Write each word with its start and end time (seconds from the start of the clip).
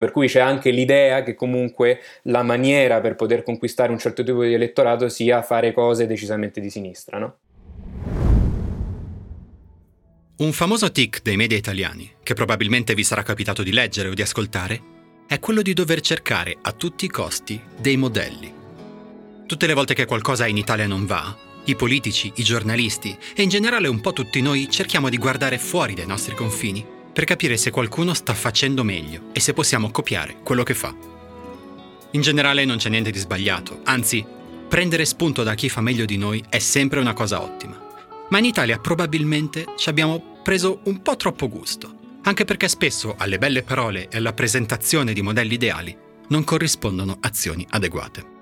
Per 0.00 0.12
cui 0.12 0.28
c'è 0.28 0.40
anche 0.40 0.70
l'idea 0.70 1.22
che 1.22 1.34
comunque 1.34 2.00
la 2.22 2.42
maniera 2.42 3.02
per 3.02 3.16
poter 3.16 3.42
conquistare 3.42 3.92
un 3.92 3.98
certo 3.98 4.24
tipo 4.24 4.42
di 4.42 4.54
elettorato 4.54 5.10
sia 5.10 5.42
fare 5.42 5.74
cose 5.74 6.06
decisamente 6.06 6.58
di 6.58 6.70
sinistra, 6.70 7.18
no? 7.18 7.36
Un 10.38 10.52
famoso 10.52 10.90
tic 10.90 11.20
dei 11.20 11.36
media 11.36 11.58
italiani, 11.58 12.10
che 12.22 12.32
probabilmente 12.32 12.94
vi 12.94 13.04
sarà 13.04 13.22
capitato 13.22 13.62
di 13.62 13.72
leggere 13.72 14.08
o 14.08 14.14
di 14.14 14.22
ascoltare, 14.22 14.80
è 15.26 15.38
quello 15.38 15.60
di 15.60 15.74
dover 15.74 16.00
cercare 16.00 16.56
a 16.62 16.72
tutti 16.72 17.04
i 17.04 17.10
costi 17.10 17.60
dei 17.78 17.98
modelli. 17.98 18.50
Tutte 19.44 19.66
le 19.66 19.74
volte 19.74 19.92
che 19.92 20.06
qualcosa 20.06 20.46
in 20.46 20.56
Italia 20.56 20.86
non 20.86 21.04
va, 21.04 21.36
i 21.64 21.76
politici, 21.76 22.32
i 22.36 22.42
giornalisti 22.42 23.14
e 23.36 23.42
in 23.42 23.50
generale 23.50 23.86
un 23.86 24.00
po' 24.00 24.14
tutti 24.14 24.40
noi 24.40 24.70
cerchiamo 24.70 25.10
di 25.10 25.18
guardare 25.18 25.58
fuori 25.58 25.92
dai 25.92 26.06
nostri 26.06 26.34
confini 26.34 26.98
per 27.12 27.24
capire 27.24 27.56
se 27.56 27.70
qualcuno 27.70 28.14
sta 28.14 28.34
facendo 28.34 28.84
meglio 28.84 29.30
e 29.32 29.40
se 29.40 29.52
possiamo 29.52 29.90
copiare 29.90 30.36
quello 30.42 30.62
che 30.62 30.74
fa. 30.74 30.94
In 32.12 32.20
generale 32.20 32.64
non 32.64 32.76
c'è 32.76 32.88
niente 32.88 33.10
di 33.10 33.18
sbagliato, 33.18 33.80
anzi, 33.84 34.24
prendere 34.68 35.04
spunto 35.04 35.42
da 35.42 35.54
chi 35.54 35.68
fa 35.68 35.80
meglio 35.80 36.04
di 36.04 36.16
noi 36.16 36.42
è 36.48 36.58
sempre 36.58 37.00
una 37.00 37.12
cosa 37.12 37.42
ottima. 37.42 37.88
Ma 38.30 38.38
in 38.38 38.44
Italia 38.44 38.78
probabilmente 38.78 39.66
ci 39.76 39.88
abbiamo 39.88 40.38
preso 40.42 40.80
un 40.84 41.02
po' 41.02 41.16
troppo 41.16 41.48
gusto, 41.48 42.18
anche 42.22 42.44
perché 42.44 42.68
spesso 42.68 43.14
alle 43.18 43.38
belle 43.38 43.62
parole 43.62 44.08
e 44.08 44.16
alla 44.18 44.32
presentazione 44.32 45.12
di 45.12 45.22
modelli 45.22 45.54
ideali 45.54 45.96
non 46.28 46.44
corrispondono 46.44 47.18
azioni 47.20 47.66
adeguate. 47.70 48.38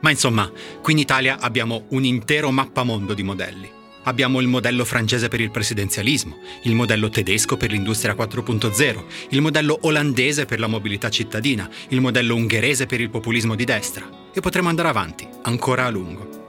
Ma 0.00 0.10
insomma, 0.10 0.50
qui 0.82 0.92
in 0.92 0.98
Italia 0.98 1.38
abbiamo 1.40 1.86
un 1.90 2.04
intero 2.04 2.50
mappamondo 2.50 3.14
di 3.14 3.22
modelli 3.22 3.75
abbiamo 4.06 4.40
il 4.40 4.48
modello 4.48 4.84
francese 4.84 5.28
per 5.28 5.40
il 5.40 5.50
presidenzialismo, 5.50 6.38
il 6.62 6.74
modello 6.74 7.08
tedesco 7.08 7.56
per 7.56 7.70
l'industria 7.70 8.14
4.0, 8.14 9.04
il 9.30 9.40
modello 9.40 9.78
olandese 9.82 10.46
per 10.46 10.58
la 10.58 10.66
mobilità 10.66 11.10
cittadina, 11.10 11.68
il 11.88 12.00
modello 12.00 12.34
ungherese 12.34 12.86
per 12.86 13.00
il 13.00 13.10
populismo 13.10 13.54
di 13.54 13.64
destra 13.64 14.08
e 14.32 14.40
potremo 14.40 14.68
andare 14.68 14.88
avanti, 14.88 15.26
ancora 15.42 15.86
a 15.86 15.90
lungo. 15.90 16.44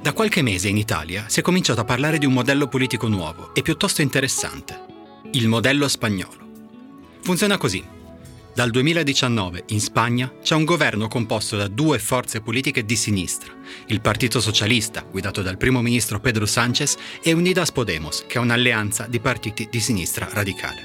Da 0.00 0.12
qualche 0.12 0.42
mese 0.42 0.68
in 0.68 0.76
Italia 0.76 1.26
si 1.28 1.40
è 1.40 1.42
cominciato 1.42 1.80
a 1.80 1.84
parlare 1.84 2.18
di 2.18 2.26
un 2.26 2.32
modello 2.32 2.66
politico 2.66 3.06
nuovo 3.06 3.54
e 3.54 3.62
piuttosto 3.62 4.02
interessante, 4.02 4.80
il 5.32 5.46
modello 5.46 5.86
spagnolo. 5.86 6.40
Funziona 7.20 7.56
così. 7.56 8.00
Dal 8.54 8.68
2019 8.68 9.64
in 9.68 9.80
Spagna 9.80 10.30
c'è 10.42 10.54
un 10.54 10.66
governo 10.66 11.08
composto 11.08 11.56
da 11.56 11.68
due 11.68 11.98
forze 11.98 12.42
politiche 12.42 12.84
di 12.84 12.96
sinistra, 12.96 13.50
il 13.86 14.02
Partito 14.02 14.42
Socialista, 14.42 15.06
guidato 15.10 15.40
dal 15.40 15.56
primo 15.56 15.80
ministro 15.80 16.20
Pedro 16.20 16.44
Sánchez, 16.44 16.96
e 17.22 17.32
Unidas 17.32 17.72
Podemos, 17.72 18.24
che 18.26 18.36
è 18.36 18.42
un'alleanza 18.42 19.06
di 19.08 19.20
partiti 19.20 19.68
di 19.70 19.80
sinistra 19.80 20.28
radicale. 20.30 20.82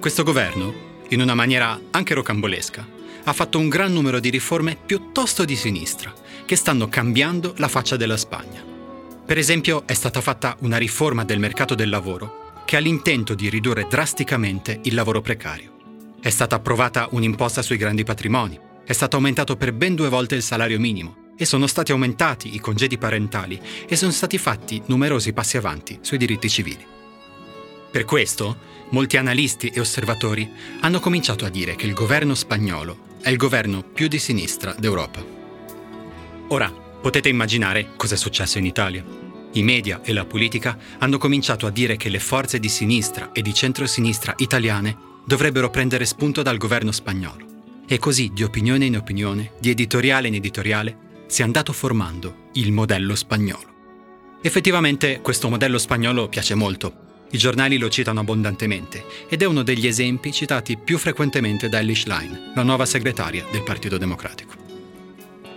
Questo 0.00 0.22
governo, 0.22 0.72
in 1.10 1.20
una 1.20 1.34
maniera 1.34 1.78
anche 1.90 2.14
rocambolesca, 2.14 2.88
ha 3.24 3.32
fatto 3.34 3.58
un 3.58 3.68
gran 3.68 3.92
numero 3.92 4.18
di 4.18 4.30
riforme 4.30 4.74
piuttosto 4.74 5.44
di 5.44 5.54
sinistra, 5.54 6.14
che 6.46 6.56
stanno 6.56 6.88
cambiando 6.88 7.52
la 7.58 7.68
faccia 7.68 7.96
della 7.96 8.16
Spagna. 8.16 8.64
Per 9.26 9.36
esempio 9.36 9.82
è 9.86 9.92
stata 9.92 10.22
fatta 10.22 10.56
una 10.60 10.78
riforma 10.78 11.24
del 11.24 11.40
mercato 11.40 11.74
del 11.74 11.90
lavoro 11.90 12.46
che 12.64 12.76
ha 12.76 12.80
l'intento 12.80 13.34
di 13.34 13.50
ridurre 13.50 13.86
drasticamente 13.86 14.80
il 14.84 14.94
lavoro 14.94 15.20
precario. 15.20 15.77
È 16.20 16.30
stata 16.30 16.56
approvata 16.56 17.06
un'imposta 17.12 17.62
sui 17.62 17.76
grandi 17.76 18.02
patrimoni, 18.02 18.58
è 18.84 18.92
stato 18.92 19.14
aumentato 19.14 19.56
per 19.56 19.72
ben 19.72 19.94
due 19.94 20.08
volte 20.08 20.34
il 20.34 20.42
salario 20.42 20.80
minimo 20.80 21.26
e 21.36 21.44
sono 21.44 21.68
stati 21.68 21.92
aumentati 21.92 22.56
i 22.56 22.58
congedi 22.58 22.98
parentali 22.98 23.60
e 23.86 23.94
sono 23.94 24.10
stati 24.10 24.36
fatti 24.36 24.82
numerosi 24.86 25.32
passi 25.32 25.56
avanti 25.56 25.98
sui 26.00 26.18
diritti 26.18 26.50
civili. 26.50 26.84
Per 27.90 28.04
questo, 28.04 28.56
molti 28.90 29.16
analisti 29.16 29.68
e 29.68 29.78
osservatori 29.78 30.50
hanno 30.80 30.98
cominciato 30.98 31.44
a 31.44 31.50
dire 31.50 31.76
che 31.76 31.86
il 31.86 31.94
governo 31.94 32.34
spagnolo 32.34 33.06
è 33.22 33.30
il 33.30 33.36
governo 33.36 33.82
più 33.84 34.08
di 34.08 34.18
sinistra 34.18 34.74
d'Europa. 34.76 35.24
Ora, 36.48 36.68
potete 36.68 37.28
immaginare 37.28 37.90
cosa 37.96 38.14
è 38.14 38.18
successo 38.18 38.58
in 38.58 38.66
Italia. 38.66 39.04
I 39.52 39.62
media 39.62 40.00
e 40.02 40.12
la 40.12 40.24
politica 40.24 40.76
hanno 40.98 41.16
cominciato 41.16 41.66
a 41.66 41.70
dire 41.70 41.96
che 41.96 42.08
le 42.08 42.18
forze 42.18 42.58
di 42.58 42.68
sinistra 42.68 43.30
e 43.30 43.40
di 43.40 43.54
centrosinistra 43.54 44.34
italiane 44.38 45.07
dovrebbero 45.28 45.68
prendere 45.68 46.06
spunto 46.06 46.40
dal 46.40 46.56
governo 46.56 46.90
spagnolo. 46.90 47.44
E 47.86 47.98
così, 47.98 48.30
di 48.32 48.44
opinione 48.44 48.86
in 48.86 48.96
opinione, 48.96 49.52
di 49.60 49.68
editoriale 49.68 50.28
in 50.28 50.34
editoriale, 50.34 50.96
si 51.26 51.42
è 51.42 51.44
andato 51.44 51.74
formando 51.74 52.48
il 52.54 52.72
modello 52.72 53.14
spagnolo. 53.14 53.76
Effettivamente 54.40 55.20
questo 55.20 55.50
modello 55.50 55.76
spagnolo 55.76 56.30
piace 56.30 56.54
molto. 56.54 57.26
I 57.30 57.36
giornali 57.36 57.76
lo 57.76 57.90
citano 57.90 58.20
abbondantemente 58.20 59.04
ed 59.28 59.42
è 59.42 59.44
uno 59.44 59.62
degli 59.62 59.86
esempi 59.86 60.32
citati 60.32 60.78
più 60.78 60.96
frequentemente 60.96 61.68
da 61.68 61.80
Elish 61.80 62.06
Line, 62.06 62.52
la 62.54 62.62
nuova 62.62 62.86
segretaria 62.86 63.44
del 63.52 63.62
Partito 63.64 63.98
Democratico. 63.98 64.54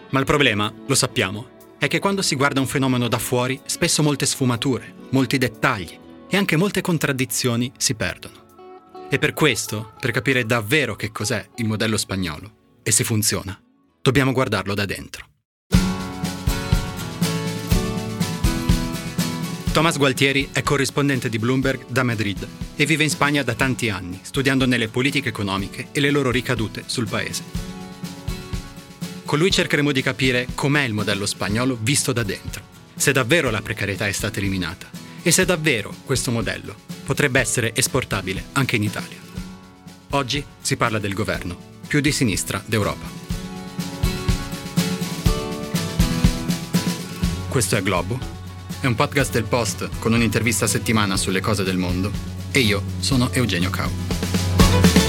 Ma 0.10 0.20
il 0.20 0.26
problema, 0.26 0.74
lo 0.86 0.96
sappiamo, 0.96 1.48
è 1.78 1.88
che 1.88 2.00
quando 2.00 2.22
si 2.22 2.36
guarda 2.36 2.60
un 2.60 2.68
fenomeno 2.68 3.08
da 3.08 3.20
fuori, 3.20 3.58
spesso 3.64 4.04
molte 4.04 4.26
sfumature, 4.26 4.94
molti 5.12 5.38
dettagli 5.38 5.98
e 6.30 6.36
anche 6.36 6.58
molte 6.58 6.82
contraddizioni 6.82 7.72
si 7.78 7.94
perdono. 7.94 8.51
E 9.14 9.20
per 9.20 9.34
questo, 9.34 9.92
per 10.00 10.12
capire 10.12 10.46
davvero 10.46 10.96
che 10.96 11.12
cos'è 11.12 11.46
il 11.58 11.66
modello 11.66 11.98
spagnolo 11.98 12.80
e 12.82 12.92
se 12.92 13.04
funziona, 13.04 13.62
dobbiamo 14.02 14.32
guardarlo 14.32 14.74
da 14.74 14.86
dentro. 14.86 15.26
Thomas 19.74 19.98
Gualtieri 19.98 20.48
è 20.54 20.64
corrispondente 20.64 21.28
di 21.28 21.40
Bloomberg 21.40 21.88
da 21.88 22.04
Madrid 22.04 22.48
e 22.78 22.86
vive 22.86 23.04
in 23.04 23.10
Spagna 23.10 23.44
da 23.44 23.54
tanti 23.54 23.90
anni, 23.90 24.18
studiandone 24.22 24.78
le 24.78 24.88
politiche 24.88 25.28
economiche 25.28 25.90
e 25.92 26.00
le 26.00 26.10
loro 26.10 26.32
ricadute 26.32 26.84
sul 26.86 27.10
paese. 27.10 27.44
Con 29.26 29.40
lui 29.40 29.52
cercheremo 29.52 29.92
di 29.92 30.02
capire 30.02 30.48
com'è 30.56 30.84
il 30.84 30.94
modello 30.94 31.26
spagnolo 31.26 31.78
visto 31.82 32.14
da 32.14 32.24
dentro, 32.24 32.64
se 32.96 33.12
davvero 33.12 33.50
la 33.50 33.62
precarietà 33.62 34.08
è 34.08 34.14
stata 34.14 34.40
eliminata 34.40 35.01
e 35.24 35.32
se 35.32 35.46
davvero 35.46 35.94
questo 36.06 36.32
modello 36.32 36.76
potrebbe 37.04 37.40
essere 37.40 37.76
esportabile 37.76 38.46
anche 38.54 38.76
in 38.76 38.84
Italia. 38.84 39.18
Oggi 40.12 40.44
si 40.62 40.76
parla 40.76 41.00
del 41.00 41.14
governo 41.14 41.70
più 41.88 42.00
di 42.00 42.12
sinistra 42.12 42.62
d'Europa. 42.66 43.20
Questo 47.50 47.76
è 47.76 47.82
Globo, 47.82 48.18
è 48.80 48.86
un 48.86 48.96
podcast 48.96 49.32
del 49.34 49.44
Post 49.44 49.90
con 50.00 50.14
un'intervista 50.14 50.66
a 50.66 50.70
settimana 50.70 51.18
sulle 51.18 51.42
cose 51.42 51.64
del 51.64 51.78
mondo 51.78 52.12
e 52.52 52.60
io 52.60 52.82
sono 53.00 53.32
Eugenio 53.32 53.70
Cau. 53.70 55.01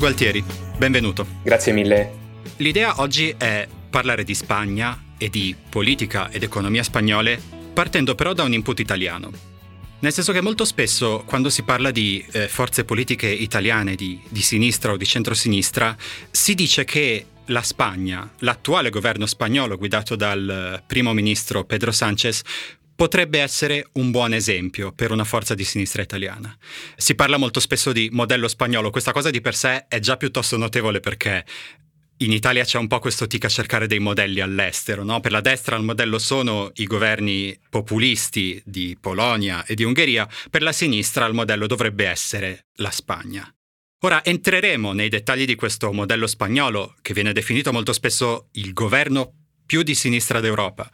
Gualtieri, 0.00 0.42
benvenuto. 0.78 1.26
Grazie 1.42 1.74
mille. 1.74 2.10
L'idea 2.56 3.02
oggi 3.02 3.34
è 3.36 3.68
parlare 3.90 4.24
di 4.24 4.34
Spagna 4.34 4.98
e 5.18 5.28
di 5.28 5.54
politica 5.68 6.30
ed 6.30 6.42
economia 6.42 6.82
spagnole, 6.82 7.38
partendo 7.74 8.14
però 8.14 8.32
da 8.32 8.42
un 8.42 8.54
input 8.54 8.80
italiano. 8.80 9.30
Nel 9.98 10.10
senso 10.10 10.32
che 10.32 10.40
molto 10.40 10.64
spesso 10.64 11.22
quando 11.26 11.50
si 11.50 11.64
parla 11.64 11.90
di 11.90 12.24
eh, 12.32 12.48
forze 12.48 12.84
politiche 12.84 13.28
italiane 13.28 13.94
di, 13.94 14.18
di 14.26 14.40
sinistra 14.40 14.92
o 14.92 14.96
di 14.96 15.04
centrosinistra, 15.04 15.94
si 16.30 16.54
dice 16.54 16.86
che 16.86 17.26
la 17.50 17.62
Spagna, 17.62 18.26
l'attuale 18.38 18.88
governo 18.88 19.26
spagnolo 19.26 19.76
guidato 19.76 20.16
dal 20.16 20.82
primo 20.86 21.12
ministro 21.12 21.64
Pedro 21.64 21.92
Sánchez, 21.92 22.40
potrebbe 23.00 23.40
essere 23.40 23.88
un 23.92 24.10
buon 24.10 24.34
esempio 24.34 24.92
per 24.92 25.10
una 25.10 25.24
forza 25.24 25.54
di 25.54 25.64
sinistra 25.64 26.02
italiana. 26.02 26.54
Si 26.96 27.14
parla 27.14 27.38
molto 27.38 27.58
spesso 27.58 27.92
di 27.92 28.10
modello 28.12 28.46
spagnolo, 28.46 28.90
questa 28.90 29.12
cosa 29.12 29.30
di 29.30 29.40
per 29.40 29.54
sé 29.54 29.86
è 29.88 30.00
già 30.00 30.18
piuttosto 30.18 30.58
notevole 30.58 31.00
perché 31.00 31.42
in 32.18 32.30
Italia 32.30 32.62
c'è 32.62 32.76
un 32.76 32.88
po' 32.88 32.98
questo 32.98 33.26
tic 33.26 33.46
a 33.46 33.48
cercare 33.48 33.86
dei 33.86 34.00
modelli 34.00 34.40
all'estero. 34.40 35.02
No? 35.02 35.20
Per 35.20 35.32
la 35.32 35.40
destra 35.40 35.76
il 35.76 35.82
modello 35.82 36.18
sono 36.18 36.72
i 36.74 36.84
governi 36.84 37.58
populisti 37.70 38.60
di 38.66 38.98
Polonia 39.00 39.64
e 39.64 39.74
di 39.74 39.84
Ungheria, 39.84 40.28
per 40.50 40.60
la 40.60 40.72
sinistra 40.72 41.24
il 41.24 41.32
modello 41.32 41.66
dovrebbe 41.66 42.06
essere 42.06 42.66
la 42.80 42.90
Spagna. 42.90 43.50
Ora 44.02 44.22
entreremo 44.22 44.92
nei 44.92 45.08
dettagli 45.08 45.46
di 45.46 45.54
questo 45.54 45.90
modello 45.90 46.26
spagnolo, 46.26 46.96
che 47.00 47.14
viene 47.14 47.32
definito 47.32 47.72
molto 47.72 47.94
spesso 47.94 48.48
il 48.52 48.74
governo 48.74 49.32
più 49.64 49.80
di 49.82 49.94
sinistra 49.94 50.40
d'Europa 50.40 50.90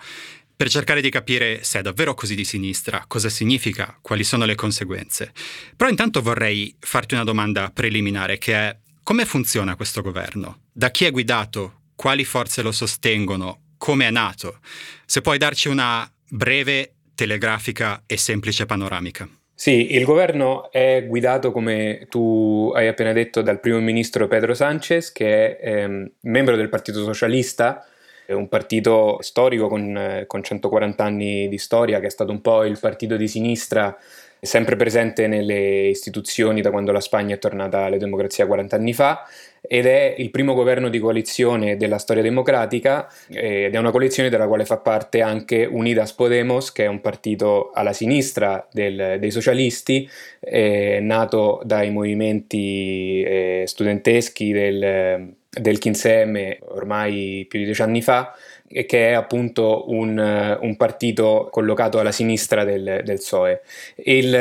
per 0.56 0.70
cercare 0.70 1.02
di 1.02 1.10
capire 1.10 1.62
se 1.62 1.80
è 1.80 1.82
davvero 1.82 2.14
così 2.14 2.34
di 2.34 2.44
sinistra, 2.44 3.04
cosa 3.06 3.28
significa, 3.28 3.98
quali 4.00 4.24
sono 4.24 4.46
le 4.46 4.54
conseguenze. 4.54 5.32
Però 5.76 5.90
intanto 5.90 6.22
vorrei 6.22 6.74
farti 6.78 7.14
una 7.14 7.24
domanda 7.24 7.70
preliminare 7.72 8.38
che 8.38 8.54
è 8.54 8.76
come 9.02 9.24
funziona 9.24 9.76
questo 9.76 10.00
governo? 10.00 10.62
Da 10.72 10.90
chi 10.90 11.04
è 11.04 11.10
guidato? 11.10 11.82
Quali 11.94 12.24
forze 12.24 12.62
lo 12.62 12.72
sostengono? 12.72 13.60
Come 13.76 14.06
è 14.06 14.10
nato? 14.10 14.58
Se 15.04 15.20
puoi 15.20 15.38
darci 15.38 15.68
una 15.68 16.10
breve, 16.28 16.94
telegrafica 17.14 18.02
e 18.06 18.16
semplice 18.16 18.66
panoramica. 18.66 19.28
Sì, 19.54 19.94
il 19.94 20.04
governo 20.04 20.70
è 20.72 21.04
guidato, 21.06 21.52
come 21.52 22.06
tu 22.10 22.72
hai 22.74 22.88
appena 22.88 23.12
detto, 23.12 23.42
dal 23.42 23.60
primo 23.60 23.78
ministro 23.78 24.26
Pedro 24.26 24.54
Sánchez, 24.54 25.12
che 25.12 25.56
è 25.56 25.82
ehm, 25.82 26.10
membro 26.22 26.56
del 26.56 26.68
Partito 26.68 27.04
Socialista, 27.04 27.86
un 28.28 28.48
partito 28.48 29.18
storico 29.20 29.68
con, 29.68 30.24
con 30.26 30.42
140 30.42 31.04
anni 31.04 31.48
di 31.48 31.58
storia, 31.58 32.00
che 32.00 32.06
è 32.06 32.10
stato 32.10 32.32
un 32.32 32.40
po' 32.40 32.64
il 32.64 32.78
partito 32.78 33.16
di 33.16 33.28
sinistra 33.28 33.96
sempre 34.40 34.76
presente 34.76 35.26
nelle 35.26 35.88
istituzioni 35.88 36.60
da 36.60 36.70
quando 36.70 36.92
la 36.92 37.00
Spagna 37.00 37.34
è 37.34 37.38
tornata 37.38 37.84
alla 37.84 37.96
democrazia 37.96 38.46
40 38.46 38.76
anni 38.76 38.92
fa 38.92 39.26
ed 39.60 39.86
è 39.86 40.14
il 40.18 40.30
primo 40.30 40.54
governo 40.54 40.88
di 40.88 40.98
coalizione 40.98 41.76
della 41.76 41.98
storia 41.98 42.22
democratica 42.22 43.10
eh, 43.28 43.64
ed 43.64 43.74
è 43.74 43.78
una 43.78 43.90
coalizione 43.90 44.28
della 44.28 44.46
quale 44.46 44.64
fa 44.64 44.78
parte 44.78 45.20
anche 45.20 45.64
Unidas 45.64 46.12
Podemos, 46.12 46.70
che 46.70 46.84
è 46.84 46.86
un 46.86 47.00
partito 47.00 47.70
alla 47.72 47.92
sinistra 47.92 48.66
del, 48.70 49.16
dei 49.18 49.30
socialisti, 49.30 50.08
eh, 50.40 51.00
nato 51.02 51.60
dai 51.64 51.90
movimenti 51.90 53.22
eh, 53.22 53.64
studenteschi 53.66 54.52
del, 54.52 55.34
del 55.58 55.78
15M 55.82 56.58
ormai 56.68 57.46
più 57.48 57.58
di 57.58 57.64
dieci 57.64 57.82
anni 57.82 58.02
fa 58.02 58.34
e 58.68 58.84
che 58.84 59.10
è 59.10 59.12
appunto 59.12 59.90
un, 59.90 60.58
un 60.60 60.76
partito 60.76 61.48
collocato 61.50 61.98
alla 61.98 62.12
sinistra 62.12 62.64
del, 62.64 63.02
del 63.04 63.16
PSOE. 63.16 63.62
Il, 63.96 64.34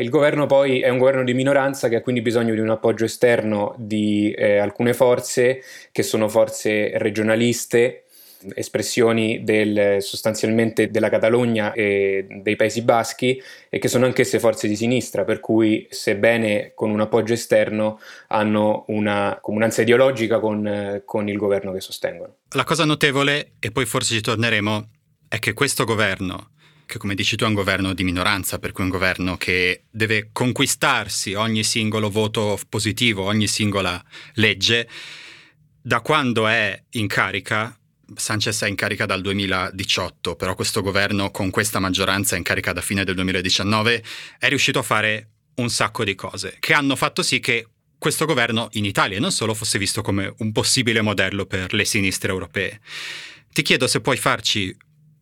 il, 0.00 0.08
governo 0.08 0.46
poi 0.46 0.80
è 0.80 0.88
un 0.88 0.98
governo 0.98 1.24
di 1.24 1.34
minoranza 1.34 1.88
che 1.88 1.96
ha 1.96 2.00
quindi 2.00 2.22
bisogno 2.22 2.54
di 2.54 2.60
un 2.60 2.70
appoggio 2.70 3.04
esterno 3.04 3.74
di 3.76 4.30
eh, 4.30 4.58
alcune 4.58 4.94
forze 4.94 5.62
che 5.92 6.02
sono 6.02 6.28
forze 6.28 6.96
regionaliste 6.98 8.05
espressioni 8.54 9.42
del, 9.42 10.02
sostanzialmente 10.02 10.90
della 10.90 11.08
Catalogna 11.08 11.72
e 11.72 12.26
dei 12.42 12.56
Paesi 12.56 12.82
Baschi 12.82 13.40
e 13.68 13.78
che 13.78 13.88
sono 13.88 14.06
anch'esse 14.06 14.38
forze 14.38 14.68
di 14.68 14.76
sinistra, 14.76 15.24
per 15.24 15.40
cui 15.40 15.86
sebbene 15.90 16.72
con 16.74 16.90
un 16.90 17.00
appoggio 17.00 17.32
esterno 17.32 17.98
hanno 18.28 18.84
una 18.88 19.38
comunanza 19.40 19.82
ideologica 19.82 20.38
con, 20.40 21.02
con 21.04 21.28
il 21.28 21.36
governo 21.36 21.72
che 21.72 21.80
sostengono. 21.80 22.36
La 22.50 22.64
cosa 22.64 22.84
notevole, 22.84 23.52
e 23.58 23.70
poi 23.70 23.86
forse 23.86 24.14
ci 24.14 24.20
torneremo, 24.20 24.88
è 25.28 25.38
che 25.38 25.52
questo 25.52 25.84
governo, 25.84 26.50
che 26.86 26.98
come 26.98 27.14
dici 27.14 27.36
tu 27.36 27.44
è 27.44 27.48
un 27.48 27.54
governo 27.54 27.92
di 27.92 28.04
minoranza, 28.04 28.58
per 28.58 28.72
cui 28.72 28.84
un 28.84 28.90
governo 28.90 29.36
che 29.36 29.82
deve 29.90 30.30
conquistarsi 30.32 31.34
ogni 31.34 31.64
singolo 31.64 32.10
voto 32.10 32.58
positivo, 32.68 33.24
ogni 33.24 33.46
singola 33.46 34.02
legge, 34.34 34.88
da 35.82 36.00
quando 36.00 36.46
è 36.46 36.80
in 36.90 37.06
carica 37.06 37.76
Sanchez 38.14 38.62
è 38.62 38.68
in 38.68 38.74
carica 38.76 39.06
dal 39.06 39.20
2018, 39.20 40.36
però 40.36 40.54
questo 40.54 40.82
governo 40.82 41.30
con 41.30 41.50
questa 41.50 41.78
maggioranza 41.78 42.36
in 42.36 42.42
carica 42.42 42.72
da 42.72 42.80
fine 42.80 43.04
del 43.04 43.14
2019, 43.14 44.02
è 44.38 44.48
riuscito 44.48 44.78
a 44.78 44.82
fare 44.82 45.30
un 45.56 45.70
sacco 45.70 46.04
di 46.04 46.14
cose 46.14 46.56
che 46.60 46.74
hanno 46.74 46.96
fatto 46.96 47.22
sì 47.22 47.40
che 47.40 47.66
questo 47.98 48.26
governo 48.26 48.68
in 48.72 48.84
Italia 48.84 49.18
non 49.18 49.32
solo 49.32 49.54
fosse 49.54 49.78
visto 49.78 50.02
come 50.02 50.32
un 50.38 50.52
possibile 50.52 51.00
modello 51.00 51.46
per 51.46 51.72
le 51.72 51.84
sinistre 51.84 52.30
europee. 52.30 52.80
Ti 53.52 53.62
chiedo 53.62 53.86
se 53.86 54.00
puoi 54.00 54.16
farci 54.16 54.76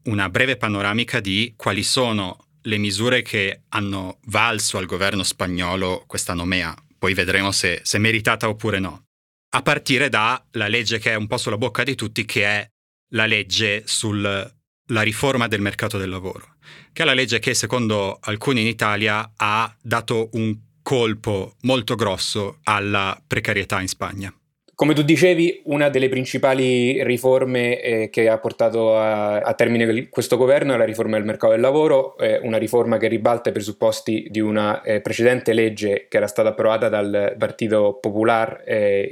una 0.05 0.29
breve 0.29 0.57
panoramica 0.57 1.21
di 1.21 1.55
quali 1.57 1.83
sono 1.83 2.49
le 2.63 2.79
misure 2.79 3.23
che 3.23 3.63
hanno 3.69 4.19
valso 4.27 4.77
al 4.79 4.87
governo 4.87 5.23
spagnolo 5.23 6.05
questa 6.07 6.35
nomea, 6.35 6.75
poi 6.99 7.15
vedremo 7.15 7.53
se, 7.53 7.81
se 7.85 7.99
meritata 7.99 8.49
oppure 8.49 8.81
no. 8.81 9.05
A 9.51 9.63
partire 9.63 10.09
dalla 10.09 10.67
legge 10.67 10.99
che 10.99 11.13
è 11.13 11.15
un 11.15 11.29
po' 11.29 11.37
sulla 11.37 11.59
bocca 11.59 11.85
di 11.85 11.95
tutti, 11.95 12.25
che 12.25 12.45
è 12.45 12.69
la 13.15 13.27
legge 13.27 13.83
sulla 13.87 14.51
riforma 14.87 15.49
del 15.49 15.61
mercato 15.61 15.99
del 15.99 16.11
lavoro, 16.11 16.57
che 16.93 17.03
è 17.03 17.07
la 17.07 17.15
legge 17.15 17.39
che 17.39 17.55
secondo 17.55 18.19
alcuni 18.21 18.61
in 18.61 18.67
Italia 18.67 19.33
ha 19.37 19.75
dato 19.81 20.29
un 20.33 20.57
colpo 20.83 21.57
molto 21.63 21.95
grosso 21.95 22.59
alla 22.65 23.21
precarietà 23.27 23.81
in 23.81 23.89
Spagna. 23.89 24.33
Come 24.77 24.93
tu 24.93 25.03
dicevi, 25.03 25.63
una 25.67 25.89
delle 25.89 26.09
principali 26.09 27.05
riforme 27.05 27.81
eh, 27.81 28.11
che 28.11 28.29
ha 28.29 28.39
portato 28.39 28.99
a, 28.99 29.39
a, 29.39 29.55
termine 29.55 30.09
questo 30.09 30.37
governo 30.37 30.75
è 30.75 30.77
la 30.77 30.85
riforma 30.85 31.17
del 31.17 31.25
mercato 31.25 31.53
del 31.53 31.61
lavoro, 31.61 32.19
eh, 32.19 32.41
una 32.43 32.57
riforma 32.57 32.97
che 32.97 33.07
ribalta 33.07 33.51
i 33.51 33.53
presupposti 33.53 34.27
di 34.31 34.41
una 34.41 34.83
eh, 34.83 35.01
precedente 35.01 35.53
legge 35.53 36.07
che 36.09 36.17
era 36.17 36.27
stata 36.27 36.49
approvata 36.49 36.89
dal 36.89 37.37
Partito 37.39 37.99
Popular, 38.01 38.63
eh, 38.67 39.07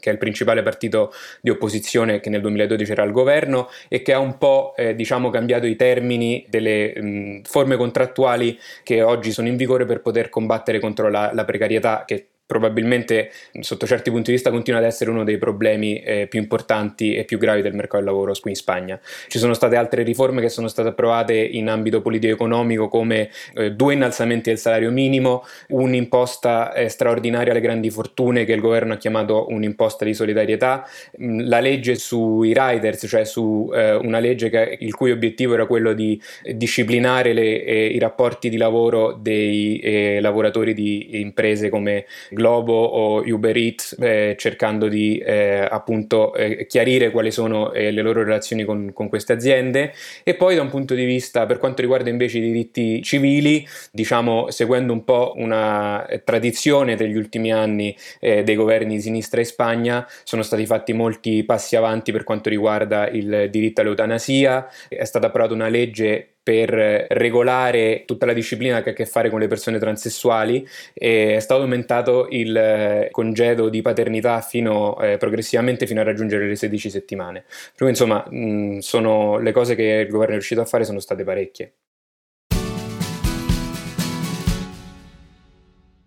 che 0.00 0.10
è 0.10 0.12
il 0.12 0.18
principale 0.18 0.62
partito 0.62 1.12
di 1.40 1.50
opposizione 1.50 2.18
che 2.18 2.28
nel 2.28 2.40
2012 2.40 2.90
era 2.90 3.04
al 3.04 3.12
governo 3.12 3.68
e 3.88 4.02
che 4.02 4.12
ha 4.12 4.18
un 4.18 4.36
po' 4.36 4.74
eh, 4.76 4.96
diciamo, 4.96 5.30
cambiato 5.30 5.66
i 5.66 5.76
termini 5.76 6.44
delle 6.48 6.92
mh, 7.00 7.42
forme 7.44 7.76
contrattuali 7.76 8.58
che 8.82 9.02
oggi 9.02 9.30
sono 9.30 9.46
in 9.46 9.54
vigore 9.54 9.84
per 9.84 10.00
poter 10.00 10.28
combattere 10.28 10.80
contro 10.80 11.08
la, 11.08 11.30
la 11.32 11.44
precarietà 11.44 12.02
che 12.04 12.30
probabilmente 12.46 13.30
sotto 13.60 13.86
certi 13.86 14.10
punti 14.10 14.26
di 14.26 14.32
vista 14.32 14.50
continua 14.50 14.80
ad 14.80 14.86
essere 14.86 15.10
uno 15.10 15.24
dei 15.24 15.38
problemi 15.38 16.00
eh, 16.00 16.26
più 16.26 16.38
importanti 16.38 17.14
e 17.14 17.24
più 17.24 17.38
gravi 17.38 17.62
del 17.62 17.74
mercato 17.74 17.96
del 17.96 18.06
lavoro 18.06 18.32
qui 18.40 18.50
in 18.50 18.56
Spagna. 18.56 19.00
Ci 19.28 19.38
sono 19.38 19.54
state 19.54 19.76
altre 19.76 20.02
riforme 20.02 20.40
che 20.40 20.48
sono 20.48 20.68
state 20.68 20.88
approvate 20.88 21.34
in 21.34 21.68
ambito 21.68 22.02
politico-economico 22.02 22.88
come 22.88 23.30
eh, 23.54 23.72
due 23.72 23.94
innalzamenti 23.94 24.50
del 24.50 24.58
salario 24.58 24.90
minimo, 24.90 25.44
un'imposta 25.68 26.74
eh, 26.74 26.88
straordinaria 26.88 27.52
alle 27.52 27.60
grandi 27.60 27.90
fortune 27.90 28.44
che 28.44 28.52
il 28.52 28.60
governo 28.60 28.94
ha 28.94 28.96
chiamato 28.96 29.46
un'imposta 29.48 30.04
di 30.04 30.12
solidarietà, 30.12 30.86
mm, 31.20 31.40
la 31.44 31.60
legge 31.60 31.94
sui 31.94 32.52
riders, 32.54 33.06
cioè 33.08 33.24
su 33.24 33.70
eh, 33.74 33.94
una 33.94 34.18
legge 34.18 34.50
che, 34.50 34.76
il 34.80 34.94
cui 34.94 35.10
obiettivo 35.10 35.54
era 35.54 35.66
quello 35.66 35.92
di 35.94 36.20
disciplinare 36.52 37.32
le, 37.32 37.64
eh, 37.64 37.86
i 37.86 37.98
rapporti 37.98 38.48
di 38.48 38.56
lavoro 38.56 39.12
dei 39.12 39.78
eh, 39.78 40.20
lavoratori 40.20 40.74
di 40.74 41.20
imprese 41.20 41.70
come 41.70 42.04
Globo 42.34 42.74
o 42.74 43.22
Uber 43.24 43.56
Eats 43.56 43.96
eh, 43.98 44.34
cercando 44.38 44.88
di 44.88 45.16
eh, 45.18 45.66
appunto 45.68 46.34
eh, 46.34 46.66
chiarire 46.66 47.10
quali 47.10 47.30
sono 47.30 47.72
eh, 47.72 47.90
le 47.90 48.02
loro 48.02 48.22
relazioni 48.22 48.64
con, 48.64 48.92
con, 48.92 49.08
queste 49.08 49.32
aziende. 49.32 49.94
E 50.22 50.34
poi 50.34 50.56
da 50.56 50.62
un 50.62 50.68
punto 50.68 50.94
di 50.94 51.04
vista 51.04 51.46
per 51.46 51.58
quanto 51.58 51.80
riguarda 51.80 52.10
invece 52.10 52.38
i 52.38 52.42
diritti 52.42 53.02
civili 53.02 53.66
diciamo 53.90 54.50
seguendo 54.50 54.92
un 54.92 55.04
po' 55.04 55.32
una 55.36 56.06
tradizione 56.24 56.96
degli 56.96 57.16
ultimi 57.16 57.52
anni 57.52 57.96
eh, 58.20 58.42
dei 58.42 58.56
governi 58.56 58.96
di 58.96 59.00
sinistra 59.00 59.40
in 59.40 59.46
Spagna 59.46 60.06
sono 60.24 60.42
stati 60.42 60.66
fatti 60.66 60.92
molti 60.92 61.44
passi 61.44 61.76
avanti 61.76 62.12
per 62.12 62.24
quanto 62.24 62.48
riguarda 62.48 63.08
il 63.08 63.48
diritto 63.50 63.80
all'eutanasia. 63.80 64.68
È 64.88 65.04
stata 65.04 65.28
approvata 65.28 65.54
una 65.54 65.68
legge 65.68 66.33
per 66.44 67.06
regolare 67.08 68.04
tutta 68.04 68.26
la 68.26 68.34
disciplina 68.34 68.82
che 68.82 68.90
ha 68.90 68.92
a 68.92 68.94
che 68.94 69.06
fare 69.06 69.30
con 69.30 69.40
le 69.40 69.48
persone 69.48 69.78
transessuali 69.78 70.68
è 70.92 71.38
stato 71.40 71.62
aumentato 71.62 72.28
il 72.30 72.54
eh, 72.54 73.08
congedo 73.10 73.70
di 73.70 73.80
paternità 73.80 74.42
fino, 74.42 75.00
eh, 75.00 75.16
progressivamente 75.16 75.86
fino 75.86 76.00
a 76.00 76.04
raggiungere 76.04 76.46
le 76.46 76.54
16 76.54 76.90
settimane. 76.90 77.44
Per 77.74 77.88
insomma 77.88 78.24
mh, 78.28 78.78
sono, 78.80 79.38
le 79.38 79.52
cose 79.52 79.74
che 79.74 80.04
il 80.06 80.08
governo 80.08 80.32
è 80.34 80.36
riuscito 80.36 80.60
a 80.60 80.66
fare 80.66 80.84
sono 80.84 81.00
state 81.00 81.24
parecchie. 81.24 81.72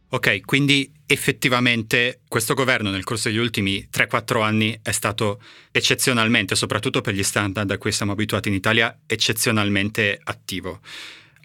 Ok, 0.10 0.42
quindi 0.46 0.90
effettivamente 1.06 2.22
questo 2.30 2.54
governo 2.54 2.92
nel 2.92 3.04
corso 3.04 3.28
degli 3.28 3.38
ultimi 3.38 3.90
3-4 3.92 4.42
anni 4.42 4.80
è 4.82 4.92
stato 4.92 5.42
eccezionalmente, 5.70 6.56
soprattutto 6.56 7.02
per 7.02 7.14
gli 7.14 7.24
standard 7.24 7.70
a 7.72 7.78
cui 7.78 7.92
siamo 7.92 8.14
abituati 8.14 8.48
in 8.48 8.56
Italia, 8.56 8.98
eccezionalmente 9.06 10.18
attivo. 10.24 10.80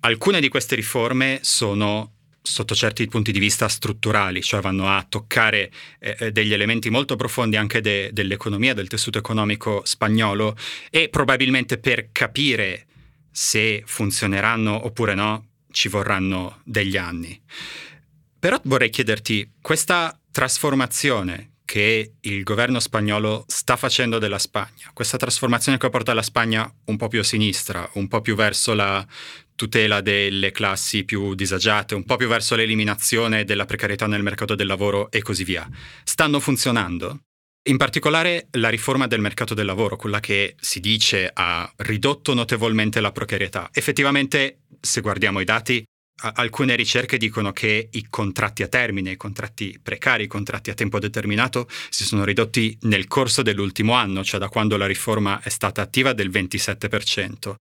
Alcune 0.01 0.41
di 0.41 0.49
queste 0.49 0.77
riforme 0.77 1.41
sono 1.43 2.13
sotto 2.41 2.75
certi 2.75 3.07
punti 3.09 3.33
di 3.33 3.41
vista 3.41 3.67
strutturali, 3.67 4.43
cioè 4.43 4.61
vanno 4.61 4.89
a 4.89 5.05
toccare 5.09 5.71
eh, 5.99 6.17
eh 6.19 6.33
degli 6.33 6.53
elementi 6.53 6.89
molto 6.89 7.17
profondi 7.17 7.57
anche 7.57 7.81
de- 7.81 8.11
dell'economia, 8.13 8.75
del 8.75 8.89
tessuto 8.89 9.19
economico 9.19 9.83
spagnolo 9.85 10.57
e 10.91 11.09
probabilmente 11.09 11.79
per 11.79 12.11
capire 12.13 12.87
se 13.31 13.83
funzioneranno 13.87 14.87
oppure 14.87 15.15
no 15.15 15.47
ci 15.73 15.89
vorranno 15.89 16.61
degli 16.65 16.97
anni. 16.97 17.41
Però 18.43 18.61
vorrei 18.65 18.91
chiederti, 18.91 19.53
questa 19.61 20.19
trasformazione 20.33 21.59
che 21.65 22.15
il 22.23 22.43
governo 22.43 22.81
spagnolo 22.81 23.45
sta 23.47 23.77
facendo 23.77 24.19
della 24.19 24.41
Spagna, 24.41 24.91
questa 24.93 25.17
trasformazione 25.17 25.79
che 25.79 25.89
porta 25.91 26.13
la 26.13 26.23
Spagna 26.23 26.69
un 26.87 26.97
po' 26.97 27.07
più 27.07 27.21
a 27.21 27.23
sinistra, 27.23 27.89
un 27.95 28.09
po' 28.09 28.21
più 28.21 28.35
verso 28.35 28.75
la 28.75 29.07
tutela 29.55 30.01
delle 30.01 30.51
classi 30.51 31.05
più 31.05 31.37
disagiate, 31.37 31.95
un 31.95 32.03
po' 32.03 32.17
più 32.17 32.27
verso 32.27 32.57
l'eliminazione 32.57 33.45
della 33.45 33.65
precarietà 33.65 34.09
nel 34.09 34.25
mercato 34.25 34.57
del 34.57 34.67
lavoro 34.67 35.09
e 35.13 35.23
così 35.23 35.45
via, 35.45 35.65
stanno 36.03 36.41
funzionando? 36.41 37.21
In 37.69 37.77
particolare 37.77 38.49
la 38.59 38.71
riforma 38.71 39.07
del 39.07 39.21
mercato 39.21 39.55
del 39.55 39.67
lavoro, 39.67 39.95
quella 39.95 40.19
che 40.19 40.57
si 40.59 40.81
dice 40.81 41.31
ha 41.33 41.73
ridotto 41.77 42.35
notevolmente 42.35 43.01
la 43.01 43.13
precarietà. 43.13 43.71
Effettivamente, 43.73 44.63
se 44.81 45.01
guardiamo 45.01 45.39
i 45.39 45.45
dati, 45.45 45.85
alcune 46.35 46.77
ricerche 46.77 47.17
dicono 47.17 47.53
che 47.53 47.89
i 47.91 48.07
contratti 48.09 48.63
a 48.63 48.69
termine, 48.69 49.13
i 49.13 49.17
contratti 49.17 49.79
precari, 49.83 50.25
i 50.25 50.29
contratti 50.29 50.71
a 50.71 50.75
tempo 50.75 50.99
determinato 50.99 51.67
si 51.91 52.05
sono 52.05 52.25
ridotti 52.25 52.77
nel 52.83 53.09
corso 53.09 53.43
dell'ultimo 53.43 53.95
anno, 53.95 54.23
cioè 54.23 54.39
da 54.41 54.49
quando 54.49 54.77
la 54.77 54.87
riforma 54.87 55.41
è 55.43 55.49
stata 55.49 55.83
attiva 55.83 56.13
del 56.13 56.31
27%. 56.31 57.55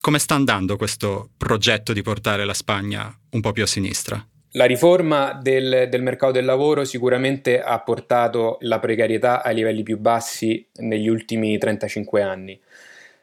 Come 0.00 0.18
sta 0.18 0.34
andando 0.34 0.76
questo 0.76 1.30
progetto 1.36 1.92
di 1.92 2.02
portare 2.02 2.44
la 2.44 2.54
Spagna 2.54 3.14
un 3.30 3.40
po' 3.40 3.52
più 3.52 3.62
a 3.62 3.66
sinistra? 3.66 4.26
La 4.54 4.64
riforma 4.64 5.38
del, 5.40 5.86
del, 5.88 6.02
mercato 6.02 6.32
del 6.32 6.44
lavoro 6.44 6.84
sicuramente 6.84 7.60
ha 7.60 7.78
portato 7.80 8.56
la 8.62 8.80
precarietà 8.80 9.44
ai 9.44 9.54
livelli 9.54 9.84
più 9.84 9.96
bassi 9.96 10.66
negli 10.78 11.06
ultimi 11.06 11.56
35 11.56 12.20
anni. 12.20 12.60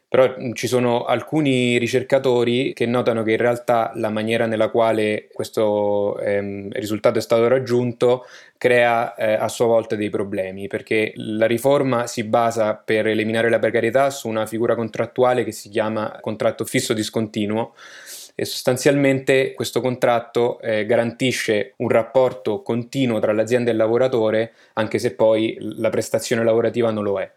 Però 0.09 0.35
ci 0.53 0.67
sono 0.67 1.03
alcuni 1.03 1.77
ricercatori 1.77 2.71
che 2.73 2.85
notano 2.85 3.23
che 3.23 3.31
in 3.31 3.37
realtà 3.37 3.91
la 3.95 4.09
maniera 4.09 4.45
nella 4.45 4.69
quale 4.69 5.27
questo 5.33 6.17
ehm, 6.19 6.71
risultato 6.71 7.17
è 7.17 7.21
stato 7.21 7.47
raggiunto 7.49 8.25
crea 8.57 9.15
eh, 9.15 9.33
a 9.33 9.49
sua 9.49 9.65
volta 9.65 9.95
dei 9.95 10.09
problemi, 10.09 10.67
perché 10.67 11.11
la 11.15 11.45
riforma 11.45 12.07
si 12.07 12.23
basa 12.23 12.75
per 12.75 13.07
eliminare 13.07 13.49
la 13.49 13.59
precarietà 13.59 14.09
su 14.09 14.29
una 14.29 14.45
figura 14.45 14.75
contrattuale 14.75 15.43
che 15.43 15.51
si 15.51 15.69
chiama 15.69 16.19
contratto 16.21 16.63
fisso 16.63 16.93
discontinuo 16.93 17.73
e 18.39 18.45
sostanzialmente 18.45 19.53
questo 19.55 19.81
contratto 19.81 20.59
eh, 20.61 20.85
garantisce 20.85 21.73
un 21.77 21.89
rapporto 21.89 22.61
continuo 22.61 23.19
tra 23.19 23.33
l'azienda 23.33 23.69
e 23.69 23.71
il 23.71 23.79
lavoratore, 23.79 24.53
anche 24.73 24.99
se 24.99 25.15
poi 25.15 25.57
la 25.59 25.89
prestazione 25.89 26.43
lavorativa 26.43 26.91
non 26.91 27.03
lo 27.03 27.19
è. 27.19 27.31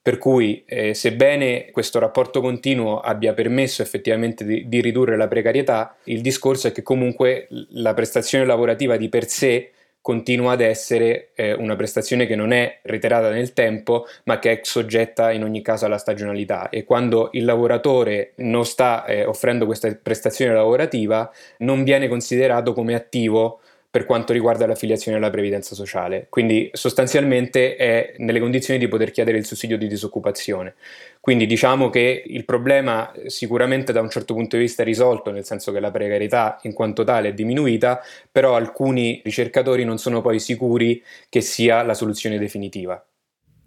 Per 0.00 0.18
cui, 0.18 0.64
eh, 0.66 0.94
sebbene 0.94 1.70
questo 1.70 1.98
rapporto 1.98 2.40
continuo 2.40 3.00
abbia 3.00 3.34
permesso 3.34 3.82
effettivamente 3.82 4.44
di, 4.44 4.68
di, 4.68 4.80
ridurre 4.80 5.16
la 5.16 5.28
precarietà, 5.28 5.96
il 6.04 6.22
discorso 6.22 6.68
è 6.68 6.72
che 6.72 6.82
comunque 6.82 7.46
la 7.70 7.92
prestazione 7.92 8.46
lavorativa 8.46 8.96
di 8.96 9.08
per 9.08 9.26
sé 9.26 9.72
continua 10.00 10.52
ad 10.52 10.62
essere 10.62 11.32
eh, 11.34 11.52
una 11.52 11.76
prestazione 11.76 12.24
che 12.24 12.34
non 12.34 12.52
è 12.52 12.78
reiterata 12.84 13.28
nel 13.28 13.52
tempo, 13.52 14.06
ma 14.24 14.38
che 14.38 14.52
è 14.52 14.60
soggetta 14.62 15.30
in 15.32 15.42
ogni 15.42 15.60
caso 15.60 15.84
alla 15.84 15.98
stagionalità. 15.98 16.70
E 16.70 16.84
quando 16.84 17.28
il 17.32 17.44
lavoratore 17.44 18.32
non 18.36 18.64
sta 18.64 19.04
eh, 19.04 19.26
offrendo 19.26 19.66
questa 19.66 19.94
prestazione 20.00 20.54
lavorativa, 20.54 21.30
non 21.58 21.84
viene 21.84 22.08
considerato 22.08 22.72
come 22.72 22.94
attivo 22.94 23.60
per 23.98 24.06
quanto 24.06 24.32
riguarda 24.32 24.64
l'affiliazione 24.64 25.16
alla 25.16 25.28
previdenza 25.28 25.74
sociale. 25.74 26.26
Quindi 26.28 26.70
sostanzialmente 26.72 27.74
è 27.74 28.14
nelle 28.18 28.38
condizioni 28.38 28.78
di 28.78 28.86
poter 28.86 29.10
chiedere 29.10 29.38
il 29.38 29.44
sussidio 29.44 29.76
di 29.76 29.88
disoccupazione. 29.88 30.76
Quindi 31.18 31.46
diciamo 31.46 31.90
che 31.90 32.22
il 32.24 32.44
problema 32.44 33.12
sicuramente 33.26 33.92
da 33.92 34.00
un 34.00 34.08
certo 34.08 34.34
punto 34.34 34.54
di 34.54 34.62
vista 34.62 34.82
è 34.82 34.84
risolto, 34.84 35.32
nel 35.32 35.44
senso 35.44 35.72
che 35.72 35.80
la 35.80 35.90
precarietà 35.90 36.60
in 36.62 36.74
quanto 36.74 37.02
tale 37.02 37.30
è 37.30 37.34
diminuita, 37.34 38.00
però 38.30 38.54
alcuni 38.54 39.20
ricercatori 39.24 39.82
non 39.82 39.98
sono 39.98 40.20
poi 40.20 40.38
sicuri 40.38 41.02
che 41.28 41.40
sia 41.40 41.82
la 41.82 41.94
soluzione 41.94 42.38
definitiva. 42.38 43.04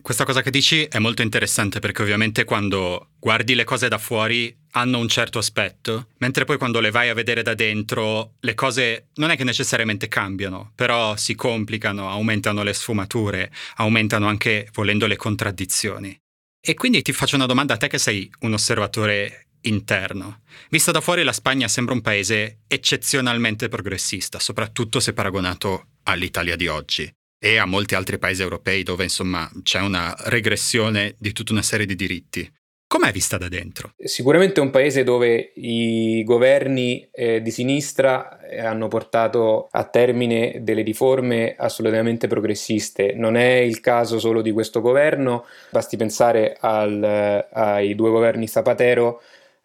Questa 0.02 0.26
cosa 0.26 0.42
che 0.42 0.50
dici 0.50 0.84
è 0.86 0.98
molto 0.98 1.22
interessante 1.22 1.80
perché 1.80 2.02
ovviamente 2.02 2.44
quando 2.44 3.10
guardi 3.20 3.54
le 3.54 3.64
cose 3.64 3.88
da 3.88 4.00
fuori 4.00 4.56
hanno 4.72 4.98
un 4.98 5.08
certo 5.08 5.38
aspetto, 5.38 6.08
mentre 6.18 6.44
poi 6.44 6.58
quando 6.58 6.80
le 6.80 6.90
vai 6.90 7.10
a 7.10 7.14
vedere 7.14 7.44
da 7.44 7.54
dentro 7.54 8.34
le 8.40 8.56
cose 8.56 9.10
non 9.16 9.30
è 9.30 9.38
che 9.38 9.44
necessariamente 9.44 10.08
cambiano, 10.08 10.72
però 10.74 11.16
si 11.18 11.36
complicano, 11.36 12.10
aumentano 12.10 12.64
le 12.64 12.74
sfumature, 12.74 13.52
aumentano 13.76 14.28
anche 14.28 14.70
volendo 14.74 15.06
le 15.06 15.18
contraddizioni. 15.18 16.18
E 16.60 16.74
quindi 16.74 17.04
ti 17.04 17.14
faccio 17.14 17.36
una 17.36 17.46
domanda 17.46 17.76
a 17.76 17.78
te 17.78 17.88
che 17.88 18.00
sei 18.00 18.30
un 18.40 18.54
osservatore 18.54 19.50
interno. 19.62 20.42
Vista 20.70 20.92
da 20.92 21.02
fuori 21.02 21.24
la 21.24 21.34
Spagna 21.34 21.68
sembra 21.68 21.94
un 21.94 22.02
paese 22.02 22.62
eccezionalmente 22.68 23.70
progressista, 23.70 24.40
soprattutto 24.40 25.00
se 25.00 25.14
paragonato 25.14 25.88
all'Italia 26.04 26.56
di 26.56 26.68
oggi 26.68 27.14
e 27.44 27.58
a 27.58 27.66
molti 27.66 27.96
altri 27.96 28.20
paesi 28.20 28.44
europei 28.44 28.84
dove 28.84 29.04
insomma 29.04 29.50
c'è 29.64 29.80
una 29.80 30.14
regressione 30.26 31.16
di 31.18 31.34
tutta 31.34 31.54
una 31.54 31.64
serie 31.64 31.88
di 31.88 31.96
diritti. 31.96 32.48
Com'è 32.86 33.12
vista 33.12 33.38
da 33.38 33.48
dentro? 33.48 33.94
Sicuramente 33.98 34.60
è 34.60 34.64
un 34.64 34.70
paese 34.70 35.04
dove 35.04 35.54
i 35.56 36.24
governi 36.24 37.08
eh, 37.12 37.42
di 37.42 37.50
sinistra 37.50 38.42
eh, 38.42 38.60
hanno 38.60 38.90
portato 38.90 39.70
a 39.72 39.86
termine 39.86 40.60
delle 40.62 40.82
riforme 40.82 41.56
assolutamente 41.58 42.28
progressiste. 42.28 43.14
Non 43.14 43.38
è 43.38 43.54
il 43.54 43.80
caso 43.80 44.20
solo 44.20 44.42
di 44.42 44.52
questo 44.52 44.82
governo, 44.82 45.46
basti 45.72 45.96
pensare 45.96 46.58
al, 46.60 47.48
ai 47.50 47.96
due 47.96 48.10
governi 48.10 48.48
Zapatero 48.48 49.22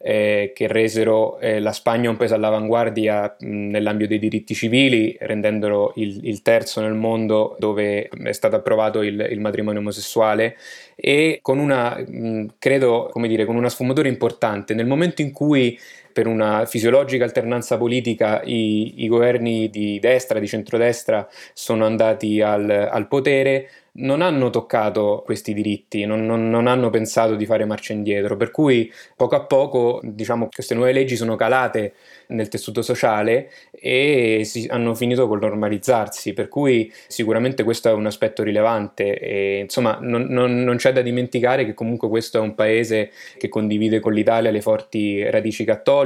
eh, 0.08 0.52
che 0.54 0.68
resero 0.68 1.40
eh, 1.40 1.58
la 1.58 1.72
Spagna 1.72 2.08
un 2.08 2.16
paese 2.16 2.34
all'avanguardia 2.34 3.34
mh, 3.40 3.46
nell'ambito 3.70 4.10
dei 4.10 4.20
diritti 4.20 4.54
civili, 4.54 5.16
rendendolo 5.18 5.94
il, 5.96 6.20
il, 6.28 6.42
terzo 6.42 6.80
nel 6.80 6.94
mondo 6.94 7.56
dove 7.58 8.08
è 8.08 8.30
stato 8.30 8.54
approvato 8.54 9.02
il, 9.02 9.26
il 9.28 9.40
matrimonio 9.40 9.80
omosessuale 9.80 10.56
e 10.94 11.40
con 11.42 11.58
una, 11.58 11.96
mh, 11.98 12.54
credo, 12.60 13.08
come 13.10 13.26
dire, 13.26 13.44
con 13.44 13.56
una 13.56 13.68
sfumatura 13.68 14.06
importante. 14.06 14.74
Nel 14.74 14.86
momento 14.86 15.22
in 15.22 15.32
cui 15.32 15.76
per 16.16 16.26
una 16.26 16.64
fisiologica 16.64 17.24
alternanza 17.24 17.76
politica 17.76 18.40
i, 18.42 19.04
i 19.04 19.06
governi 19.06 19.68
di 19.68 19.98
destra, 19.98 20.38
di 20.38 20.48
centrodestra 20.48 21.28
sono 21.52 21.84
andati 21.84 22.40
al, 22.40 22.70
al 22.70 23.06
potere, 23.06 23.68
non 23.96 24.20
hanno 24.20 24.50
toccato 24.50 25.22
questi 25.24 25.54
diritti, 25.54 26.04
non, 26.04 26.26
non, 26.26 26.50
non, 26.50 26.66
hanno 26.66 26.90
pensato 26.90 27.34
di 27.34 27.46
fare 27.46 27.64
marcia 27.64 27.92
indietro, 27.92 28.36
per 28.36 28.50
cui 28.50 28.92
poco 29.14 29.36
a 29.36 29.44
poco 29.44 30.00
diciamo, 30.02 30.48
queste 30.52 30.74
nuove 30.74 30.92
leggi 30.92 31.16
sono 31.16 31.36
calate 31.36 31.94
nel 32.28 32.48
tessuto 32.48 32.82
sociale 32.82 33.50
e 33.70 34.42
si, 34.44 34.66
hanno 34.70 34.94
finito 34.94 35.26
col 35.28 35.40
normalizzarsi, 35.40 36.32
per 36.34 36.48
cui 36.48 36.92
sicuramente 37.06 37.62
questo 37.62 37.88
è 37.88 37.92
un 37.92 38.06
aspetto 38.06 38.42
rilevante 38.42 39.18
e 39.18 39.58
insomma 39.60 39.98
non, 40.00 40.24
non 40.24 40.76
c'è 40.76 40.92
da 40.92 41.02
dimenticare 41.02 41.64
che 41.64 41.74
comunque 41.74 42.08
questo 42.08 42.38
è 42.38 42.40
un 42.40 42.54
paese 42.54 43.10
che 43.38 43.48
condivide 43.48 44.00
con 44.00 44.12
l'Italia 44.12 44.50
le 44.50 44.60
forti 44.60 45.22
radici 45.30 45.64
cattoliche, 45.64 46.05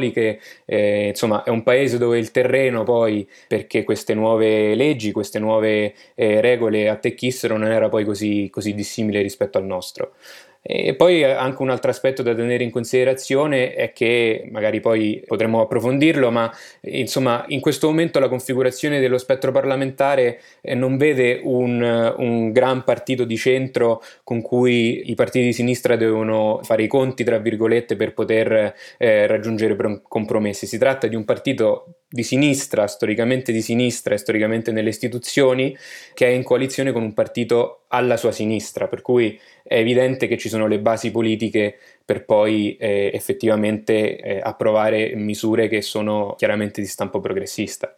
eh, 0.65 1.09
insomma 1.09 1.43
è 1.43 1.51
un 1.51 1.63
paese 1.63 1.99
dove 1.99 2.19
il 2.19 2.31
terreno 2.31 2.83
poi 2.83 3.29
perché 3.47 3.85
queste 3.85 4.15
nuove 4.15 4.75
leggi, 4.75 5.13
queste 5.13 5.39
nuove 5.39 5.95
eh, 6.15 6.41
regole 6.41 6.89
attecchissero 6.89 7.57
non 7.57 7.71
era 7.71 7.89
poi 7.89 8.05
così, 8.05 8.49
così 8.51 8.75
dissimile 8.75 9.23
rispetto 9.23 9.59
al 9.59 9.65
nostro. 9.65 10.15
E 10.63 10.95
poi 10.95 11.25
anche 11.25 11.63
un 11.63 11.71
altro 11.71 11.91
aspetto 11.91 12.23
da 12.23 12.35
tenere 12.35 12.63
in 12.63 12.71
considerazione 12.71 13.73
è 13.73 13.93
che, 13.93 14.47
magari 14.51 14.81
poi 14.81 15.23
potremmo 15.27 15.63
approfondirlo, 15.63 16.31
ma 16.31 16.53
insomma 16.83 17.45
in 17.49 17.61
questo 17.61 17.87
momento 17.87 18.19
la 18.19 18.29
configurazione 18.29 19.01
dello 19.01 19.17
spettro 19.17 19.53
parlamentare 19.53 20.41
eh, 20.61 20.75
non 20.75 20.99
vede 20.99 21.41
un, 21.43 22.15
un 22.19 22.53
gran 22.53 22.85
partito 22.85 23.25
di 23.25 23.37
centro 23.37 24.03
con 24.23 24.43
cui 24.43 25.11
i 25.11 25.15
partiti 25.15 25.47
di 25.47 25.53
sinistra 25.55 25.97
devono 25.97 26.61
fare 26.63 26.83
i 26.83 26.89
conti, 26.89 27.25
tra 27.25 27.39
virgolette, 27.39 27.97
per 27.97 28.13
poter 28.13 28.75
eh, 28.99 29.27
raggiungere 29.27 29.77
compromessi. 30.07 30.67
Si 30.67 30.77
tratta 30.77 31.07
di 31.07 31.17
un 31.17 31.25
partito 31.25 32.00
di 32.13 32.25
sinistra, 32.25 32.89
storicamente 32.89 33.53
di 33.53 33.63
sinistra 33.63 34.15
e 34.15 34.19
storicamente 34.19 34.73
nelle 34.73 34.89
istituzioni, 34.89 35.77
che 36.13 36.27
è 36.27 36.31
in 36.31 36.43
coalizione 36.43 36.91
con 36.91 37.03
un 37.03 37.15
partito 37.15 37.85
alla 37.87 38.17
sua 38.17 38.33
sinistra, 38.33 38.89
per 38.89 39.01
cui 39.01 39.39
è 39.63 39.77
evidente 39.77 40.27
che 40.27 40.37
ci 40.37 40.49
sono 40.49 40.67
le 40.67 40.81
basi 40.81 41.13
politiche 41.13 41.79
per 42.05 42.25
poi 42.25 42.77
eh, 42.77 43.13
effettivamente 43.15 44.19
eh, 44.19 44.41
approvare 44.43 45.15
misure 45.15 45.69
che 45.69 45.83
sono 45.83 46.35
chiaramente 46.37 46.81
di 46.81 46.89
stampo 46.89 47.21
progressista. 47.21 47.97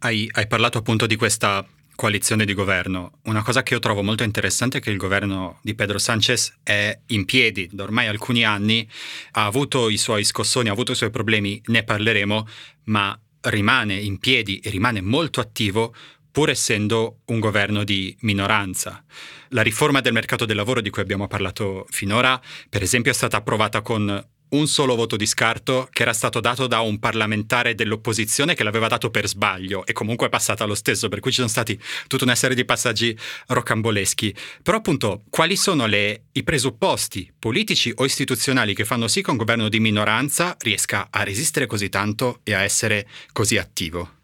Hai, 0.00 0.28
hai 0.32 0.46
parlato 0.46 0.76
appunto 0.76 1.06
di 1.06 1.16
questa 1.16 1.66
coalizione 1.94 2.44
di 2.44 2.52
governo. 2.52 3.20
Una 3.24 3.42
cosa 3.42 3.62
che 3.62 3.72
io 3.72 3.80
trovo 3.80 4.02
molto 4.02 4.22
interessante 4.22 4.78
è 4.78 4.80
che 4.82 4.90
il 4.90 4.98
governo 4.98 5.60
di 5.62 5.74
Pedro 5.74 5.96
Sánchez 5.96 6.58
è 6.62 6.96
in 7.06 7.24
piedi 7.24 7.70
da 7.72 7.84
ormai 7.84 8.06
alcuni 8.06 8.44
anni, 8.44 8.86
ha 9.32 9.46
avuto 9.46 9.88
i 9.88 9.96
suoi 9.96 10.22
scossoni, 10.24 10.68
ha 10.68 10.72
avuto 10.72 10.92
i 10.92 10.94
suoi 10.94 11.08
problemi, 11.08 11.58
ne 11.68 11.82
parleremo, 11.82 12.46
ma 12.84 13.18
rimane 13.46 13.94
in 13.94 14.18
piedi 14.18 14.58
e 14.58 14.70
rimane 14.70 15.00
molto 15.00 15.40
attivo 15.40 15.94
pur 16.30 16.50
essendo 16.50 17.20
un 17.26 17.40
governo 17.40 17.82
di 17.82 18.14
minoranza. 18.20 19.02
La 19.50 19.62
riforma 19.62 20.00
del 20.00 20.12
mercato 20.12 20.44
del 20.44 20.56
lavoro 20.56 20.82
di 20.82 20.90
cui 20.90 21.00
abbiamo 21.00 21.26
parlato 21.28 21.86
finora, 21.88 22.38
per 22.68 22.82
esempio, 22.82 23.10
è 23.10 23.14
stata 23.14 23.38
approvata 23.38 23.80
con 23.80 24.22
un 24.50 24.66
solo 24.66 24.94
voto 24.94 25.16
di 25.16 25.26
scarto 25.26 25.88
che 25.90 26.02
era 26.02 26.12
stato 26.12 26.40
dato 26.40 26.66
da 26.66 26.80
un 26.80 26.98
parlamentare 26.98 27.74
dell'opposizione 27.74 28.54
che 28.54 28.62
l'aveva 28.62 28.86
dato 28.88 29.10
per 29.10 29.26
sbaglio 29.26 29.84
e 29.86 29.92
comunque 29.92 30.26
è 30.26 30.30
passata 30.30 30.64
lo 30.64 30.74
stesso, 30.74 31.08
per 31.08 31.20
cui 31.20 31.30
ci 31.30 31.38
sono 31.38 31.48
stati 31.48 31.78
tutta 32.06 32.24
una 32.24 32.34
serie 32.34 32.56
di 32.56 32.64
passaggi 32.64 33.16
rocamboleschi. 33.48 34.34
Però 34.62 34.78
appunto, 34.78 35.22
quali 35.30 35.56
sono 35.56 35.86
le, 35.86 36.24
i 36.32 36.42
presupposti 36.42 37.32
politici 37.38 37.92
o 37.96 38.04
istituzionali 38.04 38.74
che 38.74 38.84
fanno 38.84 39.08
sì 39.08 39.22
che 39.22 39.30
un 39.30 39.36
governo 39.36 39.68
di 39.68 39.80
minoranza 39.80 40.56
riesca 40.60 41.08
a 41.10 41.22
resistere 41.22 41.66
così 41.66 41.88
tanto 41.88 42.40
e 42.44 42.54
a 42.54 42.62
essere 42.62 43.06
così 43.32 43.58
attivo? 43.58 44.15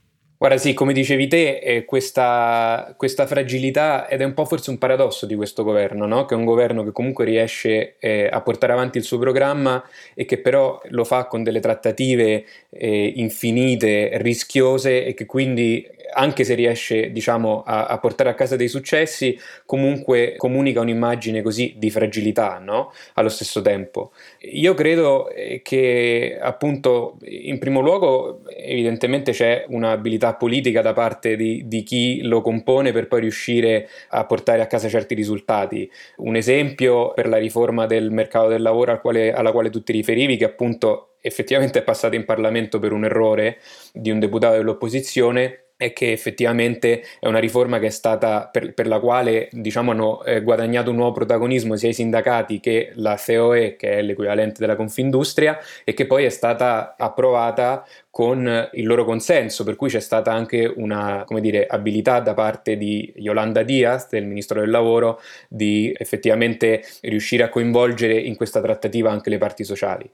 Guarda, 0.43 0.59
sì, 0.59 0.75
come 0.75 0.93
dicevi 0.93 1.29
te, 1.29 1.59
eh, 1.59 1.85
questa, 1.85 2.95
questa, 2.97 3.29
fragilità, 3.29 4.09
ed 4.09 4.23
è 4.23 4.25
un 4.25 4.35
po' 4.35 4.45
forse 4.45 4.71
un 4.71 4.79
paradosso 4.79 5.25
di 5.25 5.37
questo 5.37 5.63
governo, 5.63 6.05
no? 6.05 6.25
che 6.25 6.35
è 6.35 6.37
un 6.37 6.45
governo 6.45 6.83
che 6.83 6.91
comunque 6.91 7.25
riesce 7.25 7.95
eh, 8.01 8.27
a 8.29 8.41
portare 8.41 8.73
avanti 8.73 8.99
il 8.99 9.05
suo 9.05 9.19
programma 9.19 9.81
e 10.15 10.25
che 10.25 10.39
però 10.39 10.81
lo 10.87 11.05
fa 11.05 11.27
con 11.27 11.45
delle 11.45 11.61
trattative 11.61 12.45
eh, 12.71 13.13
infinite, 13.15 14.19
rischiose 14.21 15.05
e 15.05 15.15
che 15.15 15.27
quindi 15.27 15.89
anche 16.13 16.45
se 16.45 16.55
riesce 16.55 17.11
diciamo, 17.11 17.63
a, 17.65 17.87
a, 17.87 17.99
portare 17.99 18.31
a 18.31 18.35
casa 18.35 18.57
dei 18.57 18.69
successi, 18.69 19.39
comunque 19.65 20.35
comunica 20.37 20.81
un'immagine 20.81 21.43
così 21.43 21.75
di 21.77 21.91
fragilità 21.91 22.59
no? 22.59 22.93
allo 23.15 23.29
stesso 23.29 23.63
tempo. 23.63 24.13
Io 24.41 24.75
credo 24.75 25.31
eh, 25.31 25.63
che 25.63 26.39
appunto 26.41 27.19
in 27.23 27.59
primo 27.59 27.81
luogo 27.81 28.43
evidentemente 28.49 29.33
c'è 29.33 29.65
un'abilità 29.69 30.32
politica 30.35 30.83
da 30.83 30.93
parte 30.93 31.37
di, 31.37 31.63
di 31.67 31.83
chi 31.83 32.23
lo 32.23 32.41
compone 32.41 32.93
per 32.93 33.09
poi 33.09 33.21
riuscire 33.21 33.89
a 34.11 34.25
portare 34.27 34.63
a 34.63 34.67
casa 34.67 34.89
certi 34.89 35.15
risultati. 35.15 35.91
Un 36.19 36.37
esempio 36.37 37.13
per 37.13 37.29
la 37.29 37.39
riforma 37.39 37.87
del 37.87 38.11
mercato 38.11 38.49
del 38.49 38.63
lavoro 38.63 38.93
al 38.93 39.01
quale, 39.01 39.33
alla 39.33 39.53
quale 39.53 39.71
tu 39.71 39.83
ti 39.83 39.93
riferivi, 39.93 40.37
che 40.37 40.45
appunto 40.45 41.15
effettivamente 41.21 41.79
è 41.79 41.83
passata 41.83 42.17
in 42.17 42.25
Parlamento 42.25 42.79
per 42.79 42.93
un 42.93 43.05
errore 43.05 43.59
di 43.93 44.11
un 44.11 44.19
deputato 44.19 44.57
dell'opposizione, 44.57 45.62
è 45.83 45.93
che 45.93 46.13
effettivamente 46.13 47.03
è 47.19 47.27
una 47.27 47.41
riforma 47.41 47.81
che 47.81 47.87
è 47.87 47.91
stata 47.91 48.49
per, 48.51 48.73
per 48.73 48.87
la 48.87 49.01
quale 49.01 49.49
diciamo, 49.51 49.91
hanno 49.91 50.23
eh, 50.25 50.41
guadagnato 50.41 50.91
un 50.91 50.97
nuovo 50.97 51.13
protagonismo 51.13 51.75
sia 51.75 51.89
i 51.89 51.95
sindacati 51.95 52.61
che 52.61 52.93
la 52.95 53.19
COE, 53.19 53.75
che 53.75 53.99
è 53.99 54.03
l'equivalente 54.03 54.61
della 54.61 54.77
Confindustria, 54.77 55.59
e 55.83 55.93
che 55.93 56.07
poi 56.07 56.25
è 56.25 56.29
stata 56.29 56.95
approvata 56.97 57.85
con 58.11 58.69
il 58.75 58.87
loro 58.87 59.05
consenso, 59.05 59.65
per 59.65 59.75
cui 59.75 59.89
c'è 59.89 59.99
stata 59.99 60.33
anche 60.33 60.71
una 60.77 61.25
dire, 61.41 61.67
abilità 61.67 62.21
da 62.21 62.35
parte 62.35 62.77
di 62.77 63.11
Yolanda 63.17 63.63
Diaz, 63.63 64.09
del 64.11 64.27
Ministro 64.27 64.61
del 64.61 64.71
Lavoro, 64.71 65.21
di 65.49 65.93
effettivamente 65.97 66.85
riuscire 67.01 67.43
a 67.43 67.49
coinvolgere 67.49 68.15
in 68.15 68.37
questa 68.37 68.61
trattativa 68.61 69.11
anche 69.11 69.31
le 69.31 69.39
parti 69.39 69.65
sociali. 69.65 70.09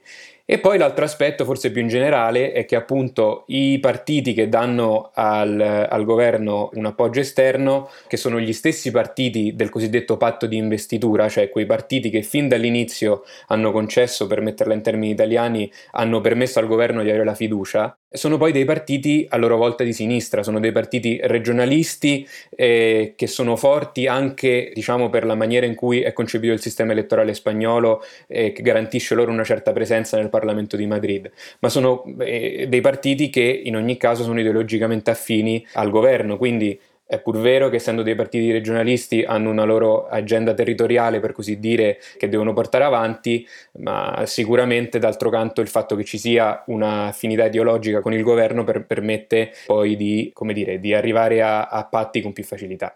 E 0.51 0.57
poi 0.57 0.79
l'altro 0.79 1.05
aspetto, 1.05 1.45
forse 1.45 1.69
più 1.69 1.79
in 1.79 1.89
generale, 1.89 2.53
è 2.53 2.65
che 2.65 2.75
appunto 2.75 3.43
i 3.49 3.77
partiti 3.79 4.33
che 4.33 4.49
danno 4.49 5.11
al, 5.13 5.59
al, 5.87 6.03
governo 6.05 6.71
un 6.73 6.87
appoggio 6.87 7.19
esterno, 7.19 7.87
che 8.07 8.17
sono 8.17 8.39
gli 8.39 8.51
stessi 8.51 8.89
partiti 8.89 9.53
del 9.55 9.69
cosiddetto 9.69 10.17
patto 10.17 10.47
di 10.47 10.57
investitura, 10.57 11.29
cioè 11.29 11.49
quei 11.49 11.67
partiti 11.67 12.09
che 12.09 12.23
fin 12.23 12.47
dall'inizio 12.47 13.25
hanno 13.49 13.71
concesso, 13.71 14.25
per 14.25 14.41
metterla 14.41 14.73
in 14.73 14.81
termini 14.81 15.11
italiani, 15.11 15.71
hanno 15.91 16.19
permesso 16.19 16.57
al 16.57 16.65
governo 16.65 17.03
di 17.03 17.09
avere 17.09 17.25
la 17.25 17.35
fiducia, 17.35 17.95
sono 18.11 18.37
poi 18.37 18.51
dei 18.51 18.65
partiti 18.65 19.27
a 19.29 19.37
loro 19.37 19.55
volta 19.55 19.83
di 19.83 19.93
sinistra, 19.93 20.41
sono 20.41 20.59
dei 20.59 20.71
partiti 20.71 21.19
regionalisti 21.21 22.27
eh, 22.49 23.13
che 23.15 23.27
sono 23.27 23.55
forti 23.55 24.07
anche 24.07 24.71
diciamo, 24.73 25.11
per 25.11 25.25
la 25.25 25.35
maniera 25.35 25.67
in 25.67 25.75
cui 25.75 26.01
è 26.01 26.11
concepito 26.11 26.51
il 26.51 26.59
sistema 26.59 26.93
elettorale 26.93 27.35
spagnolo 27.35 28.03
eh, 28.25 28.51
che 28.51 28.63
garantisce 28.63 29.13
loro 29.13 29.31
una 29.31 29.43
certa 29.43 29.73
presenza 29.73 30.17
nel 30.17 30.23
Parlamento 30.23 30.38
di 30.75 30.85
Madrid, 30.85 31.31
ma 31.59 31.69
sono 31.69 32.03
eh, 32.19 32.65
dei 32.67 32.81
partiti 32.81 33.29
che 33.29 33.41
in 33.41 33.75
ogni 33.75 33.97
caso 33.97 34.23
sono 34.23 34.39
ideologicamente 34.39 35.11
affini 35.11 35.65
al 35.73 35.89
governo, 35.89 36.37
quindi 36.37 36.79
è 37.09 37.19
pur 37.19 37.39
vero 37.39 37.69
che 37.69 37.77
essendo 37.77 38.03
dei 38.03 38.13
partiti 38.13 38.51
regionalisti 38.51 39.23
hanno 39.23 39.49
una 39.49 39.63
loro 39.63 40.05
agenda 40.07 40.53
territoriale, 40.53 41.19
per 41.19 41.31
così 41.31 41.57
dire, 41.57 41.97
che 42.19 42.29
devono 42.29 42.53
portare 42.53 42.83
avanti, 42.83 43.47
ma 43.79 44.21
sicuramente 44.27 44.99
d'altro 44.99 45.31
canto 45.31 45.61
il 45.61 45.69
fatto 45.69 45.95
che 45.95 46.03
ci 46.03 46.19
sia 46.19 46.63
un'affinità 46.67 47.45
ideologica 47.45 48.01
con 48.01 48.13
il 48.13 48.21
governo 48.21 48.63
per, 48.63 48.85
permette 48.85 49.53
poi 49.65 49.95
di, 49.95 50.31
dire, 50.53 50.79
di 50.79 50.93
arrivare 50.93 51.41
a, 51.41 51.65
a 51.65 51.83
patti 51.85 52.21
con 52.21 52.31
più 52.31 52.43
facilità. 52.43 52.95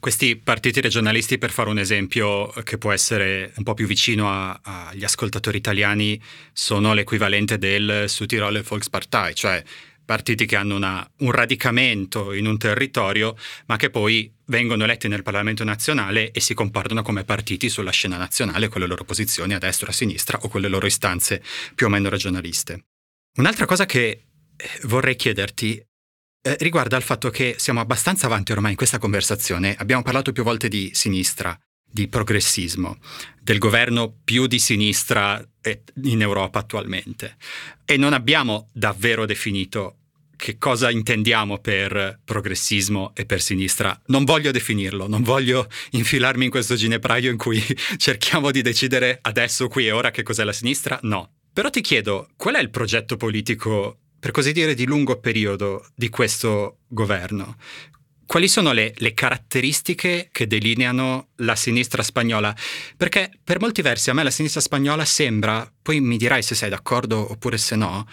Questi 0.00 0.36
partiti 0.36 0.80
regionalisti, 0.80 1.36
per 1.36 1.50
fare 1.50 1.68
un 1.68 1.78
esempio 1.78 2.46
che 2.64 2.78
può 2.78 2.90
essere 2.90 3.52
un 3.56 3.64
po' 3.64 3.74
più 3.74 3.86
vicino 3.86 4.30
agli 4.62 5.04
ascoltatori 5.04 5.58
italiani, 5.58 6.18
sono 6.54 6.94
l'equivalente 6.94 7.58
del 7.58 8.04
Südtiroler 8.06 8.62
Volkspartei, 8.62 9.34
cioè 9.34 9.62
partiti 10.06 10.46
che 10.46 10.56
hanno 10.56 10.74
una, 10.74 11.06
un 11.18 11.30
radicamento 11.30 12.32
in 12.32 12.46
un 12.46 12.56
territorio, 12.56 13.36
ma 13.66 13.76
che 13.76 13.90
poi 13.90 14.32
vengono 14.46 14.84
eletti 14.84 15.06
nel 15.06 15.22
Parlamento 15.22 15.64
nazionale 15.64 16.30
e 16.30 16.40
si 16.40 16.54
comportano 16.54 17.02
come 17.02 17.24
partiti 17.24 17.68
sulla 17.68 17.92
scena 17.92 18.16
nazionale 18.16 18.68
con 18.68 18.80
le 18.80 18.86
loro 18.86 19.04
posizioni 19.04 19.52
a 19.52 19.58
destra 19.58 19.90
a 19.90 19.92
sinistra 19.92 20.38
o 20.40 20.48
con 20.48 20.62
le 20.62 20.68
loro 20.68 20.86
istanze 20.86 21.42
più 21.74 21.86
o 21.86 21.90
meno 21.90 22.08
regionaliste. 22.08 22.86
Un'altra 23.36 23.66
cosa 23.66 23.84
che 23.84 24.24
eh, 24.56 24.80
vorrei 24.84 25.14
chiederti 25.14 25.80
eh, 26.42 26.56
riguarda 26.60 26.96
il 26.96 27.02
fatto 27.02 27.30
che 27.30 27.56
siamo 27.58 27.80
abbastanza 27.80 28.26
avanti 28.26 28.52
ormai 28.52 28.72
in 28.72 28.76
questa 28.76 28.98
conversazione, 28.98 29.74
abbiamo 29.78 30.02
parlato 30.02 30.32
più 30.32 30.42
volte 30.42 30.68
di 30.68 30.90
sinistra, 30.92 31.58
di 31.92 32.08
progressismo, 32.08 32.98
del 33.42 33.58
governo 33.58 34.14
più 34.24 34.46
di 34.46 34.58
sinistra 34.58 35.44
eh, 35.60 35.82
in 36.04 36.22
Europa 36.22 36.60
attualmente 36.60 37.36
e 37.84 37.96
non 37.96 38.12
abbiamo 38.12 38.68
davvero 38.72 39.26
definito 39.26 39.96
che 40.40 40.56
cosa 40.56 40.90
intendiamo 40.90 41.58
per 41.58 42.20
progressismo 42.24 43.12
e 43.14 43.26
per 43.26 43.42
sinistra. 43.42 44.00
Non 44.06 44.24
voglio 44.24 44.50
definirlo, 44.50 45.06
non 45.06 45.22
voglio 45.22 45.68
infilarmi 45.90 46.46
in 46.46 46.50
questo 46.50 46.76
ginepraio 46.76 47.30
in 47.30 47.36
cui 47.36 47.62
cerchiamo 47.98 48.50
di 48.50 48.62
decidere 48.62 49.18
adesso, 49.20 49.68
qui 49.68 49.86
e 49.86 49.90
ora 49.90 50.10
che 50.10 50.22
cos'è 50.22 50.42
la 50.42 50.54
sinistra. 50.54 50.98
No. 51.02 51.34
Però 51.52 51.68
ti 51.68 51.82
chiedo, 51.82 52.30
qual 52.36 52.54
è 52.54 52.60
il 52.60 52.70
progetto 52.70 53.16
politico, 53.16 53.98
per 54.20 54.30
così 54.30 54.52
dire, 54.52 54.74
di 54.74 54.84
lungo 54.84 55.18
periodo 55.18 55.86
di 55.94 56.10
questo 56.10 56.80
governo? 56.86 57.56
Quali 58.26 58.46
sono 58.46 58.70
le, 58.70 58.94
le, 58.98 59.12
caratteristiche 59.12 60.28
che 60.30 60.46
delineano 60.46 61.30
la 61.36 61.56
sinistra 61.56 62.02
spagnola? 62.02 62.54
Perché 62.96 63.32
per 63.42 63.58
molti 63.58 63.82
versi 63.82 64.10
a 64.10 64.14
me 64.14 64.22
la 64.22 64.30
sinistra 64.30 64.60
spagnola 64.60 65.04
sembra, 65.04 65.68
poi 65.82 66.00
mi 66.00 66.16
dirai 66.16 66.40
se 66.40 66.54
sei 66.54 66.70
d'accordo 66.70 67.32
oppure 67.32 67.58
se 67.58 67.74
no, 67.74 68.06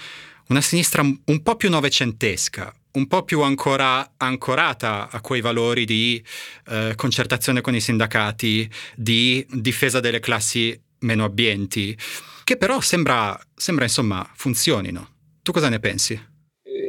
una 0.47 0.61
sinistra 0.61 1.03
un 1.03 1.43
po' 1.43 1.55
più 1.55 1.69
novecentesca, 1.69 2.73
un 2.93 3.07
po' 3.07 3.23
più 3.23 3.41
ancora 3.41 4.13
ancorata 4.17 5.09
a 5.11 5.21
quei 5.21 5.41
valori 5.41 5.85
di 5.85 6.23
eh, 6.69 6.93
concertazione 6.95 7.61
con 7.61 7.75
i 7.75 7.81
sindacati, 7.81 8.67
di 8.95 9.45
difesa 9.51 9.99
delle 9.99 10.19
classi 10.19 10.79
meno 10.99 11.25
abbienti, 11.25 11.95
che 12.43 12.57
però 12.57 12.81
sembra, 12.81 13.39
sembra 13.55 13.85
insomma 13.85 14.27
funzionino. 14.33 15.16
Tu 15.47 15.53
cosa 15.53 15.69
ne 15.69 15.79
pensi? 15.79 16.19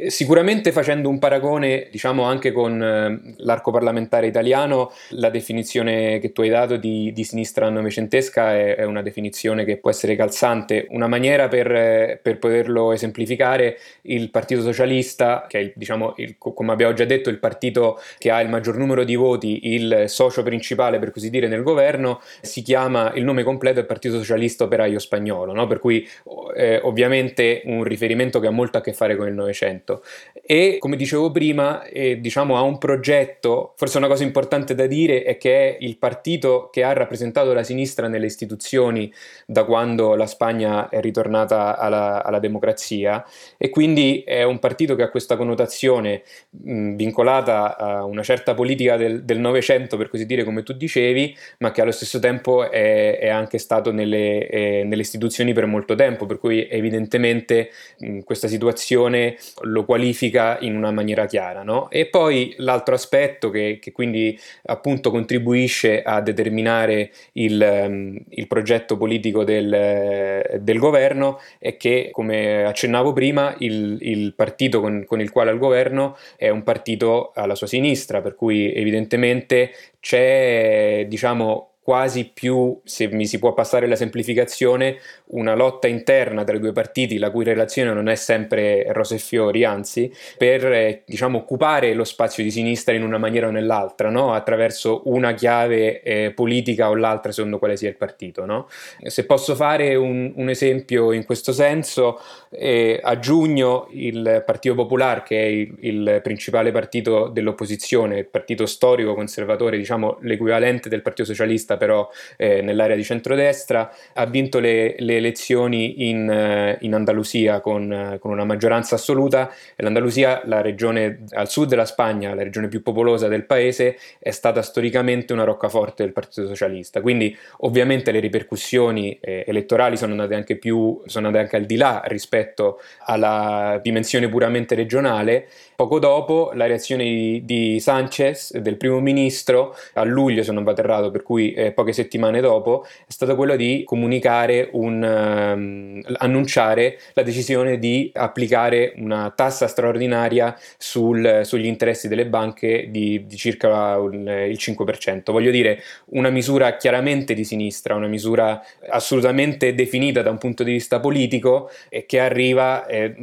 Sicuramente 0.07 0.71
facendo 0.71 1.09
un 1.09 1.19
paragone, 1.19 1.87
diciamo 1.91 2.23
anche 2.23 2.51
con 2.51 2.81
eh, 2.81 3.35
l'arco 3.37 3.71
parlamentare 3.71 4.27
italiano, 4.27 4.91
la 5.09 5.29
definizione 5.29 6.19
che 6.19 6.31
tu 6.31 6.41
hai 6.41 6.49
dato 6.49 6.77
di, 6.77 7.11
di 7.11 7.23
sinistra 7.23 7.69
novecentesca 7.69 8.53
è, 8.53 8.75
è, 8.75 8.83
una 8.85 9.01
definizione 9.01 9.65
che 9.65 9.77
può 9.77 9.89
essere 9.89 10.15
calzante. 10.15 10.87
Una 10.89 11.07
maniera 11.07 11.47
per, 11.47 12.19
per 12.21 12.37
poterlo 12.39 12.91
esemplificare, 12.91 13.77
il 14.03 14.29
Partito 14.29 14.61
Socialista, 14.61 15.45
che 15.47 15.57
è 15.57 15.61
il, 15.61 15.73
diciamo, 15.75 16.13
il, 16.17 16.37
come 16.37 16.71
abbiamo 16.71 16.93
già 16.93 17.05
detto, 17.05 17.29
il 17.29 17.39
partito 17.39 17.99
che 18.17 18.31
ha 18.31 18.41
il 18.41 18.49
maggior 18.49 18.77
numero 18.77 19.03
di 19.03 19.15
voti, 19.15 19.73
il 19.73 20.03
socio 20.07 20.43
principale 20.43 20.99
per 20.99 21.11
così 21.11 21.29
dire 21.29 21.47
nel 21.47 21.63
governo, 21.63 22.21
si 22.41 22.61
chiama, 22.61 23.11
il 23.15 23.23
nome 23.23 23.43
completo 23.43 23.79
è 23.79 23.85
Partito 23.85 24.17
Socialista 24.17 24.63
Operaio 24.65 24.99
Spagnolo, 24.99 25.53
no? 25.53 25.67
per 25.67 25.79
cui 25.79 26.07
eh, 26.55 26.79
ovviamente 26.83 27.61
un 27.65 27.83
riferimento 27.83 28.39
che 28.39 28.47
ha 28.47 28.51
molto 28.51 28.77
a 28.77 28.81
che 28.81 28.93
fare 28.93 29.15
con 29.15 29.27
il 29.27 29.33
Novecento 29.33 29.88
progetto. 29.89 30.03
E 30.51 30.77
come 30.79 30.95
dicevo 30.95 31.31
prima 31.31 31.83
eh, 31.83 32.19
diciamo 32.19 32.57
ha 32.57 32.61
un 32.61 32.79
progetto 32.79 33.73
forse 33.75 33.99
una 33.99 34.07
cosa 34.07 34.23
importante 34.23 34.73
da 34.73 34.87
dire 34.87 35.21
è 35.21 35.37
che 35.37 35.75
è 35.75 35.77
il 35.81 35.97
partito 35.97 36.69
che 36.71 36.83
ha 36.83 36.91
rappresentato 36.91 37.53
la 37.53 37.61
sinistra 37.61 38.07
nelle 38.07 38.25
istituzioni 38.25 39.13
da 39.45 39.63
quando 39.63 40.15
la 40.15 40.25
Spagna 40.25 40.89
è 40.89 41.01
ritornata 41.01 41.77
alla, 41.77 42.23
alla 42.23 42.39
democrazia. 42.39 43.23
E 43.57 43.69
quindi 43.69 44.23
è 44.25 44.43
un 44.43 44.57
partito 44.57 44.95
che 44.95 45.03
ha 45.03 45.09
questa 45.09 45.35
connotazione 45.35 46.23
mh, 46.49 46.95
vincolata 46.95 47.77
a 47.77 48.03
una 48.05 48.23
certa 48.23 48.55
politica 48.55 48.97
del 48.97 49.39
Novecento 49.39 49.97
per 49.97 50.09
così 50.09 50.25
dire 50.25 50.43
come 50.43 50.63
tu 50.63 50.73
dicevi 50.73 51.35
ma 51.59 51.71
che 51.71 51.81
allo 51.81 51.91
stesso 51.91 52.17
tempo 52.19 52.69
è, 52.69 53.19
è 53.19 53.29
anche 53.29 53.59
stato 53.59 53.91
nelle, 53.91 54.47
eh, 54.47 54.83
nelle, 54.83 55.01
istituzioni 55.01 55.53
per 55.53 55.65
molto 55.67 55.93
tempo. 55.93 56.25
Per 56.25 56.39
cui 56.39 56.67
evidentemente 56.67 57.69
mh, 57.99 58.19
questa 58.19 58.47
situazione 58.47 59.37
lo 59.61 59.78
lo 59.79 59.85
qualifica 59.85 60.57
in 60.61 60.75
una 60.75 60.91
maniera 60.91 61.25
chiara. 61.25 61.63
No? 61.63 61.89
E 61.89 62.05
poi 62.07 62.53
l'altro 62.57 62.95
aspetto 62.95 63.49
che, 63.49 63.79
che, 63.81 63.91
quindi 63.91 64.37
appunto 64.65 65.11
contribuisce 65.11 66.01
a 66.01 66.21
determinare 66.21 67.11
il, 67.33 67.85
um, 67.87 68.17
il 68.29 68.47
progetto 68.47 68.97
politico 68.97 69.43
del, 69.43 70.59
del, 70.59 70.77
governo 70.79 71.39
è 71.57 71.77
che, 71.77 72.09
come 72.11 72.63
accennavo 72.63 73.13
prima, 73.13 73.55
il, 73.59 73.97
il 74.01 74.33
partito 74.35 74.81
con, 74.81 75.03
con 75.05 75.21
il 75.21 75.31
quale 75.31 75.49
al 75.49 75.57
governo 75.57 76.17
è 76.35 76.49
un 76.49 76.63
partito 76.63 77.31
alla 77.33 77.55
sua 77.55 77.67
sinistra, 77.67 78.21
per 78.21 78.35
cui 78.35 78.73
evidentemente 78.73 79.71
c'è 79.99 81.05
diciamo 81.07 81.69
quasi 81.89 82.29
più, 82.31 82.79
se 82.83 83.07
mi 83.07 83.25
si 83.25 83.39
può 83.39 83.55
passare 83.55 83.87
la 83.87 83.95
semplificazione, 83.95 84.99
una 85.31 85.53
lotta 85.53 85.87
interna 85.87 86.43
tra 86.43 86.55
i 86.55 86.59
due 86.59 86.71
partiti, 86.71 87.17
la 87.17 87.29
cui 87.29 87.43
relazione 87.43 87.93
non 87.93 88.07
è 88.07 88.15
sempre 88.15 88.85
rose 88.93 89.15
e 89.15 89.19
fiori, 89.19 89.63
anzi, 89.63 90.11
per 90.37 90.65
eh, 90.71 91.03
diciamo, 91.05 91.39
occupare 91.39 91.93
lo 91.93 92.03
spazio 92.03 92.43
di 92.43 92.51
sinistra 92.51 92.93
in 92.93 93.03
una 93.03 93.17
maniera 93.17 93.47
o 93.47 93.51
nell'altra, 93.51 94.09
no? 94.09 94.33
attraverso 94.33 95.01
una 95.05 95.33
chiave 95.33 96.01
eh, 96.01 96.31
politica 96.31 96.89
o 96.89 96.95
l'altra, 96.95 97.31
secondo 97.31 97.59
quale 97.59 97.77
sia 97.77 97.89
il 97.89 97.95
partito. 97.95 98.45
No? 98.45 98.67
Se 99.03 99.25
posso 99.25 99.55
fare 99.55 99.95
un, 99.95 100.31
un, 100.35 100.49
esempio 100.49 101.11
in 101.11 101.25
questo 101.25 101.51
senso, 101.51 102.19
eh, 102.49 102.99
a 103.01 103.19
giugno 103.19 103.87
il 103.91 104.43
Partito 104.45 104.73
Popolare, 104.75 105.23
che 105.23 105.41
è 105.41 105.45
il, 105.45 105.75
il 105.81 106.19
principale 106.23 106.71
partito 106.71 107.27
dell'opposizione, 107.27 108.19
il 108.19 108.27
partito 108.27 108.65
storico 108.65 109.13
conservatore, 109.13 109.77
diciamo 109.77 110.17
l'equivalente 110.21 110.89
del 110.89 111.01
Partito 111.01 111.25
Socialista, 111.25 111.77
però 111.77 112.09
eh, 112.37 112.61
nell'area 112.61 112.95
di 112.95 113.03
centrodestra, 113.03 113.91
ha 114.13 114.25
vinto 114.25 114.59
le, 114.59 114.95
le 114.97 115.18
elezioni 115.19 116.09
in, 116.09 116.29
eh, 116.29 116.77
in 116.81 116.93
Andalusia 116.93 117.61
con, 117.61 117.91
eh, 117.91 118.17
con, 118.19 118.31
una 118.31 118.43
maggioranza 118.43 118.95
assoluta. 118.95 119.51
L'Andalusia, 119.75 120.41
la 120.45 120.61
regione 120.61 121.25
al 121.31 121.49
sud 121.49 121.67
della 121.69 121.85
Spagna, 121.85 122.33
la 122.33 122.43
regione 122.43 122.67
più 122.67 122.81
popolosa 122.81 123.27
del 123.27 123.45
paese, 123.45 123.97
è 124.17 124.31
stata 124.31 124.61
storicamente 124.61 125.33
una 125.33 125.43
roccaforte 125.43 126.03
del 126.03 126.11
Partito 126.11 126.47
Socialista. 126.47 127.01
Quindi, 127.01 127.35
ovviamente, 127.59 128.11
le 128.11 128.19
ripercussioni 128.19 129.17
eh, 129.21 129.43
elettorali 129.47 129.95
sono 129.97 130.11
andate 130.11 130.35
anche 130.35 130.57
più, 130.57 131.01
sono 131.05 131.27
andate 131.27 131.43
anche 131.45 131.57
al 131.57 131.65
di 131.65 131.75
là 131.75 132.01
rispetto 132.05 132.81
alla 133.05 133.79
dimensione 133.81 134.27
puramente 134.27 134.75
regionale. 134.75 135.47
Poco 135.79 135.97
dopo, 135.97 136.51
la 136.55 136.65
reazione 136.65 137.05
di, 137.05 137.45
di 137.45 137.79
Sanchez, 137.79 138.57
del 138.57 138.75
primo 138.75 138.99
ministro, 138.99 139.73
a 139.93 140.03
luglio, 140.03 140.43
se 140.43 140.51
non 140.51 140.65
vado 140.65 140.81
errato, 140.81 141.09
per 141.09 141.23
cui 141.23 141.53
eh, 141.53 141.71
poche 141.71 141.93
settimane 141.93 142.41
dopo, 142.41 142.83
è 142.83 143.11
stata 143.11 143.33
quella 143.33 143.55
di 143.55 143.83
comunicare 143.85 144.67
un 144.73 145.01
ehm, 145.01 146.01
annunciare 146.17 146.99
la 147.13 147.23
decisione 147.23 147.79
di 147.79 148.11
applicare 148.13 148.91
una 148.97 149.31
tassa 149.33 149.67
straordinaria 149.67 150.53
sul, 150.77 151.43
sugli 151.45 151.67
interessi 151.67 152.09
delle 152.09 152.25
banche 152.25 152.87
di, 152.89 153.25
di 153.25 153.37
circa 153.37 153.97
un, 153.99 154.27
il 154.27 154.57
5%. 154.59 155.31
Voglio 155.31 155.49
dire, 155.49 155.81
una 156.07 156.29
misura 156.29 156.75
chiaramente 156.75 157.33
di 157.33 157.45
sinistra, 157.45 157.95
una 157.95 158.07
misura 158.07 158.61
assolutamente 158.89 159.73
definita 159.73 160.21
da 160.23 160.29
un 160.29 160.39
punto 160.39 160.63
di 160.63 160.73
vista 160.73 160.99
politico 160.99 161.69
e 161.87 162.05
che 162.05 162.19
arriva 162.19 162.85
eh, 162.85 163.15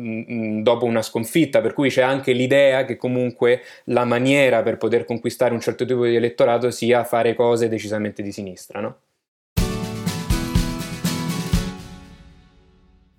dopo 0.62 0.87
una 0.87 1.03
sconfitta, 1.03 1.61
per 1.61 1.75
cui 1.75 1.90
c'è 1.90 2.01
anche 2.01 2.33
l'idea 2.47 2.85
che 2.85 2.97
comunque 2.97 3.63
la 3.87 4.05
maniera 4.05 4.63
per 4.63 4.77
poter 4.79 5.05
conquistare 5.05 5.53
un 5.53 5.61
certo 5.61 5.85
tipo 5.85 6.05
di 6.05 6.15
elettorato 6.15 6.71
sia 6.71 7.05
fare 7.05 7.35
cose 7.35 7.69
decisamente 7.69 8.23
di 8.23 8.33
sinistra, 8.33 8.81
no? 8.81 9.01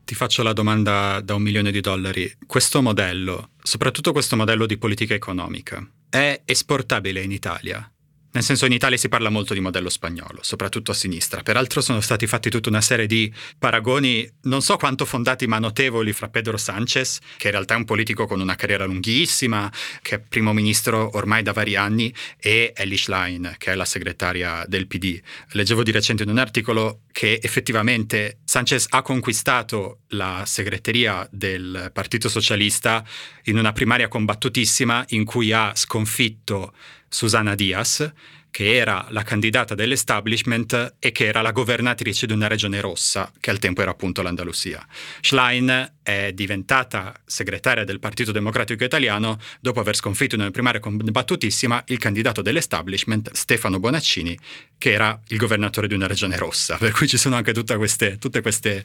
Ti 0.04 0.16
faccio 0.16 0.42
la 0.42 0.54
domanda 0.54 1.20
da 1.20 1.36
un 1.36 1.42
milione 1.42 1.70
di 1.70 1.82
dollari. 1.82 2.32
Questo 2.48 2.82
modello, 2.82 3.50
soprattutto 3.62 4.14
questo 4.14 4.38
modello 4.38 4.66
di 4.66 4.78
politica 4.78 5.14
economica, 5.14 5.86
è 6.10 6.44
esportabile 6.46 7.22
in 7.22 7.34
Italia? 7.34 7.92
Nel 8.38 8.46
senso 8.46 8.68
in 8.68 8.72
Italia 8.72 8.98
si 8.98 9.10
parla 9.10 9.30
molto 9.30 9.56
di 9.56 9.62
modello 9.62 9.90
spagnolo, 9.90 10.42
soprattutto 10.42 10.92
a 10.92 10.94
sinistra. 10.94 11.42
Peraltro 11.42 11.82
sono 11.82 12.02
stati 12.02 12.28
fatti 12.28 12.52
tutta 12.52 12.70
una 12.70 12.82
serie 12.82 13.08
di 13.08 13.34
paragoni, 13.58 14.30
non 14.44 14.62
so 14.62 14.78
quanto 14.78 15.06
fondati 15.06 15.48
ma 15.48 15.58
notevoli, 15.58 16.14
fra 16.14 16.30
Pedro 16.30 16.56
Sanchez, 16.56 17.18
che 17.38 17.48
in 17.48 17.54
realtà 17.54 17.74
è 17.74 17.78
un 17.78 17.86
politico 17.86 18.28
con 18.28 18.40
una 18.40 18.54
carriera 18.54 18.86
lunghissima, 18.86 19.72
che 20.04 20.16
è 20.18 20.20
primo 20.20 20.54
ministro 20.54 21.10
ormai 21.16 21.42
da 21.42 21.52
vari 21.52 21.76
anni, 21.76 22.14
e 22.40 22.74
Ellie 22.76 22.96
Schlein, 22.96 23.56
che 23.58 23.72
è 23.72 23.76
la 23.76 23.86
segretaria 23.86 24.66
del 24.68 24.86
PD. 24.86 25.20
Leggevo 25.54 25.82
di 25.82 25.90
recente 25.90 26.22
in 26.22 26.30
un 26.30 26.38
articolo 26.38 27.06
che 27.12 27.40
effettivamente 27.42 28.42
Sanchez 28.50 28.86
ha 28.92 29.02
conquistato 29.02 30.04
la 30.12 30.44
segreteria 30.46 31.28
del 31.30 31.90
Partito 31.92 32.30
Socialista 32.30 33.04
in 33.44 33.58
una 33.58 33.74
primaria 33.74 34.08
combattutissima 34.08 35.04
in 35.10 35.26
cui 35.26 35.52
ha 35.52 35.74
sconfitto 35.76 36.74
Susana 37.10 37.56
Diaz, 37.56 38.10
che 38.58 38.76
era 38.76 39.06
la 39.12 39.22
candidata 39.22 39.76
dell'establishment 39.76 40.96
e 40.98 41.12
che 41.12 41.28
era 41.28 41.44
la 41.44 41.52
governatrice 41.52 42.26
di 42.26 42.34
una 42.34 42.48
regione 42.48 42.82
rossa, 42.82 43.32
che 43.40 43.52
al 43.52 43.60
tempo 43.60 43.84
era 43.84 43.92
appunto 43.92 44.24
l'Andalusia. 44.24 44.84
Schlein 45.22 45.94
è 46.02 46.32
diventata 46.34 47.14
segretaria 47.24 47.84
del 47.84 48.00
Partito 48.00 48.32
Democratico 48.32 48.84
Italiano 48.84 49.38
dopo 49.60 49.80
aver 49.80 49.96
sconfitto 49.96 50.34
in 50.34 50.42
una 50.42 50.50
primaria 50.50 50.80
combattutissima 50.80 51.84
il 51.90 52.00
candidato 52.00 52.42
dell'establishment, 52.42 53.32
Stefano 53.34 53.80
Bonaccini, 53.80 54.36
che 54.80 54.92
era 54.92 55.22
il 55.28 55.38
governatore 55.38 55.88
di 55.88 55.94
una 55.94 56.08
regione 56.08 56.36
rossa, 56.36 56.78
per 56.78 56.94
cui 56.94 57.08
ci 57.08 57.18
sono 57.18 57.36
anche 57.36 57.54
queste, 57.54 58.18
tutte 58.18 58.42
queste 58.42 58.84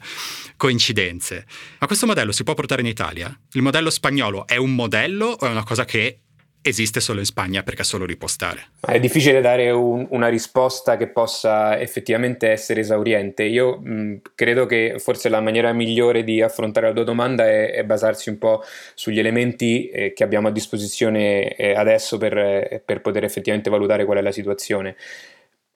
coincidenze. 0.55 1.47
Ma 1.79 1.87
questo 1.87 2.05
modello 2.05 2.31
si 2.31 2.43
può 2.43 2.53
portare 2.53 2.81
in 2.81 2.87
Italia? 2.87 3.35
Il 3.53 3.63
modello 3.63 3.89
spagnolo 3.89 4.45
è 4.45 4.57
un 4.57 4.75
modello 4.75 5.29
o 5.29 5.47
è 5.47 5.49
una 5.49 5.63
cosa 5.63 5.83
che 5.83 6.19
esiste 6.63 6.99
solo 6.99 7.19
in 7.19 7.25
Spagna 7.25 7.61
perché 7.61 7.81
è 7.81 7.85
solo 7.85 8.05
ripostare. 8.05 8.69
È 8.79 8.99
difficile 8.99 9.41
dare 9.41 9.69
un, 9.69 10.07
una 10.09 10.29
risposta 10.29 10.97
che 10.97 11.07
possa 11.07 11.79
effettivamente 11.79 12.49
essere 12.49 12.79
esauriente. 12.79 13.43
Io 13.43 13.77
mh, 13.79 14.21
credo 14.33 14.65
che 14.65 14.95
forse 14.97 15.29
la 15.29 15.41
maniera 15.41 15.73
migliore 15.73 16.23
di 16.23 16.41
affrontare 16.41 16.87
la 16.87 16.93
tua 16.93 17.03
domanda 17.03 17.45
è, 17.45 17.71
è 17.71 17.83
basarsi 17.83 18.29
un 18.29 18.37
po' 18.37 18.63
sugli 18.95 19.19
elementi 19.19 19.89
eh, 19.89 20.13
che 20.13 20.23
abbiamo 20.23 20.47
a 20.47 20.51
disposizione 20.51 21.55
eh, 21.55 21.75
adesso 21.75 22.17
per, 22.17 22.37
eh, 22.37 22.81
per 22.83 23.01
poter 23.01 23.25
effettivamente 23.25 23.69
valutare 23.69 24.05
qual 24.05 24.17
è 24.17 24.21
la 24.21 24.31
situazione. 24.31 24.95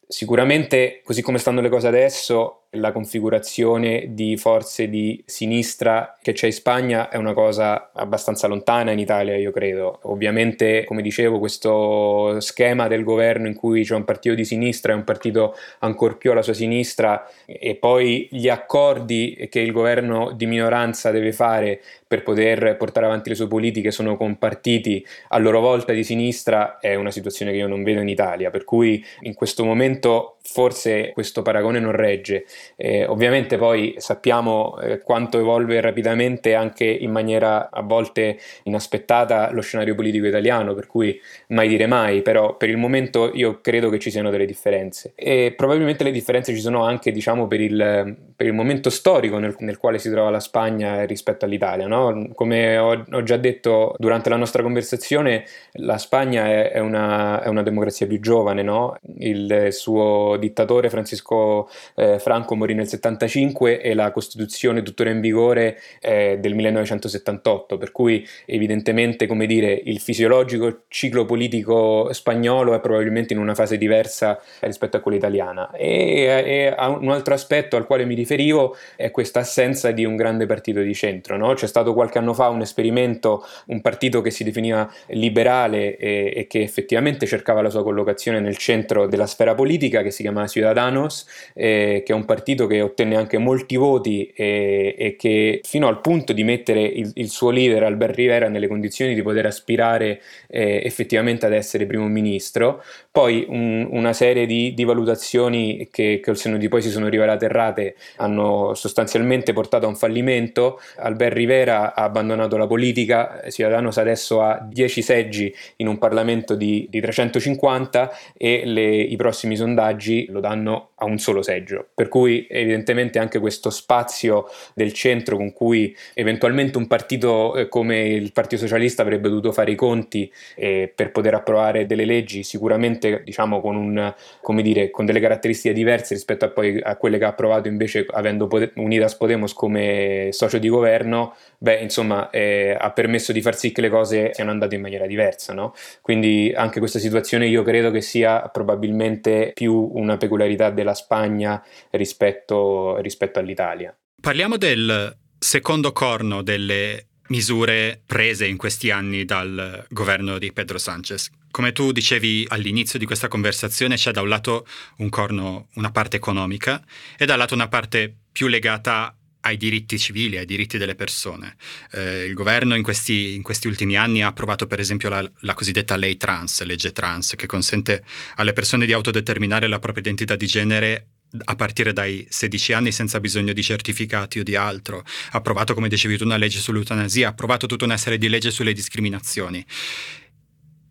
Sicuramente, 0.09 1.01
così 1.03 1.21
come 1.21 1.37
stanno 1.37 1.59
le 1.59 1.67
cose 1.67 1.87
adesso, 1.87 2.66
la 2.71 2.91
configurazione 2.91 4.07
di 4.09 4.35
forze 4.35 4.89
di 4.89 5.23
sinistra 5.25 6.17
che 6.21 6.33
c'è 6.33 6.47
in 6.47 6.53
Spagna 6.53 7.09
è 7.09 7.15
una 7.15 7.33
cosa 7.33 7.91
abbastanza 7.93 8.47
lontana 8.47 8.91
in 8.91 8.99
Italia, 8.99 9.35
io 9.35 9.51
credo. 9.51 9.99
Ovviamente, 10.03 10.83
come 10.83 11.01
dicevo, 11.01 11.39
questo 11.39 12.39
schema 12.39 12.87
del 12.87 13.03
governo 13.03 13.47
in 13.47 13.55
cui 13.55 13.83
c'è 13.83 13.95
un 13.95 14.03
partito 14.03 14.35
di 14.35 14.43
sinistra 14.45 14.91
e 14.91 14.95
un 14.95 15.03
partito 15.03 15.55
ancor 15.79 16.17
più 16.17 16.31
alla 16.31 16.41
sua 16.41 16.53
sinistra 16.53 17.29
e 17.45 17.75
poi 17.75 18.27
gli 18.31 18.49
accordi 18.49 19.47
che 19.49 19.59
il 19.59 19.71
governo 19.71 20.31
di 20.31 20.45
minoranza 20.45 21.11
deve 21.11 21.31
fare 21.31 21.81
per 22.07 22.23
poter 22.23 22.77
portare 22.77 23.05
avanti 23.05 23.29
le 23.29 23.35
sue 23.35 23.47
politiche 23.47 23.91
sono 23.91 24.15
con 24.15 24.37
partiti 24.37 25.05
a 25.29 25.37
loro 25.37 25.59
volta 25.59 25.91
di 25.91 26.05
sinistra 26.05 26.79
è 26.79 26.95
una 26.95 27.11
situazione 27.11 27.51
che 27.51 27.57
io 27.57 27.67
non 27.67 27.83
vedo 27.83 27.99
in 27.99 28.07
Italia, 28.07 28.49
per 28.49 28.63
cui 28.63 29.03
in 29.21 29.33
questo 29.33 29.65
momento 29.65 30.37
forse 30.41 31.11
questo 31.13 31.41
paragone 31.41 31.79
non 31.79 31.91
regge. 31.91 32.45
Eh, 32.75 33.05
ovviamente 33.05 33.57
poi 33.57 33.95
sappiamo 33.97 34.77
eh, 34.79 34.99
quanto 34.99 35.39
evolve 35.39 35.81
rapidamente 35.81 36.53
anche 36.53 36.85
in 36.85 37.11
maniera 37.11 37.69
a 37.69 37.81
volte 37.81 38.37
inaspettata 38.63 39.51
lo 39.51 39.61
scenario 39.61 39.95
politico 39.95 40.25
italiano, 40.27 40.73
per 40.73 40.87
cui 40.87 41.19
mai 41.47 41.67
dire 41.67 41.87
mai, 41.87 42.21
però 42.21 42.55
per 42.57 42.69
il 42.69 42.77
momento 42.77 43.31
io 43.33 43.59
credo 43.61 43.89
che 43.89 43.99
ci 43.99 44.11
siano 44.11 44.29
delle 44.29 44.45
differenze 44.45 45.13
e 45.15 45.53
probabilmente 45.55 46.03
le 46.03 46.11
differenze 46.11 46.53
ci 46.53 46.59
sono 46.59 46.83
anche 46.83 47.11
diciamo 47.11 47.47
per 47.47 47.61
il, 47.61 48.15
per 48.35 48.45
il 48.45 48.53
momento 48.53 48.89
storico 48.89 49.37
nel, 49.39 49.55
nel, 49.59 49.77
quale 49.77 49.99
si 49.99 50.09
trova 50.09 50.29
la 50.29 50.39
Spagna 50.39 51.03
rispetto 51.05 51.45
all'Italia. 51.45 51.87
No? 51.87 52.29
Come 52.33 52.77
ho, 52.77 53.03
ho, 53.11 53.23
già 53.23 53.37
detto 53.37 53.95
durante 53.97 54.29
la 54.29 54.35
nostra 54.35 54.63
conversazione, 54.63 55.45
la 55.73 55.97
Spagna 55.97 56.45
è, 56.45 56.71
è, 56.71 56.79
una, 56.79 57.41
è 57.41 57.47
una, 57.47 57.63
democrazia 57.63 58.07
più 58.07 58.19
giovane, 58.19 58.61
no? 58.61 58.97
il 59.17 59.67
suo 59.71 60.37
dittatore 60.37 60.89
Francisco 60.89 61.69
eh, 61.95 62.19
Franco 62.19 62.46
morì 62.55 62.73
nel 62.73 62.87
75 62.87 63.81
e 63.81 63.93
la 63.93 64.11
Costituzione 64.11 64.81
tuttora 64.81 65.09
in 65.09 65.19
vigore 65.19 65.79
è 65.99 66.37
del 66.39 66.55
1978, 66.55 67.77
per 67.77 67.91
cui 67.91 68.27
evidentemente 68.45 69.27
come 69.27 69.45
dire, 69.45 69.79
il 69.85 69.99
fisiologico 69.99 70.83
ciclo 70.87 71.25
politico 71.25 72.11
spagnolo 72.13 72.73
è 72.73 72.79
probabilmente 72.79 73.33
in 73.33 73.39
una 73.39 73.55
fase 73.55 73.77
diversa 73.77 74.41
rispetto 74.61 74.97
a 74.97 74.99
quella 74.99 75.17
italiana. 75.17 75.71
E, 75.71 76.23
e 76.45 76.75
un 76.77 77.09
altro 77.09 77.33
aspetto 77.33 77.75
al 77.75 77.85
quale 77.85 78.05
mi 78.05 78.15
riferivo 78.15 78.75
è 78.95 79.11
questa 79.11 79.39
assenza 79.39 79.91
di 79.91 80.05
un 80.05 80.15
grande 80.15 80.45
partito 80.45 80.81
di 80.81 80.93
centro. 80.93 81.37
No? 81.37 81.53
C'è 81.53 81.67
stato 81.67 81.93
qualche 81.93 82.17
anno 82.17 82.33
fa 82.33 82.49
un 82.49 82.61
esperimento, 82.61 83.45
un 83.67 83.81
partito 83.81 84.21
che 84.21 84.31
si 84.31 84.43
definiva 84.43 84.89
liberale 85.07 85.97
e, 85.97 86.33
e 86.35 86.47
che 86.47 86.61
effettivamente 86.61 87.25
cercava 87.25 87.61
la 87.61 87.69
sua 87.69 87.83
collocazione 87.83 88.39
nel 88.39 88.57
centro 88.57 89.07
della 89.07 89.27
sfera 89.27 89.55
politica, 89.55 90.01
che 90.01 90.11
si 90.11 90.21
chiama 90.21 90.47
Ciudadanos, 90.47 91.51
eh, 91.53 92.03
che 92.05 92.11
è 92.11 92.15
un 92.15 92.25
partito 92.25 92.36
che 92.43 92.81
ottenne 92.81 93.15
anche 93.15 93.37
molti 93.37 93.75
voti 93.75 94.31
e, 94.35 94.95
e 94.97 95.15
che 95.15 95.61
fino 95.63 95.87
al 95.87 96.01
punto 96.01 96.33
di 96.33 96.43
mettere 96.43 96.81
il, 96.81 97.11
il, 97.15 97.29
suo 97.29 97.49
leader 97.49 97.83
Albert 97.83 98.15
Rivera 98.15 98.49
nelle 98.49 98.67
condizioni 98.67 99.13
di 99.13 99.21
poter 99.21 99.45
aspirare 99.45 100.21
eh, 100.47 100.81
effettivamente 100.83 101.45
ad 101.45 101.53
essere 101.53 101.85
primo 101.85 102.07
ministro, 102.07 102.83
Poi 103.17 103.47
un, 103.49 103.87
una 103.89 104.13
serie 104.13 104.45
di, 104.45 104.75
di 104.75 104.83
valutazioni 104.83 105.87
che, 105.89 106.19
che 106.23 106.29
al 106.29 106.37
seno 106.37 106.55
di 106.57 106.67
poi 106.67 106.83
si 106.83 106.91
sono 106.91 107.07
rivelate 107.07 107.45
errate 107.45 107.95
hanno 108.17 108.75
sostanzialmente 108.75 109.53
portato 109.53 109.87
a 109.87 109.89
un 109.89 109.95
fallimento. 109.95 110.79
Albert 110.97 111.33
Rivera 111.33 111.95
ha 111.95 112.03
abbandonato 112.03 112.57
la 112.57 112.67
politica, 112.67 113.41
Ciudadanos 113.49 113.97
adesso 113.97 114.43
ha 114.43 114.59
10 114.63 115.01
seggi 115.01 115.51
in 115.77 115.87
un 115.87 115.97
Parlamento 115.97 116.53
di, 116.53 116.85
di 116.91 117.01
350 117.01 118.11
e 118.37 118.61
le, 118.65 118.85
i 118.85 119.15
prossimi 119.15 119.55
sondaggi 119.55 120.27
lo 120.29 120.39
danno 120.39 120.91
a 120.97 121.05
un 121.05 121.17
solo 121.17 121.41
seggio. 121.41 121.87
Per 121.95 122.09
cui 122.09 122.45
evidentemente 122.47 123.17
anche 123.17 123.39
questo 123.39 123.71
spazio 123.71 124.45
del 124.75 124.93
centro 124.93 125.37
con 125.37 125.53
cui 125.53 125.95
eventualmente 126.13 126.77
un 126.77 126.85
partito 126.85 127.55
eh, 127.55 127.67
come 127.67 128.09
il 128.09 128.31
Partito 128.31 128.61
Socialista 128.61 129.01
avrebbe 129.01 129.27
dovuto 129.27 129.51
fare 129.51 129.71
i 129.71 129.75
conti 129.75 130.31
eh, 130.55 130.91
per 130.93 131.11
poter 131.11 131.33
approvare 131.33 131.87
delle 131.87 132.05
leggi 132.05 132.43
sicuramente 132.43 133.06
diciamo 133.23 133.61
con, 133.61 133.75
un, 133.75 134.61
dire, 134.61 134.89
con 134.89 135.05
delle 135.05 135.19
caratteristiche 135.19 135.73
diverse 135.73 136.13
rispetto 136.13 136.45
a, 136.45 136.49
poi, 136.49 136.79
a 136.81 136.95
quelle 136.95 137.17
che 137.17 137.25
ha 137.25 137.29
approvato 137.29 137.67
invece 137.67 138.05
avendo 138.09 138.49
Unidas 138.75 139.15
Podemos 139.15 139.53
come 139.53 140.29
socio 140.31 140.57
di 140.57 140.69
governo, 140.69 141.35
beh 141.57 141.79
insomma 141.79 142.29
eh, 142.29 142.75
ha 142.79 142.91
permesso 142.91 143.31
di 143.31 143.41
far 143.41 143.55
sì 143.55 143.71
che 143.71 143.81
le 143.81 143.89
cose 143.89 144.31
siano 144.33 144.51
andate 144.51 144.75
in 144.75 144.81
maniera 144.81 145.05
diversa. 145.05 145.53
No? 145.53 145.73
Quindi 146.01 146.53
anche 146.55 146.79
questa 146.79 146.99
situazione 146.99 147.47
io 147.47 147.63
credo 147.63 147.91
che 147.91 148.01
sia 148.01 148.47
probabilmente 148.49 149.51
più 149.53 149.91
una 149.93 150.17
peculiarità 150.17 150.69
della 150.69 150.93
Spagna 150.93 151.63
rispetto, 151.91 152.97
rispetto 152.97 153.39
all'Italia. 153.39 153.95
Parliamo 154.19 154.57
del 154.57 155.15
secondo 155.39 155.91
corno 155.91 156.41
delle 156.41 157.05
misure 157.27 158.01
prese 158.05 158.45
in 158.45 158.57
questi 158.57 158.91
anni 158.91 159.25
dal 159.25 159.85
governo 159.89 160.37
di 160.37 160.51
Pedro 160.51 160.77
Sánchez. 160.77 161.29
Come 161.51 161.71
tu 161.71 161.91
dicevi 161.91 162.45
all'inizio 162.49 162.99
di 162.99 163.05
questa 163.05 163.27
conversazione, 163.27 163.95
c'è 163.95 164.11
da 164.11 164.21
un 164.21 164.29
lato 164.29 164.67
un 164.97 165.09
corno, 165.09 165.69
una 165.75 165.91
parte 165.91 166.17
economica 166.17 166.83
e 167.17 167.25
dal 167.25 167.37
lato 167.37 167.53
una 167.53 167.67
parte 167.67 168.13
più 168.31 168.47
legata 168.47 169.15
ai 169.41 169.57
diritti 169.57 169.97
civili, 169.97 170.37
ai 170.37 170.45
diritti 170.45 170.77
delle 170.77 170.95
persone. 170.95 171.55
Eh, 171.91 172.25
il 172.25 172.33
governo 172.33 172.75
in 172.75 172.83
questi, 172.83 173.33
in 173.35 173.41
questi, 173.41 173.67
ultimi 173.67 173.95
anni 173.95 174.21
ha 174.21 174.27
approvato 174.27 174.67
per 174.67 174.79
esempio 174.79 175.09
la, 175.09 175.31
la, 175.41 175.53
cosiddetta 175.53 175.95
lei 175.95 176.17
trans, 176.17 176.63
legge 176.63 176.91
trans, 176.91 177.33
che 177.35 177.47
consente 177.47 178.03
alle 178.35 178.53
persone 178.53 178.85
di 178.85 178.93
autodeterminare 178.93 179.67
la 179.67 179.79
propria 179.79 180.03
identità 180.03 180.35
di 180.35 180.47
genere 180.47 181.07
a 181.43 181.55
partire 181.55 181.93
dai 181.93 182.25
16 182.29 182.73
anni 182.73 182.91
senza 182.91 183.19
bisogno 183.19 183.53
di 183.53 183.63
certificati 183.63 184.39
o 184.39 184.43
di 184.43 184.55
altro. 184.55 184.99
Ha 184.99 185.37
approvato, 185.37 185.73
come 185.73 185.89
dicevi 185.89 186.17
tu, 186.17 186.23
una 186.23 186.37
legge 186.37 186.59
sull'eutanasia, 186.59 187.27
ha 187.27 187.31
approvato 187.31 187.67
tutta 187.67 187.85
una 187.85 187.97
serie 187.97 188.17
di 188.17 188.29
leggi 188.29 188.51
sulle 188.51 188.73
discriminazioni. 188.73 189.65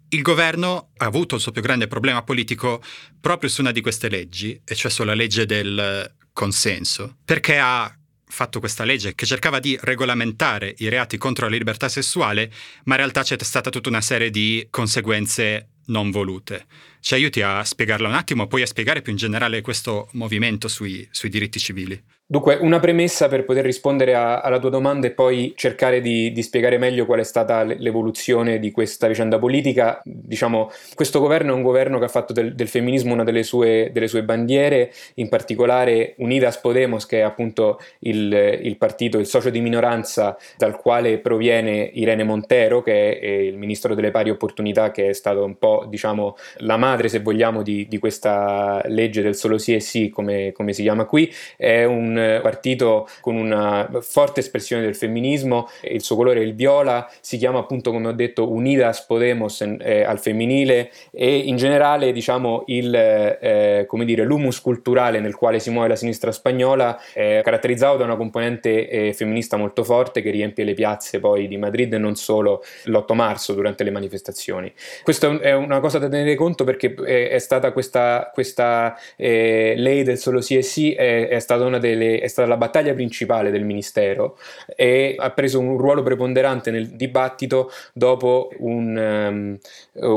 Il 0.09 0.23
governo 0.23 0.91
ha 0.97 1.05
avuto 1.05 1.35
il 1.35 1.41
suo 1.41 1.53
più 1.53 1.63
grande 1.63 1.89
problema 1.89 2.23
politico 2.23 2.83
proprio 3.21 3.51
su 3.51 3.61
una 3.61 3.73
di 3.73 3.81
queste 3.81 4.09
leggi, 4.09 4.61
e 4.65 4.75
cioè 4.75 4.91
sulla 4.91 5.15
legge 5.15 5.47
del 5.47 6.15
consenso, 6.33 7.17
perché 7.25 7.59
ha 7.59 7.93
fatto 8.29 8.61
questa 8.61 8.85
legge 8.85 9.15
che 9.15 9.25
cercava 9.25 9.61
di 9.61 9.79
regolamentare 9.81 10.75
i 10.79 10.89
reati 10.89 11.17
contro 11.17 11.49
la 11.49 11.57
libertà 11.57 11.89
sessuale, 11.89 12.53
ma 12.85 12.95
in 12.95 13.01
realtà 13.01 13.23
c'è 13.23 13.37
stata 13.41 13.71
tutta 13.71 13.89
una 13.89 14.01
serie 14.01 14.31
di 14.31 14.67
conseguenze 14.71 15.71
non 15.87 16.11
volute. 16.11 16.66
Ci 17.01 17.14
aiuti 17.14 17.42
a 17.42 17.62
spiegarla 17.62 18.09
un 18.09 18.14
attimo, 18.14 18.46
poi 18.46 18.62
a 18.62 18.66
spiegare 18.66 19.03
più 19.03 19.12
in 19.12 19.18
generale 19.18 19.61
questo 19.61 20.09
movimento 20.12 20.68
sui, 20.68 21.07
sui 21.11 21.29
diritti 21.29 21.59
civili. 21.59 22.03
Dunque, 22.29 22.59
una 22.61 22.81
premessa 22.81 23.29
per 23.29 23.45
poter 23.45 23.65
rispondere 23.65 24.17
a, 24.17 24.41
alla 24.41 24.59
tua 24.59 24.69
domanda 24.69 25.07
e 25.07 25.12
poi 25.12 25.53
cercare 25.55 26.01
di, 26.01 26.33
di, 26.33 26.43
spiegare 26.43 26.77
meglio 26.77 27.07
qual 27.07 27.21
è 27.21 27.23
stata 27.23 27.62
l'evoluzione 27.62 28.59
di 28.59 28.73
questa 28.73 29.07
vicenda 29.07 29.39
politica. 29.39 30.01
Diciamo, 30.03 30.73
questo 30.97 31.21
governo 31.21 31.53
è 31.53 31.55
un 31.55 31.62
governo 31.62 32.01
che 32.01 32.07
ha 32.07 32.09
fatto 32.09 32.33
del, 32.33 32.57
del 32.57 32.67
femminismo 32.67 33.12
una 33.12 33.23
delle 33.23 33.45
sue, 33.45 33.91
delle 33.93 34.09
sue, 34.09 34.25
bandiere, 34.25 34.91
in 35.15 35.29
particolare 35.29 36.15
Unidas 36.17 36.59
Podemos, 36.59 37.07
che 37.07 37.19
è 37.19 37.23
appunto 37.23 37.79
il, 38.01 38.59
il, 38.61 38.77
partito, 38.77 39.19
il 39.19 39.27
socio 39.27 39.51
di 39.51 39.61
minoranza 39.61 40.37
dal 40.57 40.77
quale 40.77 41.19
proviene 41.19 41.89
Irene 41.93 42.25
Montero, 42.25 42.83
che 42.83 43.21
è 43.21 43.25
il 43.25 43.57
ministro 43.57 43.95
delle 43.95 44.11
pari 44.11 44.31
opportunità, 44.31 44.91
che 44.91 45.11
è 45.11 45.12
stato 45.12 45.45
un 45.45 45.59
po', 45.59 45.87
diciamo, 45.89 46.37
la 46.57 46.77
madre, 46.77 47.09
se 47.09 47.21
vogliamo, 47.21 47.62
di, 47.62 47.87
di 47.87 47.99
questa 47.99 48.83
legge 48.87 49.23
del 49.23 49.37
solo 49.37 49.59
sì 49.59 49.75
e 49.77 49.81
sì, 49.81 50.09
come, 50.09 50.51
come 50.51 50.73
si 50.73 50.83
chiama 50.83 51.05
qui. 51.05 51.33
È 51.57 51.85
un 51.85 52.15
partito 52.42 53.09
con 53.20 53.37
una 53.37 53.88
forte 54.00 54.40
espressione 54.40 54.83
del 54.83 54.94
femminismo, 54.94 55.68
il 55.83 56.02
suo 56.02 56.16
colore 56.16 56.40
è 56.40 56.42
il 56.42 56.55
viola, 56.55 57.11
si 57.20 57.37
chiama 57.38 57.59
appunto 57.59 57.90
come 57.90 58.09
ho 58.09 58.12
detto 58.12 58.50
Unidas 58.50 59.05
Podemos 59.05 59.61
eh, 59.61 60.02
al 60.02 60.18
femminile 60.18 60.90
e 61.11 61.37
in 61.37 61.57
generale 61.57 62.12
diciamo 62.12 62.64
il, 62.66 62.94
eh, 62.94 63.85
come 63.87 64.05
dire, 64.05 64.24
l'humus 64.24 64.61
culturale 64.61 65.20
nel 65.20 65.35
quale 65.35 65.59
si 65.59 65.70
muove 65.70 65.88
la 65.88 65.96
sinistra 65.96 66.33
spagnola 66.33 67.00
è 67.12 67.40
caratterizzato 67.42 67.96
da 67.96 68.05
una 68.05 68.16
componente 68.16 68.88
eh, 68.88 69.12
femminista 69.12 69.57
molto 69.57 69.85
forte 69.85 70.22
che 70.22 70.31
riempie 70.31 70.64
le 70.64 70.74
piazze 70.74 71.20
poi 71.20 71.48
di 71.48 71.57
Madrid 71.57 71.92
e 71.92 71.98
non 71.98 72.16
solo 72.16 72.62
l'8 72.85 73.14
marzo 73.14 73.52
durante 73.52 73.85
le 73.85 73.90
manifestazioni. 73.90 74.72
Questa 75.02 75.40
è 75.40 75.52
una 75.55 75.81
cosa 75.81 75.98
da 75.98 76.09
tenere 76.09 76.35
conto 76.35 76.64
perché 76.64 76.94
è, 76.94 77.31
è 77.31 77.38
stata 77.38 77.72
questa, 77.72 78.31
questa 78.33 78.98
eh, 79.16 79.74
lei 79.76 80.02
del 80.02 80.18
solo 80.18 80.40
sì 80.40 80.57
e 80.57 80.62
sì 80.62 80.92
è, 80.92 81.29
è 81.29 81.38
stata 81.38 81.64
una 81.64 81.79
delle 81.79 82.06
è 82.14 82.27
stata 82.29 82.49
la 82.49 82.57
battaglia 82.57 82.95
principale 82.95 83.51
del 83.51 83.64
Ministero 83.64 84.38
e 84.75 85.14
ha 85.19 85.31
preso 85.31 85.61
un 85.61 85.77
ruolo 85.77 86.03
preponderante 86.03 86.71
nel 86.71 86.88
dibattito 86.88 87.71
dopo 87.92 88.51
un, 88.59 88.97
um, 88.97 89.59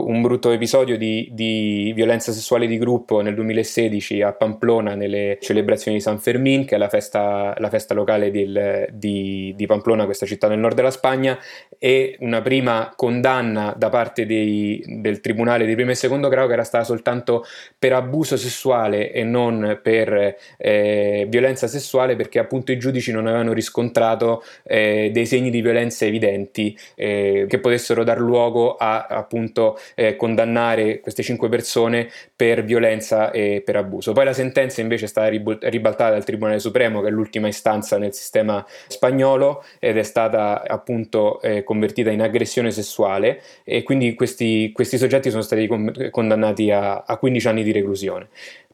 un 0.06 0.22
brutto 0.22 0.52
episodio 0.52 0.98
di, 0.98 1.30
di, 1.32 1.92
violenza 1.96 2.32
sessuale 2.32 2.68
di 2.68 2.78
gruppo 2.78 3.22
nel 3.22 3.36
2016 3.36 4.22
a 4.22 4.34
Pamplona 4.34 4.96
nelle 4.96 5.38
celebrazioni 5.42 5.98
di 5.98 6.04
San 6.04 6.20
Fermin, 6.20 6.66
che 6.66 6.76
è 6.76 6.78
la 6.78 6.90
festa, 6.90 7.56
la 7.58 7.70
festa 7.70 7.94
locale 7.94 8.32
del, 8.32 8.88
di, 8.92 9.54
di, 9.56 9.66
Pamplona, 9.66 10.06
questa 10.06 10.26
città 10.26 10.48
nel 10.48 10.60
nord 10.60 10.76
della 10.76 10.92
Spagna, 10.92 11.38
e 11.78 12.18
una 12.20 12.42
prima 12.42 12.94
condanna 12.96 13.74
da 13.78 13.90
parte 13.90 14.26
dei, 14.26 14.84
del 14.86 15.20
Tribunale 15.22 15.66
di 15.66 15.76
primo 15.76 15.92
e 15.92 15.96
secondo 15.96 16.28
grado 16.30 16.48
che 16.48 16.54
era 16.54 16.64
stata 16.64 16.84
soltanto 16.84 17.46
per 17.78 17.94
abuso 17.94 18.38
sessuale 18.38 19.12
e 19.12 19.24
non 19.24 19.80
per 19.82 20.36
eh, 20.58 21.26
violenza 21.30 21.68
sessuale 21.68 21.79
sessuale 21.80 22.16
perché 22.16 22.40
appunto 22.40 22.72
i 22.72 22.78
giudici 22.78 23.12
non 23.12 23.26
avevano 23.26 23.54
riscontrato 23.54 24.44
eh, 24.64 25.10
dei 25.12 25.26
segni 25.26 25.50
di 25.50 25.62
violenza 25.62 26.06
evidenti 26.06 26.78
eh, 26.96 27.46
che 27.48 27.60
potessero 27.60 28.04
dar 28.04 28.20
luogo 28.20 28.76
a 28.76 29.08
appunto 29.08 29.80
eh, 29.96 30.16
condannare 30.16 31.00
queste 31.00 31.24
cinque 31.24 31.50
persone 31.50 32.10
per 32.36 32.64
violenza 32.64 33.32
e 33.32 33.62
per 33.66 33.76
abuso. 33.76 34.14
Poi 34.14 34.26
la 34.26 34.34
sentenza 34.34 34.82
invece 34.82 35.06
è 35.06 35.08
stata 35.08 35.28
ribaltata 35.30 36.12
dal 36.12 36.24
Tribunale 36.24 36.60
Supremo 36.60 37.02
che 37.02 37.08
è 37.08 37.12
l'ultima 37.12 37.48
istanza 37.48 37.98
nel 37.98 38.14
sistema 38.14 38.66
spagnolo 38.88 39.64
ed 39.80 39.98
è 39.98 40.04
stata 40.04 40.64
appunto 40.68 41.42
eh, 41.42 41.64
convertita 41.64 42.10
in 42.12 42.22
aggressione 42.22 42.72
sessuale 42.72 43.42
e 43.64 43.84
quindi 43.84 44.14
questi, 44.14 44.72
questi 44.74 44.98
soggetti 44.98 45.30
sono 45.30 45.42
stati 45.42 45.68
condannati 46.12 46.72
a, 46.72 47.04
a 47.06 47.18
15 47.18 47.48
anni 47.48 47.64
di 47.64 47.72
reclusione. 47.72 48.28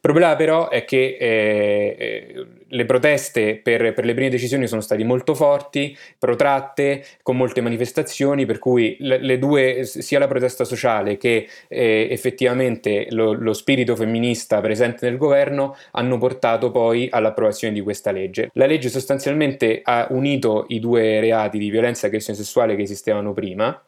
Il 0.05 0.11
problema 0.11 0.35
però 0.35 0.69
è 0.69 0.85
che 0.85 1.17
eh, 1.19 1.95
eh, 1.97 2.45
le 2.67 2.85
proteste 2.85 3.55
per, 3.55 3.91
per, 3.95 4.05
le 4.05 4.13
prime 4.13 4.29
decisioni 4.29 4.67
sono 4.67 4.81
state 4.81 5.03
molto 5.03 5.33
forti, 5.33 5.97
protratte, 6.19 7.03
con 7.23 7.35
molte 7.35 7.59
manifestazioni, 7.61 8.45
per 8.45 8.59
cui 8.59 8.97
le, 8.99 9.17
le 9.17 9.39
due, 9.39 9.83
sia 9.83 10.19
la 10.19 10.27
protesta 10.27 10.63
sociale 10.63 11.17
che 11.17 11.47
eh, 11.67 12.07
effettivamente 12.11 13.07
lo, 13.09 13.33
lo, 13.33 13.53
spirito 13.53 13.95
femminista 13.95 14.61
presente 14.61 15.09
nel 15.09 15.17
governo 15.17 15.75
hanno 15.93 16.19
portato 16.19 16.69
poi 16.69 17.07
all'approvazione 17.09 17.73
di 17.73 17.81
questa 17.81 18.11
legge. 18.11 18.51
La 18.53 18.67
legge 18.67 18.89
sostanzialmente 18.89 19.79
ha 19.81 20.05
unito 20.11 20.65
i 20.67 20.79
due 20.79 21.19
reati 21.19 21.57
di 21.57 21.71
violenza 21.71 22.03
e 22.05 22.09
aggressione 22.09 22.37
sessuale 22.37 22.75
che 22.75 22.83
esistevano 22.83 23.33
prima 23.33 23.83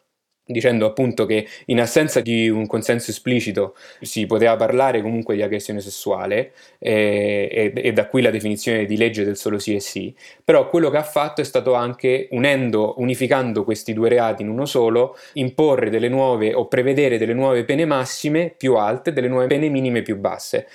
dicendo 0.48 0.86
appunto 0.86 1.26
che 1.26 1.48
in 1.66 1.80
assenza 1.80 2.22
di 2.22 2.50
un 2.50 2.66
consenso 2.66 3.12
esplicito 3.12 3.76
si 4.02 4.26
poteva 4.26 4.56
parlare 4.56 5.02
comunque 5.02 5.36
di 5.36 5.42
aggressione 5.42 5.82
sessuale 5.82 6.54
eh, 6.80 7.48
e, 7.52 7.74
e, 7.76 7.94
da 7.94 8.08
qui 8.08 8.22
la 8.22 8.30
definizione 8.32 8.86
di 8.86 8.98
legge 8.98 9.24
del 9.24 9.38
solo 9.38 9.60
sì 9.60 9.76
e 9.76 9.80
sì, 9.80 10.16
però 10.44 10.70
quello 10.70 10.90
che 10.90 10.98
ha 10.98 11.04
fatto 11.04 11.42
è 11.42 11.44
stato 11.44 11.74
anche 11.74 12.28
unendo, 12.32 12.96
unificando 12.98 13.64
questi 13.64 13.94
due 13.94 14.10
reati 14.10 14.42
in 14.42 14.50
uno 14.50 14.66
solo, 14.66 15.18
imporre 15.34 15.90
delle 15.90 16.10
nuove 16.10 16.54
o 16.54 16.68
prevedere 16.68 17.18
delle 17.18 17.34
nuove 17.34 17.66
pene 17.66 17.86
massime 17.86 18.54
più 18.56 18.76
alte, 18.76 19.14
delle 19.14 19.28
nuove 19.28 19.48
pene 19.48 19.70
minime 19.70 20.02
più 20.02 20.18
basse. 20.18 20.68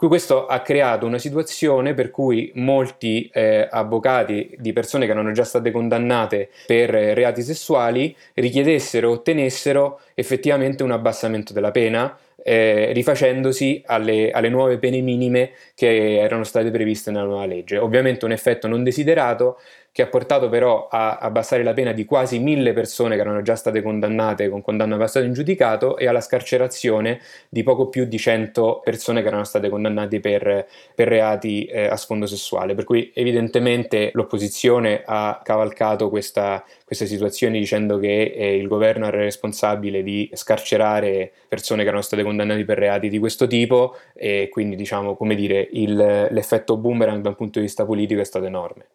Cui 0.00 0.08
questo 0.08 0.46
ha 0.46 0.60
creato 0.60 1.04
una 1.04 1.18
situazione 1.18 1.92
per 1.92 2.10
cui 2.10 2.50
molti 2.54 3.28
eh, 3.30 3.68
avvocati 3.70 4.56
di 4.56 4.72
persone 4.72 5.04
che 5.04 5.12
erano 5.12 5.30
già 5.32 5.44
state 5.44 5.70
condannate 5.70 6.48
per 6.66 6.94
eh, 6.94 7.12
reati 7.12 7.42
sessuali 7.42 8.16
richiedessero, 8.32 9.10
ottenessero 9.10 10.00
effettivamente 10.14 10.82
un 10.82 10.92
abbassamento 10.92 11.52
della 11.52 11.70
pena, 11.70 12.16
eh, 12.42 12.92
rifacendosi 12.94 13.82
alle, 13.84 14.30
alle, 14.30 14.48
nuove 14.48 14.78
pene 14.78 15.02
minime 15.02 15.50
che 15.74 16.18
erano 16.18 16.44
state 16.44 16.70
previste 16.70 17.10
nella 17.10 17.24
nuova 17.24 17.44
legge. 17.44 17.76
Ovviamente 17.76 18.24
un 18.24 18.32
effetto 18.32 18.66
non 18.68 18.82
desiderato 18.82 19.58
che 19.92 20.02
ha 20.02 20.06
portato 20.06 20.48
però 20.48 20.86
a 20.88 21.16
abbassare 21.16 21.64
la 21.64 21.72
pena 21.72 21.92
di 21.92 22.04
quasi 22.04 22.38
mille 22.38 22.72
persone 22.72 23.16
che 23.16 23.20
erano 23.22 23.42
già 23.42 23.56
state 23.56 23.82
condannate 23.82 24.48
con 24.48 24.62
condanna 24.62 24.96
passata 24.96 25.26
in 25.26 25.32
giudicato 25.32 25.96
e 25.96 26.06
alla 26.06 26.20
scarcerazione 26.20 27.20
di 27.48 27.64
poco 27.64 27.88
più 27.88 28.04
di 28.04 28.16
100 28.16 28.82
persone 28.84 29.20
che 29.20 29.28
erano 29.28 29.44
state 29.44 29.68
condannate 29.68 30.20
per, 30.20 30.66
per 30.94 31.08
reati 31.08 31.64
eh, 31.64 31.86
a 31.86 31.96
sfondo 31.96 32.26
sessuale. 32.26 32.74
Per 32.74 32.84
cui 32.84 33.10
evidentemente 33.14 34.10
l'opposizione 34.14 35.02
ha 35.04 35.40
cavalcato 35.42 36.08
questa, 36.08 36.64
queste 36.84 37.06
situazioni 37.06 37.58
dicendo 37.58 37.98
che 37.98 38.32
eh, 38.36 38.56
il 38.56 38.68
governo 38.68 39.06
era 39.06 39.18
responsabile 39.18 40.04
di 40.04 40.30
scarcerare 40.34 41.32
persone 41.48 41.82
che 41.82 41.88
erano 41.88 42.02
state 42.02 42.22
condannate 42.22 42.64
per 42.64 42.78
reati 42.78 43.08
di 43.08 43.18
questo 43.18 43.48
tipo 43.48 43.96
e 44.14 44.48
quindi 44.50 44.76
diciamo 44.76 45.16
come 45.16 45.34
dire 45.34 45.66
il, 45.72 46.28
l'effetto 46.30 46.76
boomerang 46.76 47.22
da 47.22 47.30
un 47.30 47.34
punto 47.34 47.58
di 47.58 47.64
vista 47.64 47.84
politico 47.84 48.20
è 48.20 48.24
stato 48.24 48.44
enorme. 48.44 48.86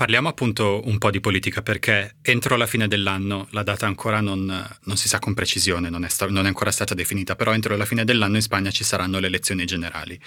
Parliamo 0.00 0.30
appunto 0.30 0.80
un 0.86 0.96
po' 0.96 1.10
di 1.10 1.20
politica 1.20 1.60
perché 1.60 2.16
entro 2.22 2.56
la 2.56 2.64
fine 2.64 2.88
dell'anno, 2.88 3.48
la 3.50 3.62
data 3.62 3.84
ancora 3.84 4.22
non, 4.22 4.46
non 4.84 4.96
si 4.96 5.08
sa 5.08 5.18
con 5.18 5.34
precisione, 5.34 5.90
non 5.90 6.06
è, 6.06 6.08
sta, 6.08 6.26
non 6.26 6.46
è, 6.46 6.48
ancora 6.48 6.70
stata 6.70 6.94
definita, 6.94 7.36
però 7.36 7.52
entro 7.52 7.76
la 7.76 7.84
fine 7.84 8.06
dell'anno 8.06 8.36
in 8.36 8.40
Spagna 8.40 8.70
ci 8.70 8.82
saranno 8.82 9.18
le 9.18 9.26
elezioni 9.26 9.66
generali 9.66 10.18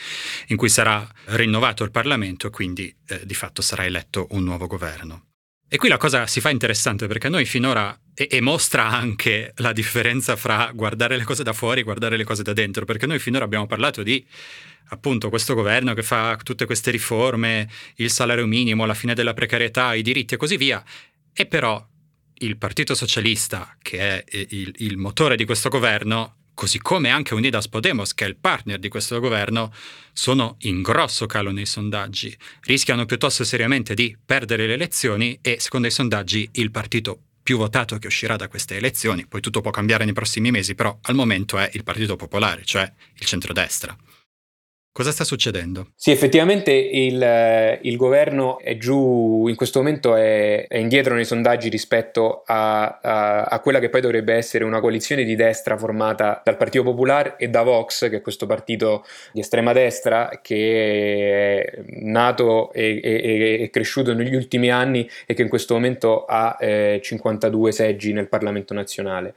in 0.49 0.57
cui 0.57 0.69
sarà 0.69 1.11
rinnovato 1.29 1.83
il 1.83 1.89
Parlamento 1.89 2.45
e 2.45 2.49
quindi 2.51 2.95
eh, 3.07 3.25
di 3.25 3.33
fatto 3.33 3.63
sarà 3.63 3.83
eletto 3.83 4.27
un 4.29 4.43
nuovo 4.43 4.67
governo. 4.67 5.29
E 5.67 5.77
qui 5.77 5.89
la 5.89 5.97
cosa 5.97 6.27
si 6.27 6.39
fa 6.39 6.51
interessante 6.51 7.07
perché 7.07 7.27
noi 7.27 7.45
finora, 7.45 7.99
e, 8.13 8.27
e, 8.29 8.41
mostra 8.41 8.85
anche 8.89 9.53
la 9.55 9.73
differenza 9.73 10.35
fra 10.35 10.69
guardare 10.71 11.17
le 11.17 11.23
cose 11.23 11.41
da 11.41 11.51
fuori 11.51 11.79
e 11.79 11.83
guardare 11.83 12.15
le 12.15 12.25
cose 12.25 12.43
da 12.43 12.53
dentro, 12.53 12.85
perché 12.85 13.07
noi 13.07 13.17
finora 13.17 13.43
abbiamo 13.43 13.65
parlato 13.65 14.03
di 14.03 14.23
appunto 14.89 15.29
questo 15.29 15.53
governo 15.53 15.93
che 15.93 16.03
fa 16.03 16.37
tutte 16.41 16.65
queste 16.65 16.91
riforme, 16.91 17.69
il 17.95 18.09
salario 18.09 18.45
minimo, 18.45 18.85
la 18.85 18.93
fine 18.93 19.13
della 19.13 19.33
precarietà, 19.33 19.93
i 19.93 20.01
diritti 20.01 20.33
e 20.33 20.37
così 20.37 20.57
via, 20.57 20.83
e 21.33 21.45
però 21.45 21.85
il 22.35 22.57
Partito 22.57 22.93
Socialista, 22.95 23.75
che 23.81 23.97
è 23.97 24.23
il, 24.49 24.73
il 24.77 24.97
motore 24.97 25.35
di 25.35 25.45
questo 25.45 25.69
governo, 25.69 26.37
così 26.53 26.79
come 26.79 27.09
anche 27.09 27.33
Unidas 27.33 27.67
Podemos, 27.67 28.13
che 28.13 28.25
è 28.25 28.27
il 28.27 28.35
partner 28.35 28.79
di 28.79 28.89
questo 28.89 29.19
governo, 29.19 29.73
sono 30.11 30.57
in 30.61 30.81
grosso 30.81 31.25
calo 31.25 31.51
nei 31.51 31.65
sondaggi, 31.65 32.35
rischiano 32.63 33.05
piuttosto 33.05 33.43
seriamente 33.43 33.93
di 33.93 34.15
perdere 34.23 34.67
le 34.67 34.73
elezioni 34.73 35.39
e, 35.41 35.57
secondo 35.59 35.87
i 35.87 35.91
sondaggi, 35.91 36.49
il 36.53 36.71
partito 36.71 37.21
più 37.43 37.57
votato 37.57 37.97
che 37.97 38.07
uscirà 38.07 38.37
da 38.37 38.47
queste 38.47 38.77
elezioni, 38.77 39.27
poi 39.27 39.41
tutto 39.41 39.61
può 39.61 39.71
cambiare 39.71 40.05
nei 40.05 40.13
prossimi 40.13 40.49
mesi, 40.49 40.75
però 40.75 40.97
al 41.01 41.15
momento 41.15 41.57
è 41.57 41.69
il 41.73 41.83
Partito 41.83 42.15
Popolare, 42.15 42.63
cioè 42.63 42.89
il 43.15 43.25
centrodestra. 43.25 43.95
Cosa 44.93 45.09
sta 45.09 45.23
succedendo? 45.23 45.87
Sì, 45.95 46.11
effettivamente 46.11 46.71
il, 46.71 47.19
eh, 47.19 47.79
il 47.81 47.97
governo 47.97 48.59
è 48.59 48.77
giù, 48.77 49.47
in 49.47 49.55
questo 49.55 49.79
momento 49.79 50.13
è, 50.15 50.67
è 50.67 50.77
indietro 50.77 51.15
nei 51.15 51.25
sondaggi 51.25 51.67
rispetto 51.67 52.43
a, 52.45 52.99
a, 53.01 53.41
a, 53.45 53.59
quella 53.59 53.79
che 53.79 53.89
poi 53.89 54.01
dovrebbe 54.01 54.35
essere 54.35 54.63
una 54.63 54.79
coalizione 54.79 55.23
di 55.23 55.35
destra 55.35 55.77
formata 55.77 56.43
dal 56.45 56.57
Partito 56.57 56.83
Popolare 56.83 57.37
e 57.39 57.49
da 57.49 57.63
Vox, 57.63 58.07
che 58.07 58.17
è 58.17 58.21
questo 58.21 58.45
partito 58.45 59.03
di 59.31 59.39
estrema 59.39 59.73
destra 59.73 60.39
che 60.43 61.63
è 61.63 61.83
nato 62.03 62.71
e, 62.71 63.01
e, 63.03 63.63
e 63.63 63.69
cresciuto 63.71 64.13
negli 64.13 64.35
ultimi 64.35 64.69
anni 64.69 65.09
e 65.25 65.33
che 65.33 65.41
in 65.41 65.49
questo 65.49 65.73
momento 65.73 66.25
ha 66.25 66.55
eh, 66.59 66.99
52 67.01 67.71
seggi 67.71 68.13
nel 68.13 68.29
Parlamento 68.29 68.75
nazionale. 68.75 69.33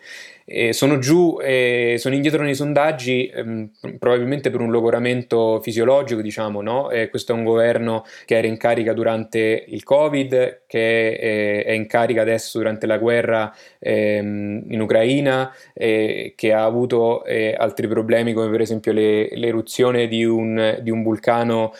Eh, 0.48 0.72
sono 0.72 0.98
giù, 0.98 1.38
eh, 1.42 1.96
sono 1.98 2.14
indietro 2.14 2.44
nei 2.44 2.54
sondaggi, 2.54 3.26
ehm, 3.34 3.70
probabilmente 3.98 4.48
per 4.50 4.60
un 4.60 4.70
logoramento 4.70 5.60
fisiologico, 5.60 6.20
diciamo, 6.20 6.62
no? 6.62 6.88
Eh, 6.90 7.08
questo 7.08 7.32
è 7.32 7.34
un 7.34 7.42
governo 7.42 8.04
che 8.24 8.36
era 8.36 8.46
in 8.46 8.56
carica 8.56 8.92
durante 8.92 9.64
il 9.66 9.82
Covid, 9.82 10.62
che 10.68 11.08
eh, 11.14 11.64
è 11.64 11.72
in 11.72 11.88
carica 11.88 12.20
adesso 12.20 12.58
durante 12.58 12.86
la 12.86 12.98
guerra 12.98 13.52
ehm, 13.80 14.66
in 14.68 14.80
Ucraina, 14.80 15.52
eh, 15.74 16.34
che 16.36 16.52
ha 16.52 16.62
avuto 16.62 17.24
eh, 17.24 17.52
altri 17.58 17.88
problemi 17.88 18.32
come 18.32 18.48
per 18.48 18.60
esempio 18.60 18.92
le, 18.92 19.28
l'eruzione 19.32 20.06
di 20.06 20.24
un, 20.24 20.78
di 20.80 20.90
un 20.90 21.02
vulcano 21.02 21.72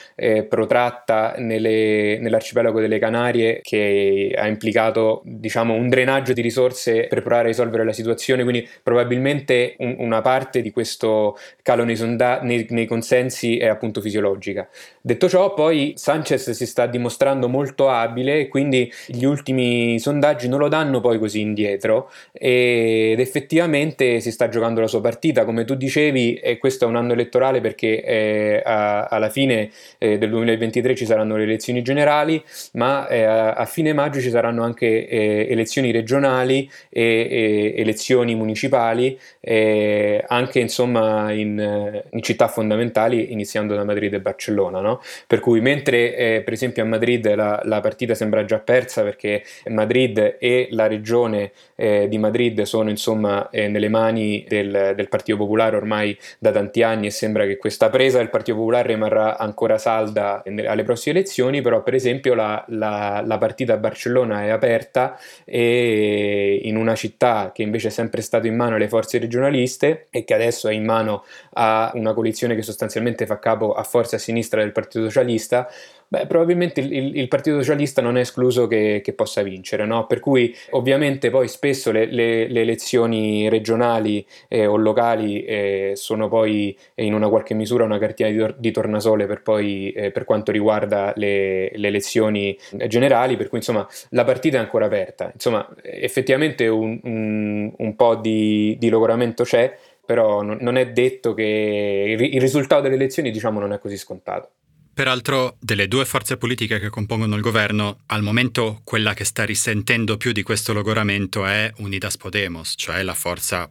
protratta 0.49 1.35
nelle, 1.39 2.19
nell'arcipelago 2.19 2.81
delle 2.81 2.99
Canarie, 2.99 3.61
che 3.63 4.35
ha 4.37 4.49
implicato, 4.49 5.23
diciamo, 5.25 5.75
un 5.75 5.89
drenaggio 5.89 6.33
di 6.33 6.41
risorse 6.41 7.07
per 7.07 7.21
provare 7.21 7.45
a 7.45 7.49
risolvere 7.49 7.85
la 7.85 7.93
situazione. 7.93 8.43
Quindi 8.43 8.56
quindi 8.57 8.69
probabilmente 8.83 9.75
un, 9.79 9.97
una 9.99 10.23
parte 10.23 10.63
di 10.63 10.71
questo 10.71 11.37
calo 11.63 11.85
nei, 11.85 11.97
sonda- 11.97 12.41
nei, 12.43 12.67
nei, 12.71 12.87
consensi 12.87 13.59
è 13.59 13.67
appunto 13.67 14.01
fisiologica. 14.01 14.69
Detto 15.01 15.29
ciò, 15.29 15.53
poi 15.55 15.95
Sanchez 15.97 16.51
si 16.51 16.67
sta 16.67 16.87
dimostrando 16.87 17.49
molto 17.49 17.91
abile, 17.91 18.49
quindi 18.49 18.91
gli 19.07 19.25
ultimi 19.25 19.99
sondaggi 19.99 20.49
non 20.49 20.59
lo 20.59 20.69
danno 20.69 21.01
poi 21.01 21.19
così 21.19 21.41
indietro 21.41 22.11
ed 22.33 23.19
effettivamente 23.21 24.21
si 24.21 24.31
sta 24.31 24.49
giocando 24.49 24.81
la 24.81 24.87
sua 24.87 25.01
partita, 25.01 25.45
come 25.45 25.65
tu 25.65 25.75
dicevi, 25.75 26.35
e 26.35 26.59
questo 26.59 26.85
è 26.85 26.89
un 26.89 26.97
anno 26.97 27.13
elettorale 27.13 27.61
perché 27.61 28.03
eh, 28.03 28.63
a, 28.65 29.05
alla 29.05 29.31
fine 29.31 29.71
eh, 29.99 30.19
del 30.19 30.31
2023 30.31 30.95
ci 30.95 31.07
saranno 31.07 31.37
le 31.37 31.45
elezioni 31.45 31.83
generali, 31.83 32.43
ma 32.73 33.07
eh, 33.09 33.23
a, 33.23 33.53
a, 33.55 33.65
fine 33.67 33.93
maggio 33.93 34.21
ci 34.21 34.31
saranno 34.31 34.63
anche 34.63 35.07
eh, 35.09 35.47
elezioni 35.51 35.91
regionali 35.91 36.71
e, 36.89 37.27
e 37.31 37.75
elezioni 37.77 38.35
municipali 38.35 38.46
municipali, 38.47 39.19
eh, 39.41 40.25
anche 40.27 40.61
insomma 40.61 41.33
in, 41.33 42.03
in, 42.11 42.23
città 42.23 42.49
fondamentali, 42.49 43.33
iniziando 43.33 43.75
da 43.75 43.85
Madrid 43.85 44.15
e 44.15 44.21
Barcellona. 44.21 44.81
No? 44.81 45.01
Per 45.27 45.41
cui 45.41 45.61
mentre 45.61 46.17
eh, 46.17 46.43
per 46.43 46.53
esempio 46.53 46.83
a 46.83 46.87
Madrid 46.87 47.35
la, 47.35 47.61
la, 47.65 47.81
partita 47.81 48.15
sembra 48.15 48.45
già 48.45 48.59
persa 48.59 49.03
perché 49.03 49.43
Madrid 49.67 50.37
e 50.39 50.69
la 50.71 50.87
regione 50.87 51.53
eh, 51.75 52.07
di 52.09 52.19
Madrid 52.19 52.63
sono 52.63 52.89
insomma 52.89 53.51
eh, 53.51 53.69
nelle 53.69 53.89
mani 53.89 54.45
del, 54.49 54.93
del, 54.95 55.09
Partito 55.09 55.37
Popolare 55.37 55.77
ormai 55.77 56.17
da 56.39 56.51
tanti 56.51 56.83
anni 56.83 57.07
e 57.07 57.11
sembra 57.11 57.47
che 57.47 57.57
questa 57.57 57.91
presa 57.91 58.19
del 58.19 58.31
Partito 58.31 58.57
Popolare 58.57 58.89
rimarrà 58.89 59.37
ancora 59.39 59.79
salda 59.79 60.43
alle 60.45 60.83
prossime 60.85 61.19
elezioni, 61.19 61.61
però 61.63 61.83
per 61.83 61.95
esempio 61.95 62.35
la, 62.35 62.65
la, 62.69 63.23
la 63.25 63.39
partita 63.39 63.75
a 63.75 63.77
Barcellona 63.77 64.45
è 64.45 64.49
aperta 64.49 65.19
e 65.45 66.61
in 66.63 66.77
una 66.77 66.95
città 66.95 67.51
che 67.53 67.63
invece 67.63 67.89
è 67.89 67.91
sempre 67.91 68.23
stata 68.23 68.36
in 68.45 68.55
mano 68.55 68.77
alle 68.77 68.89
forze 68.89 69.19
regionaliste 69.19 70.09
e 70.11 70.25
che 70.25 70.35
adesso 70.35 70.69
è 70.69 70.73
in 70.73 70.85
mano 70.85 71.25
a 71.55 71.91
una 71.95 72.13
coalizione 72.13 72.55
che 72.55 72.63
sostanzialmente 72.63 73.27
fa 73.27 73.39
capo 73.39 73.73
a 73.73 73.83
forze 73.83 74.17
a 74.17 74.19
sinistra 74.19 74.61
del 74.61 74.73
Partito 74.73 75.05
Socialista, 75.05 75.69
Beh, 76.09 76.27
probabilmente 76.27 76.81
il, 76.81 77.17
il, 77.17 77.29
Partito 77.29 77.57
Socialista 77.57 78.01
non 78.01 78.17
è 78.17 78.21
escluso 78.21 78.69
che, 78.69 79.01
che 79.03 79.13
possa 79.13 79.43
vincere, 79.43 79.85
no? 79.87 80.07
per 80.07 80.21
cui 80.21 80.55
ovviamente 80.71 81.31
poi 81.31 81.49
spesso 81.49 81.91
le, 81.91 82.07
le, 82.07 82.47
le 82.47 82.61
elezioni 82.61 83.49
regionali 83.49 84.25
eh, 84.49 84.67
o 84.67 84.77
locali 84.77 85.43
eh, 85.45 85.93
sono 85.97 86.29
poi 86.29 86.77
in 86.97 87.13
una 87.13 87.29
qualche 87.29 87.55
misura 87.55 87.83
una 87.85 87.99
cartina 87.99 88.31
di, 88.31 88.55
di 88.59 88.71
tornasole 88.71 89.27
per, 89.27 89.43
poi, 89.43 89.91
eh, 89.91 90.13
per 90.13 90.25
quanto 90.25 90.53
riguarda 90.53 91.13
le, 91.17 91.71
le, 91.75 91.89
elezioni 91.89 92.57
generali, 92.87 93.37
per 93.37 93.49
cui 93.49 93.59
insomma 93.59 93.87
la 94.11 94.25
partita 94.25 94.59
è 94.59 94.61
ancora 94.61 94.87
aperta, 94.87 95.31
insomma 95.33 95.69
effettivamente 95.83 96.69
un, 96.69 97.01
un, 97.03 97.73
un 97.77 97.97
po' 97.97 98.15
di, 98.15 98.77
di 98.79 98.89
logoramento 98.89 99.43
c'è, 99.43 99.77
però 100.05 100.43
non, 100.43 100.59
non 100.61 100.77
è 100.77 100.89
detto 100.93 101.35
che 101.35 102.17
il, 102.17 102.35
il 102.35 102.41
risultato 102.41 102.83
delle 102.83 102.95
elezioni 102.95 103.33
diciamo 103.33 103.59
non 103.59 103.73
è 103.73 103.79
così 103.81 103.97
scontato. 103.97 104.51
Peraltro, 104.97 105.59
delle 105.61 105.89
due 105.89 106.07
forze 106.07 106.39
politiche 106.39 106.79
che 106.79 106.89
compongono 106.89 107.37
il 107.37 107.43
governo, 107.43 107.99
al 108.07 108.23
momento 108.23 108.81
quella 108.83 109.13
che 109.13 109.25
sta 109.25 109.45
risentendo 109.45 110.17
più 110.17 110.33
di 110.33 110.43
questo 110.43 110.73
logoramento 110.73 111.45
è 111.45 111.71
Unidas 111.77 112.17
Podemos, 112.17 112.73
cioè 112.79 113.03
la 113.03 113.13
forza 113.13 113.71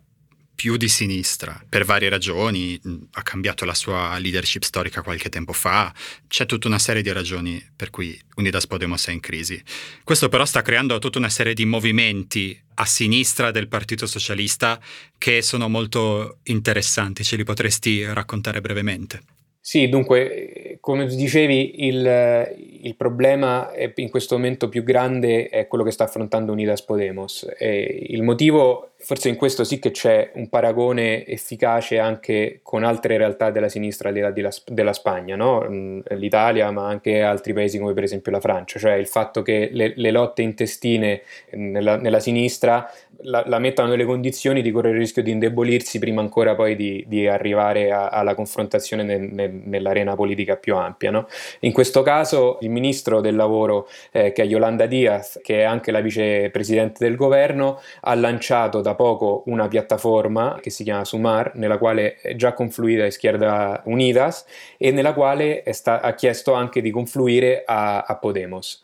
più 0.53 0.77
di 0.77 0.88
sinistra, 0.88 1.59
per 1.67 1.83
varie 1.83 2.09
ragioni, 2.09 2.79
ha 3.13 3.23
cambiato 3.23 3.65
la 3.65 3.73
sua 3.73 4.15
leadership 4.19 4.61
storica 4.61 5.01
qualche 5.01 5.29
tempo 5.29 5.51
fa, 5.51 5.91
c'è 6.27 6.45
tutta 6.45 6.67
una 6.67 6.77
serie 6.77 7.01
di 7.01 7.11
ragioni 7.11 7.59
per 7.75 7.89
cui 7.89 8.15
Unidas 8.35 8.67
Podemos 8.67 9.07
è 9.07 9.11
in 9.11 9.19
crisi. 9.19 9.59
Questo 10.03 10.29
però 10.29 10.45
sta 10.45 10.61
creando 10.61 10.99
tutta 10.99 11.17
una 11.17 11.29
serie 11.29 11.55
di 11.55 11.65
movimenti 11.65 12.55
a 12.75 12.85
sinistra 12.85 13.49
del 13.49 13.67
Partito 13.67 14.05
Socialista 14.05 14.79
che 15.17 15.41
sono 15.41 15.69
molto 15.69 16.38
interessanti, 16.43 17.23
ce 17.23 17.35
li 17.35 17.43
potresti 17.43 18.05
raccontare 18.05 18.61
brevemente? 18.61 19.35
Sì, 19.67 19.89
dunque, 19.89 20.78
come 20.80 21.08
dicevi, 21.08 21.88
il, 21.88 22.56
il, 22.84 22.95
problema 22.95 23.71
in 23.95 24.12
questo 24.12 24.36
momento 24.36 24.69
più 24.69 24.84
grande 24.84 25.49
è 25.49 25.65
quello 25.65 25.84
che 25.84 25.89
sta 25.89 26.04
affrontando 26.04 26.51
Unidas 26.51 26.84
Podemos. 26.84 27.51
E 27.58 28.06
il 28.10 28.21
motivo 28.21 28.91
forse 28.97 29.30
in 29.30 29.36
questo 29.36 29.63
sì 29.63 29.78
che 29.78 29.91
c'è 29.91 30.32
un 30.34 30.49
paragone 30.49 31.25
efficace 31.28 31.99
anche 31.99 32.60
con 32.63 32.84
altre 32.84 33.17
realtà 33.17 33.51
della 33.51 33.69
sinistra 33.69 34.12
della, 34.12 34.32
della 34.32 34.93
Spagna, 34.93 35.36
no? 35.36 35.65
Mm, 35.67 35.99
l'Italia 36.12 36.71
ma 36.71 36.88
anche 36.88 37.21
altri 37.21 37.54
paesi 37.54 37.78
come 37.78 37.93
per 37.93 38.04
esempio 38.04 38.32
la 38.32 38.39
Francia, 38.39 38.80
cioè 38.80 38.93
il 38.93 39.08
fatto 39.08 39.41
che 39.41 39.69
le, 39.71 39.93
le 39.95 40.12
lotte 40.12 40.41
intestine 40.41 41.21
nella, 41.51 41.97
nella 41.97 42.19
sinistra 42.19 42.89
la, 43.21 43.43
la, 43.45 43.60
mettano 43.60 43.89
nelle 43.89 44.06
condizioni 44.06 44.62
di 44.62 44.71
correre 44.71 44.95
il 44.95 45.01
rischio 45.01 45.23
di 45.23 45.32
indebolirsi 45.32 45.99
prima 45.99 46.21
ancora 46.21 46.56
poi 46.56 46.75
di, 46.75 47.04
di 47.08 47.28
arrivare 47.28 47.91
a, 47.91 48.08
alla 48.08 48.36
confrontazione 48.36 49.04
nel, 49.04 49.21
nel, 49.21 49.51
nell'arena 49.51 50.15
politica 50.15 50.56
più 50.56 50.75
ampia. 50.75 51.12
No? 51.12 51.28
In 51.62 51.71
questo 51.71 52.01
caso 52.01 52.58
il 52.62 52.69
ministro 52.69 53.21
del 53.21 53.36
lavoro, 53.36 53.88
eh, 54.12 54.32
che 54.32 54.43
è 54.43 54.45
Yolanda 54.45 54.86
Diaz, 54.86 55.39
che 55.43 55.60
è 55.60 55.63
anche 55.63 55.91
la 55.91 56.01
vicepresidente 56.01 57.04
del 57.04 57.15
governo, 57.15 57.82
ha 58.01 58.15
lanciato 58.15 58.82
da 58.82 58.95
poco 58.95 59.43
una 59.47 59.67
piattaforma 59.67 60.60
che 60.62 60.69
si 60.69 60.84
chiama 60.84 61.06
Sumar, 61.06 61.51
nella 61.56 61.78
quale 61.78 62.15
è 62.15 62.36
già 62.36 62.54
confluita 62.54 63.06
Izquierda 63.06 63.82
Unidas 63.86 64.45
e 64.78 64.91
nella 64.91 65.13
quale 65.13 65.63
sta, 65.71 66.01
ha 66.01 66.13
chiesto 66.13 66.54
anche 66.54 66.82
di 66.82 66.91
confluire 66.91 67.63
a, 67.65 68.01
a 68.01 68.17
Podemos. 68.17 68.84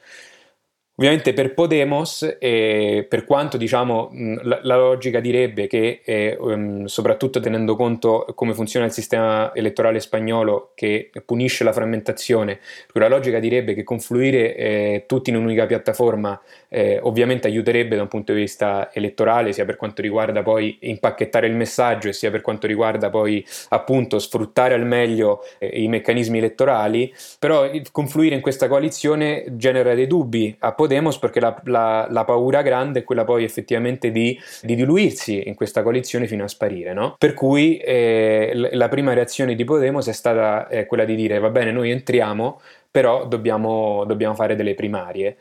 Ovviamente 1.01 1.33
per 1.33 1.55
Podemos, 1.55 2.37
eh, 2.37 3.07
per 3.09 3.25
quanto 3.25 3.57
diciamo, 3.57 4.11
la, 4.43 4.59
la, 4.61 4.77
logica 4.77 5.19
direbbe 5.19 5.65
che, 5.65 6.01
eh, 6.05 6.37
um, 6.39 6.85
soprattutto 6.85 7.39
tenendo 7.39 7.75
conto 7.75 8.27
come 8.35 8.53
funziona 8.53 8.85
il 8.85 8.91
sistema 8.91 9.51
elettorale 9.55 9.99
spagnolo 9.99 10.73
che 10.75 11.09
punisce 11.25 11.63
la 11.63 11.73
frammentazione, 11.73 12.59
la 12.93 13.07
logica 13.07 13.39
direbbe 13.39 13.73
che 13.73 13.81
confluire 13.83 14.55
eh, 14.55 15.03
tutti 15.07 15.31
in 15.31 15.37
un'unica 15.37 15.65
piattaforma 15.65 16.39
eh, 16.69 16.99
ovviamente 17.01 17.47
aiuterebbe 17.47 17.95
da 17.95 18.03
un 18.03 18.07
punto 18.07 18.31
di 18.31 18.41
vista 18.41 18.93
elettorale, 18.93 19.53
sia 19.53 19.65
per 19.65 19.77
quanto 19.77 20.03
riguarda 20.03 20.43
poi 20.43 20.77
impacchettare 20.81 21.47
il 21.47 21.55
messaggio 21.55 22.09
e 22.09 22.13
sia 22.13 22.29
per 22.29 22.41
quanto 22.41 22.67
riguarda 22.67 23.09
poi 23.09 23.43
appunto 23.69 24.19
sfruttare 24.19 24.75
al 24.75 24.85
meglio 24.85 25.43
eh, 25.57 25.81
i 25.81 25.87
meccanismi 25.87 26.37
elettorali, 26.37 27.11
però 27.39 27.67
confluire 27.91 28.35
in 28.35 28.41
questa 28.41 28.67
coalizione 28.67 29.45
genera 29.57 29.95
dei 29.95 30.05
dubbi. 30.05 30.55
A 30.59 30.73
Podemos 30.73 30.89
Podemos 30.91 31.17
perché 31.19 31.39
la, 31.39 31.57
la, 31.65 32.07
la, 32.09 32.25
paura 32.25 32.61
grande 32.61 32.99
è 32.99 33.03
quella 33.05 33.23
poi 33.23 33.45
effettivamente 33.45 34.11
di, 34.11 34.37
di 34.61 34.75
diluirsi 34.75 35.47
in 35.47 35.55
questa 35.55 35.83
coalizione 35.83 36.27
fino 36.27 36.43
a 36.43 36.49
sparire. 36.49 36.91
No? 36.91 37.15
Per 37.17 37.33
cui 37.33 37.77
eh, 37.77 38.51
la 38.73 38.89
prima 38.89 39.13
reazione 39.13 39.55
di 39.55 39.63
Podemos 39.63 40.07
è 40.07 40.11
stata 40.11 40.67
eh, 40.67 40.85
quella 40.85 41.05
di 41.05 41.15
dire 41.15 41.39
va 41.39 41.49
bene 41.49 41.71
noi 41.71 41.91
entriamo 41.91 42.59
però 42.91 43.25
dobbiamo, 43.25 44.03
dobbiamo 44.05 44.35
fare 44.35 44.57
delle 44.57 44.75
primarie. 44.75 45.37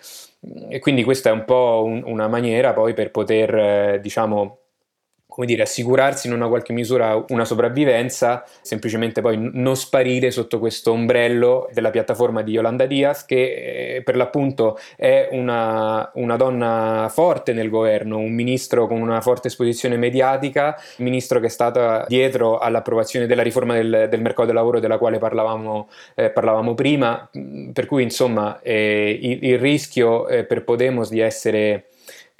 E 0.68 0.78
quindi 0.78 1.02
questa 1.02 1.30
è 1.30 1.32
un 1.32 1.44
po' 1.44 1.82
un, 1.84 2.02
una 2.04 2.28
maniera 2.28 2.72
poi 2.72 2.94
per 2.94 3.10
poter, 3.10 3.54
eh, 3.54 3.98
diciamo, 4.00 4.58
come 5.30 5.46
dire, 5.46 5.62
assicurarsi 5.62 6.26
in 6.26 6.34
una 6.34 6.48
qualche 6.48 6.72
misura 6.72 7.24
una 7.28 7.44
sopravvivenza, 7.44 8.44
semplicemente 8.60 9.20
poi 9.20 9.38
non 9.52 9.76
sparire 9.76 10.30
sotto 10.30 10.58
questo 10.58 10.90
ombrello 10.90 11.70
della 11.72 11.90
piattaforma 11.90 12.42
di 12.42 12.52
Yolanda 12.52 12.84
Diaz, 12.84 13.24
che 13.24 13.94
eh, 13.96 14.02
per 14.02 14.16
l'appunto 14.16 14.78
è 14.96 15.28
una, 15.30 16.10
una, 16.14 16.36
donna 16.36 17.08
forte 17.10 17.52
nel 17.52 17.70
governo, 17.70 18.18
un 18.18 18.32
ministro 18.32 18.86
con 18.88 19.00
una 19.00 19.20
forte 19.20 19.48
esposizione 19.48 19.96
mediatica, 19.96 20.76
un 20.98 21.04
ministro 21.04 21.38
che 21.38 21.46
è 21.46 21.50
stata 21.50 22.04
dietro 22.08 22.58
all'approvazione 22.58 23.26
della 23.26 23.42
riforma 23.42 23.74
del, 23.74 24.08
del 24.10 24.20
mercato 24.20 24.46
del 24.46 24.56
lavoro 24.56 24.80
della 24.80 24.98
quale 24.98 25.18
parlavamo, 25.18 25.88
eh, 26.16 26.30
parlavamo 26.30 26.74
prima, 26.74 27.30
per 27.72 27.86
cui 27.86 28.02
insomma 28.02 28.60
eh, 28.62 29.16
il, 29.20 29.44
il, 29.44 29.58
rischio 29.58 30.26
eh, 30.26 30.44
per 30.44 30.64
Podemos 30.64 31.08
di 31.08 31.20
essere 31.20 31.89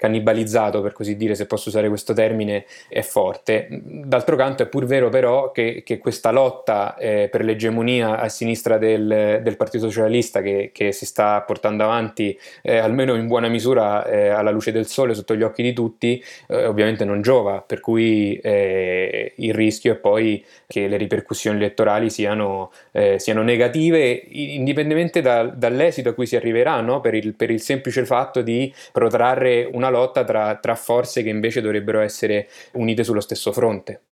cannibalizzato, 0.01 0.81
per 0.81 0.93
così 0.93 1.15
dire, 1.15 1.35
se 1.35 1.45
posso 1.45 1.69
usare 1.69 1.87
questo 1.87 2.13
termine, 2.13 2.65
è 2.89 3.03
forte. 3.03 3.67
D'altro 3.69 4.35
canto 4.35 4.63
è 4.63 4.65
pur 4.65 4.85
vero 4.85 5.09
però 5.09 5.51
che, 5.51 5.83
che 5.85 5.99
questa 5.99 6.31
lotta 6.31 6.95
eh, 6.97 7.29
per 7.31 7.43
l'egemonia 7.43 8.17
a 8.17 8.27
sinistra 8.27 8.79
del, 8.79 9.41
del 9.43 9.57
Partito 9.57 9.85
Socialista 9.85 10.41
che, 10.41 10.71
che, 10.73 10.91
si 10.91 11.05
sta 11.05 11.41
portando 11.41 11.83
avanti, 11.83 12.35
eh, 12.63 12.77
almeno 12.77 13.13
in 13.13 13.27
buona 13.27 13.47
misura 13.47 14.03
eh, 14.07 14.29
alla 14.29 14.49
luce 14.49 14.71
del 14.71 14.87
sole, 14.87 15.13
sotto 15.13 15.35
gli 15.35 15.43
occhi 15.43 15.61
di 15.61 15.73
tutti, 15.73 16.23
eh, 16.47 16.65
ovviamente 16.65 17.05
non 17.05 17.21
giova, 17.21 17.61
per 17.61 17.79
cui 17.79 18.39
eh, 18.41 19.33
il 19.35 19.53
rischio 19.53 19.93
è 19.93 19.97
poi 19.97 20.43
che 20.65 20.87
le 20.87 20.97
ripercussioni 20.97 21.57
elettorali 21.57 22.09
siano, 22.09 22.71
eh, 22.91 23.19
siano 23.19 23.43
negative, 23.43 24.09
indipendentemente 24.29 25.21
da, 25.21 25.43
dall'esito 25.43 26.09
a 26.09 26.13
cui 26.13 26.25
si 26.25 26.35
arriverà, 26.35 26.81
no? 26.81 27.01
per, 27.01 27.13
il, 27.13 27.35
per 27.35 27.51
il 27.51 27.61
semplice 27.61 28.03
fatto 28.03 28.41
di 28.41 28.73
protrarre 28.91 29.69
una 29.71 29.89
lotta 29.91 30.23
tra, 30.23 30.55
tra 30.55 30.73
forze 30.73 31.21
che 31.21 31.29
invece 31.29 31.61
dovrebbero 31.61 31.99
essere 31.99 32.49
unite 32.73 33.03
sullo 33.03 33.21
stesso 33.21 33.51
fronte. 33.51 34.05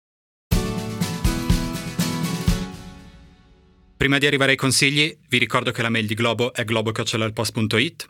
Prima 3.96 4.20
di 4.20 4.28
arrivare 4.28 4.52
ai 4.52 4.58
consigli, 4.58 5.18
vi 5.28 5.38
ricordo 5.40 5.72
che 5.72 5.82
la 5.82 5.90
mail 5.90 6.06
di 6.06 6.14
Globo 6.14 6.54
è 6.54 6.64
globo.it. 6.66 8.08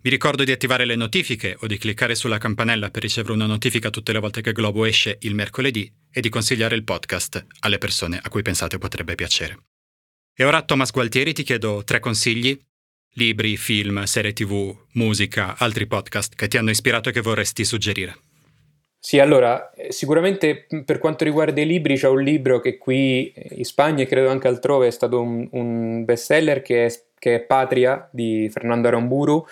Vi 0.00 0.10
ricordo 0.10 0.42
di 0.42 0.50
attivare 0.52 0.84
le 0.84 0.96
notifiche 0.96 1.56
o 1.60 1.66
di 1.66 1.78
cliccare 1.78 2.14
sulla 2.14 2.38
campanella 2.38 2.90
per 2.90 3.02
ricevere 3.02 3.34
una 3.34 3.46
notifica 3.46 3.90
tutte 3.90 4.12
le 4.12 4.18
volte 4.18 4.40
che 4.40 4.52
Globo 4.52 4.84
esce 4.84 5.18
il 5.20 5.34
mercoledì 5.34 5.92
e 6.10 6.20
di 6.20 6.28
consigliare 6.28 6.74
il 6.74 6.84
podcast 6.84 7.46
alle 7.60 7.78
persone 7.78 8.18
a 8.22 8.28
cui 8.28 8.42
pensate 8.42 8.78
potrebbe 8.78 9.14
piacere. 9.14 9.58
E 10.34 10.44
ora 10.44 10.62
Thomas 10.62 10.92
Gualtieri 10.92 11.32
ti 11.32 11.42
chiedo 11.42 11.82
tre 11.84 12.00
consigli 12.00 12.58
libri, 13.18 13.56
film, 13.56 14.04
serie 14.04 14.32
tv, 14.32 14.74
musica, 14.92 15.56
altri 15.58 15.88
podcast 15.88 16.36
che 16.36 16.46
ti 16.46 16.56
hanno 16.56 16.70
ispirato 16.70 17.08
e 17.08 17.12
che 17.12 17.20
vorresti 17.20 17.64
suggerire? 17.64 18.16
Sì, 19.00 19.18
allora, 19.18 19.72
eh, 19.72 19.92
sicuramente 19.92 20.66
per 20.84 20.98
quanto 20.98 21.24
riguarda 21.24 21.60
i 21.60 21.66
libri 21.66 21.96
c'è 21.96 22.08
un 22.08 22.22
libro 22.22 22.60
che 22.60 22.78
qui 22.78 23.32
in 23.34 23.64
Spagna 23.64 24.04
e 24.04 24.06
credo 24.06 24.30
anche 24.30 24.48
altrove 24.48 24.86
è 24.86 24.90
stato 24.90 25.20
un, 25.20 25.48
un 25.52 26.04
bestseller 26.04 26.62
che 26.62 26.86
è, 26.86 26.92
che 27.18 27.34
è 27.34 27.40
Patria 27.40 28.08
di 28.12 28.48
Fernando 28.52 28.86
Aramburu, 28.86 29.44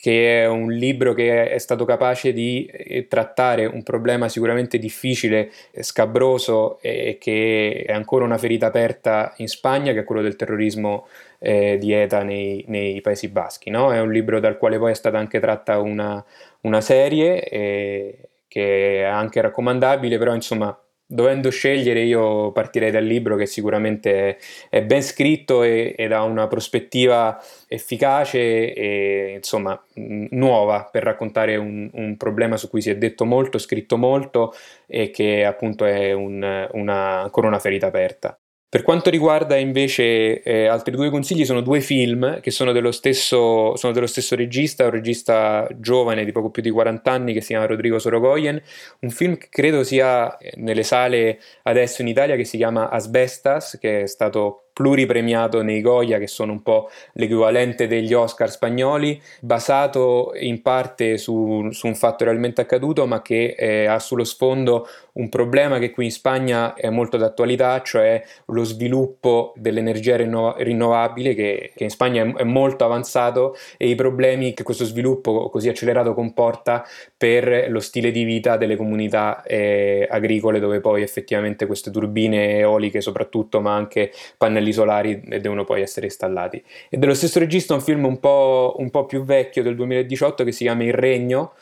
che 0.00 0.42
è 0.42 0.46
un 0.46 0.70
libro 0.70 1.12
che 1.12 1.50
è 1.50 1.58
stato 1.58 1.84
capace 1.84 2.32
di 2.32 2.66
eh, 2.66 3.06
trattare 3.08 3.66
un 3.66 3.82
problema 3.82 4.28
sicuramente 4.28 4.78
difficile, 4.78 5.50
scabroso 5.80 6.78
e 6.80 7.18
che 7.20 7.84
è 7.86 7.92
ancora 7.92 8.24
una 8.24 8.38
ferita 8.38 8.66
aperta 8.66 9.34
in 9.38 9.48
Spagna, 9.48 9.92
che 9.92 10.00
è 10.00 10.04
quello 10.04 10.22
del 10.22 10.36
terrorismo 10.36 11.06
eh, 11.38 11.78
di 11.78 11.92
ETA 11.92 12.22
nei, 12.22 12.64
nei 12.68 13.00
Paesi 13.00 13.28
Baschi. 13.28 13.70
No? 13.70 13.92
È 13.92 14.00
un 14.00 14.10
libro 14.10 14.40
dal 14.40 14.58
quale 14.58 14.78
poi 14.78 14.92
è 14.92 14.94
stata 14.94 15.18
anche 15.18 15.40
tratta 15.40 15.78
una, 15.78 16.24
una 16.62 16.80
serie 16.80 17.42
eh, 17.42 18.18
che 18.48 19.00
è 19.00 19.04
anche 19.04 19.40
raccomandabile, 19.40 20.18
però 20.18 20.34
insomma 20.34 20.76
dovendo 21.10 21.48
scegliere 21.48 22.02
io 22.02 22.52
partirei 22.52 22.90
dal 22.90 23.04
libro 23.04 23.34
che 23.34 23.46
sicuramente 23.46 24.36
è, 24.68 24.82
ben 24.82 25.02
scritto 25.02 25.62
e, 25.62 25.94
ed 25.96 26.12
ha 26.12 26.22
una 26.22 26.46
prospettiva 26.48 27.42
efficace 27.66 28.74
e 28.74 29.32
insomma 29.36 29.80
nuova 29.94 30.86
per 30.92 31.04
raccontare 31.04 31.56
un, 31.56 31.88
un, 31.94 32.16
problema 32.18 32.58
su 32.58 32.68
cui 32.68 32.82
si 32.82 32.90
è 32.90 32.96
detto 32.98 33.24
molto, 33.24 33.56
scritto 33.56 33.96
molto 33.96 34.52
e 34.86 35.10
che 35.10 35.46
appunto 35.46 35.86
è 35.86 36.12
un, 36.12 36.68
una, 36.72 37.20
ancora 37.22 37.46
una 37.48 37.58
ferita 37.58 37.86
aperta. 37.86 38.38
Per 38.70 38.82
quanto 38.82 39.08
riguarda 39.08 39.56
invece 39.56 40.42
eh, 40.42 40.66
altri 40.66 40.94
due 40.94 41.08
consigli, 41.08 41.46
sono 41.46 41.62
due 41.62 41.80
film 41.80 42.38
che 42.40 42.50
sono 42.50 42.72
dello, 42.72 42.92
stesso, 42.92 43.74
sono 43.76 43.94
dello 43.94 44.06
stesso 44.06 44.36
regista, 44.36 44.84
un 44.84 44.90
regista 44.90 45.66
giovane 45.76 46.26
di 46.26 46.32
poco 46.32 46.50
più 46.50 46.60
di 46.60 46.68
40 46.68 47.10
anni 47.10 47.32
che 47.32 47.40
si 47.40 47.48
chiama 47.48 47.64
Rodrigo 47.64 47.98
Sorogoyen, 47.98 48.60
un 49.00 49.08
film 49.10 49.38
che 49.38 49.46
credo 49.48 49.84
sia 49.84 50.36
nelle 50.56 50.82
sale 50.82 51.40
adesso 51.62 52.02
in 52.02 52.08
Italia 52.08 52.36
che 52.36 52.44
si 52.44 52.58
chiama 52.58 52.90
Asbestas, 52.90 53.78
che 53.80 54.02
è 54.02 54.06
stato 54.06 54.67
pluripremiato 54.78 55.60
nei 55.62 55.80
Goya, 55.80 56.18
che 56.18 56.28
sono 56.28 56.52
un 56.52 56.62
po' 56.62 56.88
l'equivalente 57.14 57.88
degli 57.88 58.14
Oscar 58.14 58.48
spagnoli, 58.48 59.20
basato 59.40 60.30
in 60.36 60.62
parte 60.62 61.18
su, 61.18 61.66
su 61.72 61.88
un 61.88 61.96
fatto 61.96 62.22
realmente 62.22 62.60
accaduto, 62.60 63.04
ma 63.04 63.20
che 63.20 63.56
eh, 63.58 63.86
ha 63.86 63.98
sullo 63.98 64.22
sfondo 64.22 64.86
un 65.14 65.28
problema 65.28 65.80
che 65.80 65.90
qui 65.90 66.04
in 66.04 66.12
Spagna 66.12 66.74
è 66.74 66.90
molto 66.90 67.16
d'attualità, 67.16 67.82
cioè 67.82 68.22
lo 68.46 68.62
sviluppo 68.62 69.52
dell'energia 69.56 70.14
rinno- 70.14 70.54
rinnovabile, 70.56 71.34
che, 71.34 71.72
che, 71.74 71.82
in 71.82 71.90
Spagna 71.90 72.22
è, 72.22 72.34
è 72.34 72.44
molto 72.44 72.84
avanzato, 72.84 73.56
e 73.76 73.88
i 73.88 73.96
problemi 73.96 74.54
che 74.54 74.62
questo 74.62 74.84
sviluppo 74.84 75.48
così 75.50 75.68
accelerato 75.68 76.14
comporta 76.14 76.86
per 77.16 77.66
lo 77.68 77.80
stile 77.80 78.12
di 78.12 78.22
vita 78.22 78.56
delle 78.56 78.76
comunità 78.76 79.42
eh, 79.42 80.06
agricole, 80.08 80.60
dove 80.60 80.78
poi 80.78 81.02
effettivamente 81.02 81.66
queste 81.66 81.90
turbine 81.90 82.58
eoliche 82.58 83.00
soprattutto, 83.00 83.60
ma 83.60 83.74
anche 83.74 84.12
pannelli 84.36 84.67
pannelli 84.68 84.72
solari 84.72 85.20
devono 85.40 85.64
poi 85.64 85.82
essere 85.82 86.06
installati. 86.06 86.62
E 86.88 86.96
dello 86.96 87.14
stesso 87.14 87.38
regista 87.38 87.74
un 87.74 87.80
film 87.80 88.04
un 88.04 88.20
po', 88.20 88.76
un 88.78 88.90
po' 88.90 89.06
più 89.06 89.24
vecchio 89.24 89.62
del 89.62 89.74
2018 89.74 90.44
che 90.44 90.52
si 90.52 90.64
chiama 90.64 90.84
Il 90.84 90.94
Regno, 90.94 91.52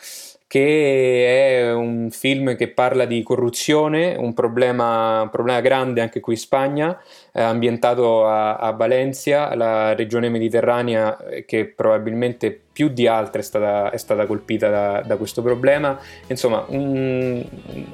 che 0.49 1.61
è 1.61 1.73
un 1.73 2.11
film 2.11 2.55
che 2.57 2.69
parla 2.69 3.05
di 3.05 3.23
corruzione, 3.23 4.15
un 4.17 4.33
problema, 4.33 5.23
un 5.23 5.31
problema 5.31 5.61
grande 5.61 6.01
anche 6.01 6.21
qui 6.21 6.35
in 6.35 6.39
Spagna, 6.39 7.01
eh, 7.33 7.43
ambientato 7.43 8.27
a, 8.27 8.57
a, 8.57 8.71
Valencia, 8.73 9.55
la 9.55 9.95
regione 9.95 10.29
mediterranea 10.29 11.19
eh, 11.27 11.45
che 11.45 11.67
probabilmente 11.67 12.61
più 12.77 12.89
di 12.89 13.07
altre 13.07 13.41
è 13.41 13.43
stata, 13.43 13.89
è 13.89 13.97
stata 13.97 14.27
colpita 14.27 14.69
da, 14.69 15.01
da, 15.01 15.17
questo 15.17 15.41
problema. 15.41 15.99
Insomma, 16.27 16.63
un, 16.69 17.43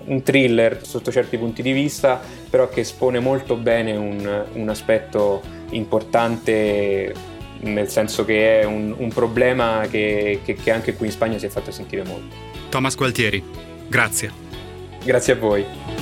un, 0.07 0.23
thriller 0.25 0.85
sotto 0.85 1.13
certi 1.13 1.39
punti 1.39 1.63
di 1.63 1.71
vista, 1.71 2.21
però 2.51 2.69
che 2.69 2.81
espone 2.81 3.21
molto 3.21 3.55
bene 3.55 3.93
un, 3.93 4.45
un 4.55 4.69
aspetto 4.69 5.41
importante 5.71 7.15
nel 7.61 7.89
senso 7.91 8.25
che 8.25 8.63
è 8.63 8.65
un, 8.65 8.93
un 8.99 9.09
problema 9.11 9.87
che, 9.89 10.41
che, 10.43 10.55
che 10.55 10.73
anche 10.73 10.95
qui 10.95 11.07
in 11.07 11.13
Spagna 11.13 11.39
si 11.39 11.47
è 11.47 11.49
fatto 11.49 11.71
sentire 11.71 12.03
molto. 12.03 12.35
Thomas 12.69 12.97
Gualtieri, 12.97 13.41
grazie. 13.87 14.33
Grazie 15.05 15.35
a 15.35 15.37
voi. 15.37 16.02